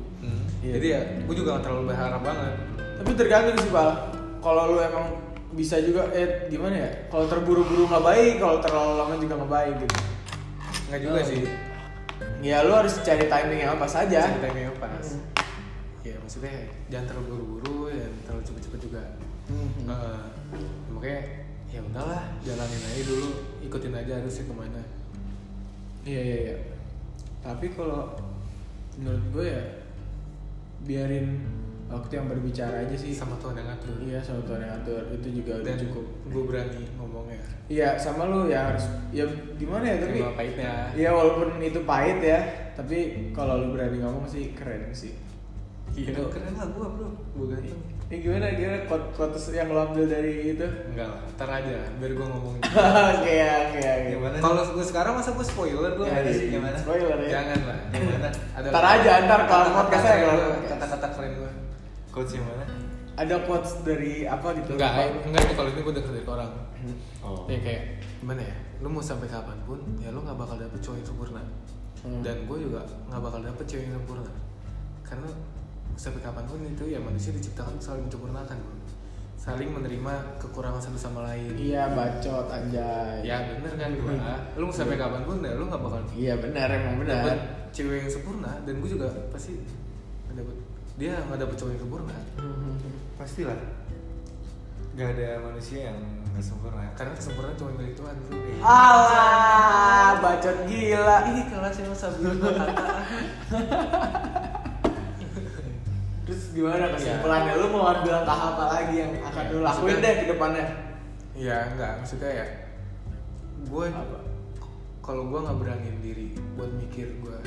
Iya. 0.61 0.73
Jadi 0.75 0.87
ya, 0.89 1.01
gue 1.23 1.35
juga 1.35 1.49
gak 1.55 1.65
terlalu 1.65 1.83
berharap 1.89 2.21
banget. 2.21 2.55
tapi 2.97 3.11
tergantung 3.13 3.57
sih 3.59 3.69
pal 3.69 3.91
kalau 4.39 4.63
lu 4.71 4.81
emang 4.81 5.07
bisa 5.53 5.77
juga 5.79 6.09
eh 6.11 6.47
gimana 6.47 6.77
ya 6.79 6.91
kalau 7.07 7.25
terburu-buru 7.27 7.85
nggak 7.87 8.01
baik 8.03 8.35
kalau 8.37 8.57
terlalu 8.59 8.93
lama 8.95 9.15
juga 9.17 9.35
nggak 9.37 9.53
baik 9.55 9.75
gitu 9.79 9.97
Nggak 10.87 11.01
juga 11.03 11.13
Oh. 11.15 11.25
sih. 11.25 11.41
Ya 12.47 12.63
lu 12.63 12.73
harus 12.79 12.95
cari 13.03 13.27
timing 13.27 13.61
yang 13.67 13.75
apa 13.75 13.87
saja 13.91 14.31
Ceritanya 14.31 14.71
yang 14.71 14.77
pas. 14.79 15.03
Hmm. 15.03 15.27
Ya 16.07 16.15
maksudnya 16.23 16.55
jangan 16.87 17.07
terlalu 17.11 17.27
buru-buru 17.35 17.91
dan 17.91 18.13
terlalu 18.23 18.43
cepet-cepet 18.47 18.81
juga. 18.87 19.03
Hmm. 19.51 19.91
Eh, 19.91 20.23
makanya 20.95 21.21
ya 21.67 21.81
udahlah 21.83 22.23
jalanin 22.47 22.83
aja 22.87 23.03
dulu 23.11 23.29
ikutin 23.59 23.95
aja 23.95 24.23
harusnya 24.23 24.45
ke 24.47 24.55
mana 24.55 24.83
Iya 26.07 26.21
iya 26.23 26.37
iya. 26.47 26.57
Tapi 27.43 27.67
kalau 27.75 28.15
menurut 28.95 29.25
gue 29.35 29.47
ya 29.51 29.63
biarin 30.87 31.43
waktu 31.89 32.13
yang 32.13 32.27
berbicara 32.27 32.77
aja 32.81 32.93
sih. 32.93 33.11
sama 33.11 33.35
Tuhan 33.37 33.55
yang 33.55 33.69
ngatur 33.69 33.95
Iya 34.01 34.19
sama 34.19 34.41
Tuhan 34.43 34.61
yang 34.61 34.75
atur 34.77 35.03
itu 35.13 35.29
juga 35.35 35.53
udah 35.57 35.65
dan 35.65 35.79
cukup. 35.81 36.05
gue 36.27 36.43
berani 36.45 36.83
ngomongnya 36.95 37.39
Iya 37.67 37.89
sama 37.95 38.23
lu 38.25 38.47
ya 38.47 38.61
harus 38.67 38.85
ya 39.11 39.25
gimana 39.55 39.85
ya 39.85 39.97
tapi 40.01 40.19
pahitnya 40.29 40.71
Iya 40.93 41.11
walaupun 41.11 41.49
itu 41.59 41.81
pahit 41.83 42.19
ya 42.21 42.39
tapi 42.73 42.99
kalau 43.31 43.55
lu 43.59 43.69
berani 43.73 43.99
ngomong 43.99 44.25
sih 44.25 44.51
keren 44.53 44.91
sih. 44.91 45.15
iya 45.93 46.11
Itu- 46.11 46.29
keren 46.29 46.53
lah 46.53 46.67
gue 46.67 46.87
bro 46.89 47.09
gue 47.33 47.47
ganteng 47.51 47.81
Ini 48.07 48.17
gimana 48.21 48.47
gimana 48.53 48.79
quotes 49.11 49.51
yang 49.51 49.67
lo 49.67 49.83
ambil 49.85 50.07
dari 50.07 50.53
itu? 50.53 50.63
enggak 50.63 51.09
lah 51.09 51.23
ntar 51.33 51.51
aja 51.53 51.91
biar 51.97 52.13
gue 52.13 52.23
ngomongin 52.25 52.63
Oke 53.17 53.35
oke 53.35 53.81
oke. 53.81 54.11
Gimana? 54.13 54.37
kalau 54.39 54.63
gue 54.69 54.85
sekarang 54.85 55.13
masa 55.15 55.31
gue 55.33 55.43
spoiler 55.45 55.91
gue 55.93 56.07
Ya, 56.07 56.23
sih, 56.25 56.47
gimana? 56.49 56.77
Spoiler 56.77 57.19
ya. 57.21 57.31
jangan 57.33 57.61
lah 57.65 57.79
Gimana? 57.91 58.29
Ntar 58.71 58.85
aja, 58.93 59.13
ntar 59.23 59.41
kalau 59.45 59.67
podcastnya 59.73 60.17
kata-kata 60.69 61.07
keren 61.13 61.33
gue 61.37 61.51
Coach 62.17 62.33
yang 62.33 62.45
mana? 62.47 62.65
Ada 63.15 63.45
quotes 63.45 63.81
dari 63.83 64.25
apa 64.25 64.53
gitu? 64.55 64.73
enggak 64.73 64.89
Apa? 64.91 65.01
eh, 65.03 65.11
enggak 65.23 65.43
itu 65.43 65.55
kalau 65.55 65.69
ini 65.71 65.81
gue 65.83 65.95
denger 65.95 66.13
dari 66.15 66.27
orang 66.27 66.53
Oh. 67.21 67.43
ya 67.45 67.59
kayak 67.59 67.83
gimana 68.17 68.39
ya 68.41 68.55
lu 68.79 68.87
mau 68.87 69.03
sampai 69.03 69.27
kapan 69.27 69.59
pun 69.63 69.81
ya 69.97 70.09
lu 70.09 70.23
nggak 70.23 70.33
bakal 70.35 70.55
dapet 70.55 70.79
cowok 70.79 70.97
yang 70.97 71.07
sempurna 71.07 71.43
Hmm. 71.99 72.23
dan 72.23 72.37
gue 72.41 72.59
juga 72.61 72.81
nggak 73.05 73.19
bakal 73.21 73.41
dapet 73.43 73.65
cewek 73.67 73.85
yang 73.85 73.97
sempurna 73.97 74.31
karena 75.03 75.27
sampai 75.95 76.21
kapan 76.21 76.45
pun 76.47 76.61
itu 76.63 76.85
ya 76.87 76.99
manusia 76.99 77.33
diciptakan 77.33 77.75
saling 77.77 78.05
menyempurnakan 78.05 78.59
saling 79.35 79.69
menerima 79.69 80.13
kekurangan 80.39 80.79
satu 80.79 80.99
sama 81.01 81.21
lain 81.25 81.51
Iya 81.53 81.91
bacot 81.91 82.47
anjay. 82.47 83.21
ya 83.23 83.37
bener 83.51 83.73
kan 83.75 83.91
gue 83.91 84.15
lu 84.55 84.65
mau 84.65 84.73
sampai 84.73 84.97
kapan 84.97 85.23
pun 85.23 85.37
ya 85.41 85.53
lu 85.53 85.65
nggak 85.67 85.83
bakal 85.83 86.01
Iya 86.15 86.35
benar 86.39 86.69
emang 86.71 86.95
benar. 87.03 87.35
cewek 87.69 87.97
yang 87.99 88.11
sempurna 88.13 88.53
dan 88.63 88.75
gue 88.77 88.89
juga 88.89 89.09
pasti 89.29 89.59
dapet 90.29 90.57
dia 90.97 91.13
nggak 91.21 91.39
dapet 91.39 91.55
cowok 91.55 91.71
yang 91.71 91.83
sempurna 91.83 92.17
Pastilah. 93.17 93.57
Gak 94.93 95.09
ada 95.13 95.41
manusia 95.41 95.89
yang 95.89 95.99
gak 96.33 96.41
sempurna. 96.41 96.85
karena 96.93 97.13
kesempurnaan 97.13 97.53
cuma 97.55 97.73
milik 97.77 97.97
Tuhan 97.97 98.17
bro 98.17 98.37
Alah, 98.61 100.21
bacot 100.21 100.59
gila. 100.65 101.17
ini 101.29 101.43
kelas 101.49 101.77
yang 101.81 101.93
sambil 101.93 102.33
berkata 102.33 102.85
Terus 106.27 106.43
gimana 106.51 106.91
kesimpulannya? 106.91 107.53
Lu 107.55 107.67
mau 107.71 107.87
ambil 107.87 108.13
langkah 108.19 108.41
apa 108.53 108.65
lagi 108.67 108.95
yang 108.99 109.13
akan 109.23 109.45
lu 109.49 109.61
lakuin 109.63 110.01
deh 110.01 110.13
ke 110.17 110.33
depannya? 110.33 110.67
ya 111.37 111.69
enggak 111.69 112.01
maksudnya 112.01 112.33
ya 112.33 112.47
gue 113.63 113.87
kalau 115.05 115.29
gue 115.29 115.37
nggak 115.37 115.59
beraniin 115.61 115.99
diri 116.01 116.33
buat 116.57 116.73
mikir 116.73 117.13
gue 117.21 117.39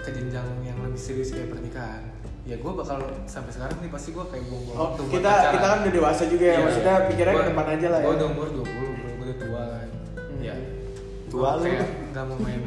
ke 0.00 0.08
jenjang 0.08 0.48
yang 0.64 0.80
lebih 0.80 0.96
serius 0.96 1.36
kayak 1.36 1.52
pernikahan 1.52 2.00
ya 2.46 2.56
gue 2.56 2.72
bakal 2.72 2.96
sampai 3.24 3.50
sekarang 3.50 3.76
nih 3.76 3.90
pasti 3.90 4.08
gue 4.10 4.22
kayak 4.24 4.44
buang-buang 4.46 4.76
Oh, 4.76 4.84
waktu 4.86 5.00
buat 5.02 5.12
kita 5.12 5.26
pacaran. 5.28 5.52
kita 5.52 5.66
kan 5.66 5.78
udah 5.78 5.92
dewasa 5.92 6.22
juga 6.26 6.44
ya, 6.44 6.52
Iya. 6.52 6.62
maksudnya 6.62 6.94
pikirnya 7.04 7.32
Gua- 7.32 7.42
ke 7.42 7.50
depan 7.50 7.66
aja 7.68 7.86
lah 7.88 7.98
ya. 7.98 8.06
gue 8.06 8.14
udah 8.14 8.28
umur 8.28 8.46
20 8.48 8.62
bro 8.62 9.10
gue 9.10 9.24
udah 9.26 9.36
tua 9.36 9.62
kan 9.68 9.88
Hmm. 10.16 10.40
ya 10.40 10.54
Tua 11.26 11.40
Gua 11.42 11.50
lu. 11.52 11.62
kayak 11.64 11.82
nggak 12.08 12.24
mau 12.24 12.38
main 12.38 12.60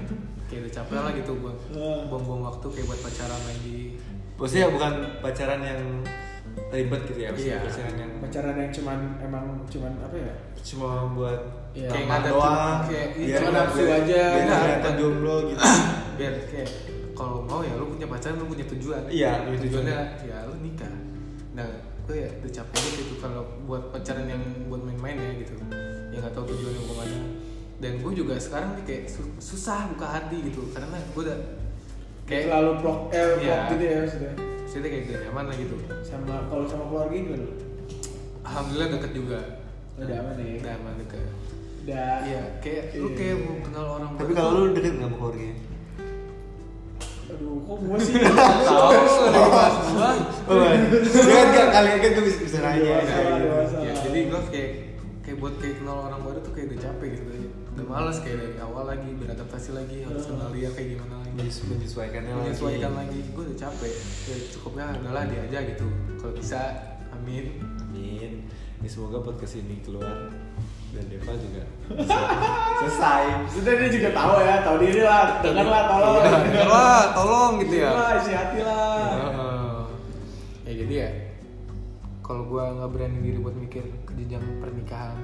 kayak 0.45 0.59
udah 0.61 0.73
capek 0.73 0.97
lah 0.97 1.11
gitu 1.15 1.31
gue 1.33 1.53
Hmm. 1.71 2.01
buang-buang 2.07 2.41
waktu 2.45 2.65
kayak 2.69 2.85
buat 2.87 3.01
pacaran 3.01 3.41
lagi 3.45 3.81
Maksudnya 4.35 4.67
bukan 4.69 4.93
pacaran 5.19 5.59
yang 5.61 5.81
ribet 6.69 7.01
gitu 7.05 7.19
ya, 7.19 7.29
maksudnya 7.29 7.55
Iya. 7.55 7.65
pacaran 7.65 7.95
yang 7.97 8.11
Pacaran 8.19 8.55
yang 8.57 8.71
cuman 8.73 8.99
emang 9.19 9.45
cuman 9.65 9.91
apa 9.97 10.15
ya? 10.17 10.33
cuma 10.61 10.89
buat 11.09 11.39
Iya. 11.69 11.87
Kayak 11.87 12.19
doang, 12.25 12.77
kayak- 12.83 13.11
iya, 13.15 13.25
biar 13.29 13.39
cuma 13.41 13.51
nafsu 13.53 13.83
aja. 13.85 14.21
biar 14.27 14.43
nggak 14.43 14.59
kelihatan 14.59 14.93
jomblo 14.97 15.35
gitu. 15.45 15.61
biar 16.17 16.33
kayak 16.45 16.69
kalau 17.19 17.43
mau 17.43 17.59
ya 17.59 17.75
lu 17.75 17.91
punya 17.91 18.07
pacaran 18.07 18.39
lu 18.39 18.47
punya 18.47 18.63
tujuan 18.65 19.03
Iya, 19.05 19.43
punya 19.43 19.59
tujuannya 19.59 19.99
ya 20.23 20.37
lu 20.47 20.55
nikah 20.57 20.93
nah 21.51 21.67
gue 22.05 22.15
ya 22.17 22.29
udah 22.33 22.51
capek 22.53 22.83
gitu 22.95 23.13
kalau 23.19 23.43
buat 23.67 23.91
pacaran 23.91 24.23
yang 24.25 24.39
buat 24.65 24.81
main-main 24.81 25.19
ya 25.19 25.31
gitu 25.37 25.53
yang 26.09 26.17
nggak 26.17 26.31
tahu 26.31 26.47
tujuannya 26.47 26.79
mau 26.79 26.87
ke 26.87 26.95
mana 26.97 27.17
dan 27.77 27.91
gue 27.97 28.11
juga 28.13 28.33
sekarang 28.35 28.69
nih 28.73 28.85
kayak 28.85 29.03
su- 29.05 29.35
susah 29.37 29.87
buka 29.89 30.07
hati 30.09 30.37
gitu 30.41 30.63
karena 30.69 30.95
gue 31.05 31.21
udah 31.21 31.39
Kayak 32.23 32.43
terlalu 32.45 32.71
plok 32.77 32.99
eh 33.09 33.25
plok 33.25 33.41
Iya. 33.41 33.57
gitu 33.67 33.83
ya 33.83 33.97
maksudnya. 33.99 34.31
maksudnya 34.37 34.89
kayak 34.89 35.03
gak 35.03 35.19
nyaman 35.25 35.43
lah 35.43 35.55
gitu 35.57 35.75
Sama 35.99 36.35
kalau 36.45 36.65
sama 36.65 36.83
keluarga 36.87 37.15
gimana? 37.15 37.47
alhamdulillah 38.41 38.89
deket 38.91 39.11
juga 39.13 39.39
Udah 39.97 40.15
aman 40.15 40.35
ya? 40.37 40.53
udah 40.55 40.73
aman 40.77 40.93
deket 40.97 41.21
Udah. 41.79 42.15
iya 42.23 42.41
kayak 42.59 42.83
lu 42.95 43.07
Iya. 43.07 43.17
kayak 43.17 43.35
mau 43.41 43.55
kenal 43.59 43.85
orang 43.91 44.11
Tapi 44.15 44.31
kalau 44.31 44.49
lu 44.55 44.69
deket 44.71 44.91
nggak 44.93 45.03
sama 45.03 45.17
keluarganya? 45.17 45.55
Aduh, 47.29 47.61
kok 47.61 47.77
gua 47.79 47.97
sih? 47.97 48.15
tahu 48.17 48.89
dari 48.89 49.41
pas 49.47 49.73
gua 49.93 50.09
Oh, 50.49 50.57
dia 50.89 51.21
kan 51.29 51.47
nggak 51.47 51.67
kalian 51.69 51.97
kan 51.99 52.09
gue 52.11 52.23
bisa 52.25 52.39
bisa 52.41 52.57
nanya. 52.59 52.97
Ya 53.79 53.91
jadi 53.95 54.19
gue 54.27 54.41
kayak 54.49 54.69
kayak 55.21 55.37
buat 55.37 55.53
kayak 55.57 55.75
kenal 55.77 56.09
orang 56.09 56.21
baru 56.25 56.39
tuh 56.41 56.51
kayak 56.51 56.73
udah 56.73 56.79
capek 56.81 57.07
gitu. 57.13 57.29
Udah 57.69 57.85
males 57.85 58.17
kayak 58.19 58.37
dari 58.41 58.57
awal 58.59 58.83
lagi 58.85 59.09
beradaptasi 59.13 59.69
lagi 59.71 59.97
harus 60.03 60.25
kenal 60.25 60.49
dia 60.49 60.69
kayak 60.73 60.97
gimana 60.97 61.15
lagi. 61.21 61.31
Menyes- 61.37 61.63
menyesuaikannya 61.63 62.31
lagi. 62.31 62.41
menyesuaikan 62.43 62.91
lagi. 62.97 63.19
Gue 63.29 63.43
udah 63.45 63.57
capek. 63.59 63.93
Ya 64.25 64.35
cukupnya 64.49 64.85
adalah 64.91 65.23
dia 65.29 65.41
aja 65.45 65.59
gitu. 65.63 65.87
Kalau 66.17 66.33
bisa 66.33 66.59
amin. 67.13 67.45
Amin. 67.85 68.31
Ya, 68.79 68.87
semoga 68.87 69.19
podcast 69.21 69.59
ini 69.59 69.83
keluar 69.83 70.31
dan 70.89 71.03
Deva 71.05 71.33
juga 71.33 71.63
selesai. 72.79 73.23
Sudah 73.49 73.73
dia 73.75 73.89
juga 73.89 74.09
tahu 74.11 74.33
ya, 74.39 74.55
tahu 74.61 74.75
diri 74.79 75.01
lah. 75.01 75.39
Dengarlah 75.39 75.83
tolong. 75.85 76.15
Iya, 76.49 76.63
lah 76.65 77.01
tolong 77.11 77.51
gitu 77.61 77.75
ya 77.77 77.89
Dengarlah, 77.89 78.11
isi 78.17 78.31
hati 78.33 78.59
lah. 78.61 79.09
Heeh. 79.09 79.79
ya 80.63 80.73
jadi 80.75 80.93
ya 80.95 81.09
kalau 82.21 82.45
gue 82.45 82.61
nggak 82.61 82.89
berani 82.93 83.19
diri 83.25 83.37
buat 83.41 83.57
mikir 83.57 83.81
ke 84.05 84.11
jenjang 84.13 84.45
pernikahan 84.61 85.17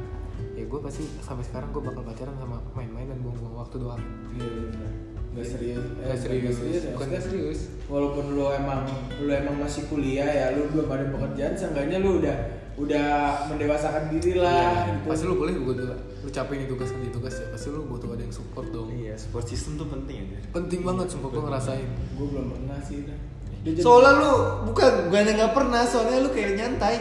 ya 0.57 0.65
gue 0.65 0.79
pasti 0.81 1.05
sampai 1.21 1.45
sekarang 1.45 1.69
gue 1.69 1.77
bakal 1.79 2.01
pacaran 2.01 2.33
sama 2.35 2.57
main-main 2.73 3.05
dan 3.05 3.21
buang-buang 3.21 3.61
waktu 3.61 3.77
doang 3.77 4.01
Iya 4.33 4.49
benar. 4.73 4.91
Gak 5.35 5.45
serius. 5.45 5.83
Eh, 5.99 6.07
Gak 6.07 6.17
serius, 6.17 6.55
ya. 6.57 6.95
bukan 6.95 7.07
gak 7.11 7.23
serius 7.27 7.59
Walaupun 7.85 8.25
lu 8.33 8.47
emang 8.49 8.87
lu 9.19 9.29
emang 9.29 9.55
masih 9.59 9.85
kuliah 9.85 10.25
ya, 10.25 10.45
lu 10.55 10.65
belum 10.71 10.87
ada 10.89 11.05
pekerjaan, 11.11 11.53
seenggaknya 11.53 11.99
lu 12.01 12.17
udah 12.17 12.37
udah 12.75 13.07
mendewasakan 13.47 14.11
diri 14.11 14.35
lah. 14.35 14.83
Iya, 14.83 14.93
gitu. 14.93 15.07
pasti 15.07 15.23
lu 15.23 15.35
boleh 15.35 15.53
gue 15.53 15.73
tuh 15.75 15.87
lu 15.95 16.29
capek 16.29 16.53
nih 16.57 16.67
tugas 16.67 16.89
kerja 16.89 17.09
tugas 17.09 17.33
ya 17.33 17.47
pasti 17.47 17.67
lu 17.69 17.85
butuh 17.85 18.09
ada 18.11 18.21
yang 18.21 18.33
support 18.33 18.67
dong 18.69 18.89
Iya, 18.91 19.15
support 19.15 19.45
system 19.45 19.77
tuh 19.77 19.87
penting 19.87 20.27
ya. 20.27 20.39
penting 20.51 20.81
banget 20.81 21.07
sumpah 21.07 21.29
gue 21.29 21.41
ngerasain 21.41 21.87
Gue 22.13 22.27
belum 22.27 22.45
pernah 22.51 22.79
sih. 22.81 23.05
Dah. 23.05 23.19
Jadi- 23.63 23.81
Soalnya 23.81 24.11
lu 24.17 24.31
bukan 24.65 24.91
gue 25.07 25.19
nggak 25.33 25.53
pernah, 25.53 25.81
soalnya 25.83 26.17
lu 26.19 26.29
kayak 26.29 26.51
nyantai. 26.53 26.95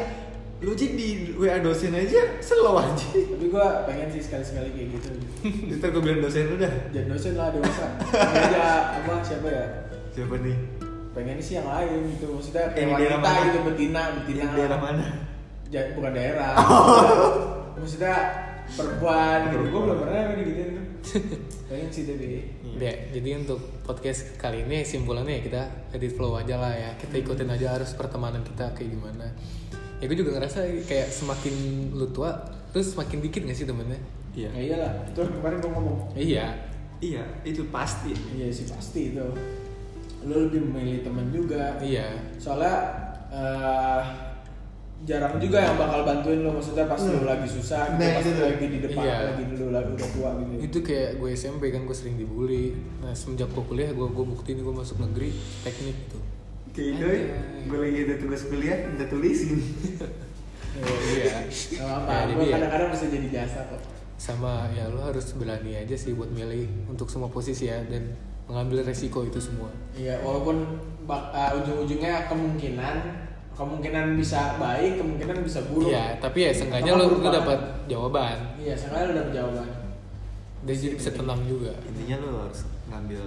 Lu 0.62 0.72
aja 0.72 0.86
di 0.86 1.08
WA 1.34 1.58
dosen 1.58 1.92
aja 1.92 2.40
slow 2.40 2.78
aja. 2.78 3.06
tapi 3.10 3.46
gue 3.48 3.66
pengen 3.84 4.08
sih 4.08 4.22
sekali-sekali 4.22 4.70
kayak 4.70 4.88
gitu. 4.94 5.08
Ntar 5.76 5.88
gue 5.90 6.00
bilang 6.00 6.20
dosen 6.22 6.48
lu 6.48 6.56
dah. 6.56 6.72
Jangan 6.88 7.08
dosen 7.10 7.32
lah 7.34 7.48
dewasa. 7.50 7.86
Aja 8.14 8.64
apa 8.96 9.12
siapa 9.20 9.48
ya? 9.48 9.66
Siapa 10.12 10.36
nih? 10.38 10.56
pengen 11.14 11.38
sih 11.38 11.54
yang 11.54 11.70
lain 11.70 12.10
gitu 12.10 12.26
maksudnya 12.26 12.74
kayak 12.74 12.90
Yang 12.90 13.22
wanita 13.22 13.30
gitu 13.46 13.58
betina 13.62 14.02
betina 14.18 14.40
Yang 14.42 14.50
daerah 14.58 14.78
mana? 14.82 15.06
Ja- 15.74 15.90
bukan 15.92 16.12
daerah 16.12 16.54
maksudnya 17.74 18.14
perempuan 18.70 19.50
gitu 19.50 19.66
gue 19.66 19.80
belum 19.82 19.98
pernah 19.98 20.22
gitu 20.32 20.50
pengen 21.68 21.88
sih 21.90 22.04
tapi 22.06 22.26
Ya, 22.74 22.90
jadi 22.90 23.38
untuk 23.38 23.62
podcast 23.82 24.34
kali 24.34 24.62
ini 24.62 24.82
simpulannya 24.82 25.38
ya 25.38 25.42
kita 25.44 25.62
edit 25.92 26.10
flow 26.10 26.34
aja 26.34 26.58
lah 26.58 26.74
ya. 26.74 26.90
Kita 26.98 27.14
ikutin 27.14 27.46
aja 27.46 27.70
harus 27.70 27.94
pertemanan 27.94 28.42
kita 28.42 28.74
kayak 28.74 28.90
gimana. 28.90 29.30
Ya 30.02 30.10
gue 30.10 30.18
juga 30.18 30.34
ngerasa 30.34 30.58
kayak 30.82 31.06
semakin 31.06 31.54
lu 31.94 32.10
tua, 32.10 32.34
terus 32.74 32.90
semakin 32.90 33.22
dikit 33.22 33.46
gak 33.46 33.54
sih 33.54 33.62
temennya? 33.62 33.94
Iya. 34.34 34.50
ya 34.50 34.74
iyalah 34.74 34.92
itu 35.06 35.20
kemarin 35.22 35.56
gue 35.56 35.70
ngomong 35.70 35.98
Iya. 36.18 36.46
Iya, 36.98 37.22
itu 37.46 37.62
pasti. 37.70 38.10
iya 38.34 38.50
sih 38.50 38.66
pasti 38.66 39.14
itu 39.14 39.22
lu 40.26 40.50
lebih 40.50 40.66
memilih 40.66 41.06
temen 41.06 41.30
juga 41.30 41.78
Iya. 41.78 42.10
soalnya 42.34 42.74
eh, 43.30 44.00
jarang 45.04 45.36
juga 45.36 45.60
yang 45.60 45.76
bakal 45.76 46.00
bantuin 46.02 46.40
lo 46.40 46.50
maksudnya 46.52 46.84
pas 46.84 46.96
lu 46.98 47.22
lagi 47.22 47.44
susah 47.44 47.92
gitu, 47.92 48.00
Nah, 48.00 48.10
pas 48.10 48.24
itu 48.24 48.40
lagi 48.40 48.66
di 48.66 48.78
depan 48.80 49.02
Iya. 49.02 49.16
lagi 49.28 49.42
dulu 49.46 49.66
lagi 49.70 49.90
udah 49.92 50.08
tua 50.10 50.30
gitu 50.34 50.50
Itu 50.58 50.78
kayak 50.80 51.10
gue 51.16 51.28
SMP 51.30 51.62
kan 51.68 51.84
gue 51.84 51.92
sering 51.92 52.16
dibully. 52.16 52.72
Nah 52.98 53.12
semenjak 53.12 53.48
gue 53.48 53.60
kuliah 53.62 53.90
gue 53.90 54.06
gue 54.06 54.24
buktiin 54.26 54.58
gue 54.58 54.74
masuk 54.74 54.96
negeri 54.98 55.28
teknik 55.60 55.96
gitu. 56.02 56.18
Kayak 56.72 56.92
doi, 56.98 57.20
gue 57.64 57.78
lagi 57.78 57.98
ada 58.02 58.14
tugas 58.18 58.42
kuliah, 58.44 58.78
minta 58.84 59.04
tulisin. 59.06 59.60
Oh, 60.74 60.98
iya. 61.06 61.46
Gak 61.46 61.86
apa-apa, 61.86 62.12
Ya, 62.26 62.34
gue 62.34 62.46
kadang-kadang 62.50 62.88
bisa 62.90 63.06
jadi 63.06 63.28
jasa 63.30 63.62
kok 63.64 63.78
sama 64.14 64.66
ya 64.70 64.86
lo 64.88 65.02
harus 65.02 65.34
berani 65.34 65.74
aja 65.76 65.94
sih 65.94 66.14
buat 66.14 66.26
milih 66.28 66.66
untuk 66.88 67.06
semua 67.06 67.26
posisi 67.28 67.66
ya 67.66 67.78
dan 67.84 68.10
mengambil 68.44 68.82
resiko 68.82 69.22
itu 69.22 69.38
semua. 69.38 69.70
Iya, 69.92 70.18
walaupun 70.18 70.66
bak- 71.04 71.30
uh, 71.30 71.54
ujung-ujungnya 71.56 72.26
kemungkinan 72.26 72.96
kemungkinan 73.54 74.18
bisa 74.18 74.58
baik, 74.58 74.98
kemungkinan 74.98 75.36
bisa 75.40 75.62
buruk. 75.66 75.88
Iya, 75.88 76.18
tapi 76.18 76.38
ya 76.42 76.50
seenggaknya 76.50 76.92
lo, 76.92 77.04
lo 77.04 77.16
banget. 77.16 77.32
dapat 77.38 77.60
jawaban. 77.86 78.36
Iya, 78.58 78.74
seenggaknya 78.74 79.06
lu 79.06 79.14
dapet 79.14 79.32
jawaban. 79.32 79.68
Dan 80.64 80.74
jadi 80.74 80.94
bisa 80.96 81.10
tenang 81.12 81.40
juga. 81.44 81.72
Intinya 81.84 82.16
lo 82.20 82.30
harus 82.48 82.60
ngambil 82.84 83.22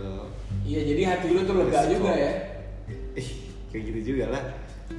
Iya, 0.63 0.80
jadi 0.84 1.01
hati 1.05 1.28
lu 1.32 1.41
tuh 1.43 1.55
lega 1.57 1.82
juga 1.88 2.11
ya. 2.11 2.34
eh 3.19 3.28
kayak 3.67 3.84
gitu 3.86 3.99
juga 4.13 4.25
lah. 4.32 4.43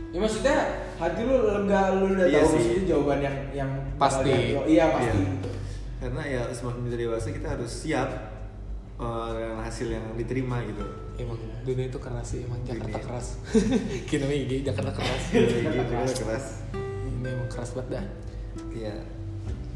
Ya 0.08 0.18
maksudnya 0.18 0.56
hati 0.96 1.20
lu 1.22 1.34
lega, 1.42 1.80
lu 1.94 2.04
udah 2.12 2.26
Iya 2.26 2.40
tahu 2.40 2.56
sih. 2.56 2.84
jawaban 2.84 3.20
yang 3.20 3.36
yang 3.54 3.70
Pasti. 3.96 4.28
dia- 4.28 4.64
Iya, 4.66 4.84
pasti 4.90 5.08
Iya. 5.12 5.28
gitu. 5.28 5.50
Karena 5.98 6.22
ya 6.22 6.42
semakin 6.48 6.80
kita 6.86 6.96
dewasa 6.96 7.28
kita 7.28 7.48
harus 7.50 7.72
siap 7.74 8.08
eh, 8.96 9.28
dengan 9.30 9.62
hasil 9.62 9.88
yang 9.88 10.04
diterima 10.14 10.58
gitu. 10.64 10.82
Emang 11.18 11.34
dunia 11.62 11.86
itu 11.86 11.98
keras 11.98 12.26
sih, 12.28 12.40
emang 12.42 12.62
Jakarta 12.62 12.94
Dunia. 12.94 13.02
keras. 13.02 13.26
Kita 14.10 14.24
IG 14.24 14.62
Jakarta 14.62 14.92
keras. 14.94 15.22
Kayak 15.28 15.46
gitu 15.66 15.82
keras. 15.90 16.10
keras. 16.14 16.44
Ini 17.04 17.28
emang 17.28 17.48
keras 17.50 17.70
banget 17.74 17.88
dah. 17.92 18.04
Iya. 18.70 18.94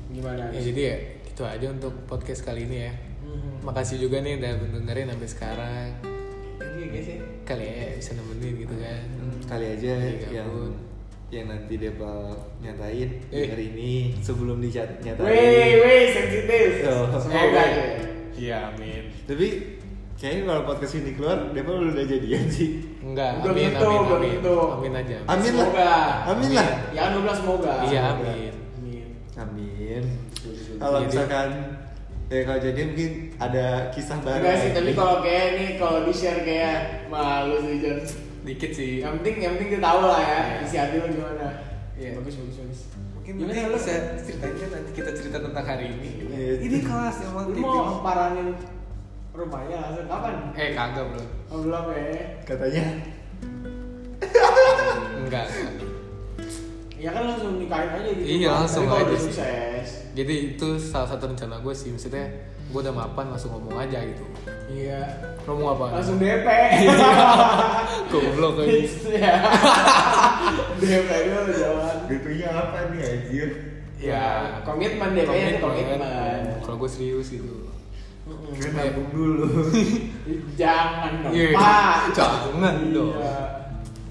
Gimana? 0.09 0.43
Ya 0.55 0.61
jadi 0.63 0.81
ya 0.81 0.97
itu 1.27 1.43
aja 1.43 1.67
untuk 1.69 1.95
podcast 2.07 2.41
kali 2.43 2.65
ini 2.65 2.87
ya. 2.87 2.93
Mhm. 3.23 3.67
Makasih 3.67 3.97
juga 3.99 4.21
nih 4.21 4.39
udah 4.39 4.53
dengerin 4.71 5.11
sampai 5.11 5.29
sekarang. 5.29 5.89
Iya, 6.63 6.87
guys 6.89 7.09
ya. 7.09 7.19
Kali 7.43 7.65
ya 7.67 7.87
bisa 7.99 8.11
nemenin 8.15 8.55
gitu 8.63 8.75
kan. 8.79 9.05
Kali 9.45 9.67
aja 9.67 9.93
Iya, 9.99 10.29
yang 10.33 10.51
yang 11.33 11.47
nanti 11.49 11.75
Depal 11.75 12.29
nyatain 12.61 13.09
Eh. 13.33 13.49
hari 13.51 13.73
ini 13.73 13.93
sebelum 14.21 14.61
dicat 14.61 15.01
nyatain. 15.01 15.27
Wih, 15.27 15.73
wih, 15.81 16.05
sensitif. 16.13 16.87
Oh. 16.87 17.19
Semoga 17.19 17.35
Eh, 17.35 17.75
ya. 17.75 17.87
Iya, 18.33 18.57
amin. 18.71 19.03
Tapi 19.25 19.47
kayaknya 20.23 20.43
kalau 20.47 20.63
podcast 20.65 20.95
ini 20.95 21.11
keluar 21.13 21.51
Depal 21.51 21.83
udah 21.83 22.07
jadian 22.07 22.47
sih. 22.47 22.71
Enggak, 23.03 23.43
Belum 23.43 23.55
amin, 23.59 23.67
tentu, 23.69 23.83
amin, 23.83 23.99
belum 23.99 24.15
amin. 24.15 24.33
tentu. 24.33 24.57
Amin 24.71 24.93
aja. 24.95 25.17
Amin 25.27 25.53
lah. 25.53 25.67
Semoga. 25.67 25.93
Amin 26.31 26.51
lah. 26.55 26.69
Ya 26.95 27.01
kan 27.03 27.11
gue 27.11 27.23
bilang 27.23 27.39
semoga. 27.43 27.73
Iya, 27.83 28.01
amin. 28.15 28.53
Amin. 28.79 29.07
Amin. 29.35 30.03
Kalau 30.79 30.99
Jadi- 30.99 31.07
misalkan 31.11 31.49
ya 32.31 32.41
kalau 32.47 32.61
jadi 32.63 32.81
mungkin 32.87 33.11
ada 33.37 33.67
kisah 33.91 34.19
baru. 34.23 34.39
Enggak 34.39 34.57
sih, 34.57 34.71
lagi. 34.71 34.79
tapi 34.79 34.91
kalau 34.95 35.17
kayak 35.21 35.47
nih 35.53 35.69
kalau 35.77 35.99
di 36.03 36.13
share 36.15 36.41
kayak 36.41 36.77
malu 37.11 37.57
sih 37.61 37.77
John. 37.83 37.99
Dikit 38.43 38.71
sih. 38.73 38.93
Yang 39.03 39.13
penting 39.21 39.35
yang 39.39 39.53
penting 39.55 39.69
kita 39.73 39.83
tahu 39.85 40.01
lah 40.03 40.23
ya 40.23 40.39
Iya. 40.41 40.57
isi 40.63 40.77
hati 40.79 40.97
lu 40.97 41.09
gimana. 41.11 41.47
Iya. 41.95 42.11
Bagus 42.17 42.35
bagus 42.39 42.57
bagus. 42.59 42.81
Mungkin 43.15 43.33
Gimana 43.39 43.51
nanti 43.53 43.71
lu? 43.71 43.75
bisa 43.79 43.95
ceritain 44.19 44.55
kan 44.57 44.69
nanti 44.73 44.91
kita 44.95 45.11
cerita 45.15 45.39
tentang 45.39 45.65
hari 45.65 45.85
ini. 45.93 46.11
Iya. 46.27 46.53
Ini 46.59 46.79
kelas 46.81 47.17
yang 47.23 47.33
mau 47.59 48.03
paranin 48.03 48.49
rumahnya 49.33 49.77
langsung 49.81 50.07
kapan? 50.09 50.35
Eh 50.53 50.71
kagak 50.77 51.05
belum. 51.09 51.29
Oh, 51.49 51.59
belum 51.65 51.85
ya. 51.89 52.21
katanya 52.45 52.85
Enggak. 55.25 55.47
Ya 57.03 57.11
kan 57.11 57.23
langsung 57.27 57.59
nikahin 57.59 57.91
aja 57.99 58.11
gitu. 58.15 58.23
Iya, 58.29 58.49
Bang. 58.53 58.59
langsung 58.63 58.85
Tapi 58.87 59.03
aja 59.03 59.17
sih. 59.17 59.25
sukses. 59.35 59.89
Jadi 60.13 60.35
itu 60.55 60.69
salah 60.79 61.09
satu 61.09 61.25
rencana 61.33 61.59
gue 61.59 61.75
sih, 61.75 61.91
maksudnya 61.91 62.31
gue 62.71 62.79
udah 62.79 62.95
mapan 62.95 63.27
langsung 63.33 63.59
ngomong 63.59 63.75
aja 63.75 63.99
gitu. 64.07 64.23
Iya. 64.71 65.03
Ngomong 65.49 65.69
apa? 65.75 65.85
Langsung 65.99 66.23
DP. 66.23 66.47
Goblok 68.13 68.63
aja. 68.63 68.71
Iya. 68.71 69.35
DP 70.85 71.11
dulu 71.27 71.53
jawaban. 71.57 71.97
BP-nya 72.07 72.49
apa 72.53 72.79
nih 72.95 73.01
anjir? 73.03 73.49
Ya, 74.03 74.59
komitmen 74.63 75.11
DP 75.17 75.31
nya 75.31 75.49
itu 75.57 75.59
komitmen. 75.59 76.01
Kalau 76.63 76.77
gue 76.79 76.91
serius 76.93 77.35
gitu. 77.35 77.62
Kan 78.23 78.71
nabung 78.79 79.11
dulu. 79.11 79.47
Jangan 80.61 81.27
dong, 81.27 81.33
Iya, 81.35 81.59
Pak. 81.59 81.97
jangan 82.19 82.77
dong. 82.95 83.19
Iya. 83.19 83.35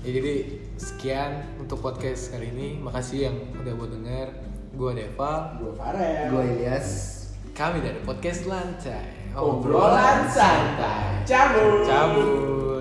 Ya 0.01 0.09
jadi 0.19 0.33
sekian 0.75 1.31
untuk 1.55 1.79
podcast 1.79 2.35
kali 2.35 2.51
ini. 2.51 2.81
Makasih 2.81 3.31
yang 3.31 3.37
udah 3.55 3.73
mau 3.73 3.87
denger. 3.87 4.27
Gue 4.75 4.91
Deva. 4.97 5.55
Gue 5.55 5.71
Farel. 5.77 6.27
Gue 6.27 6.43
Ilyas. 6.57 6.87
Kami 7.51 7.79
dari 7.79 7.99
podcast 8.03 8.47
Lantai. 8.47 9.31
Obrolan 9.31 10.27
santai. 10.27 11.23
Cabut. 11.23 11.87
Cabut. 11.87 12.80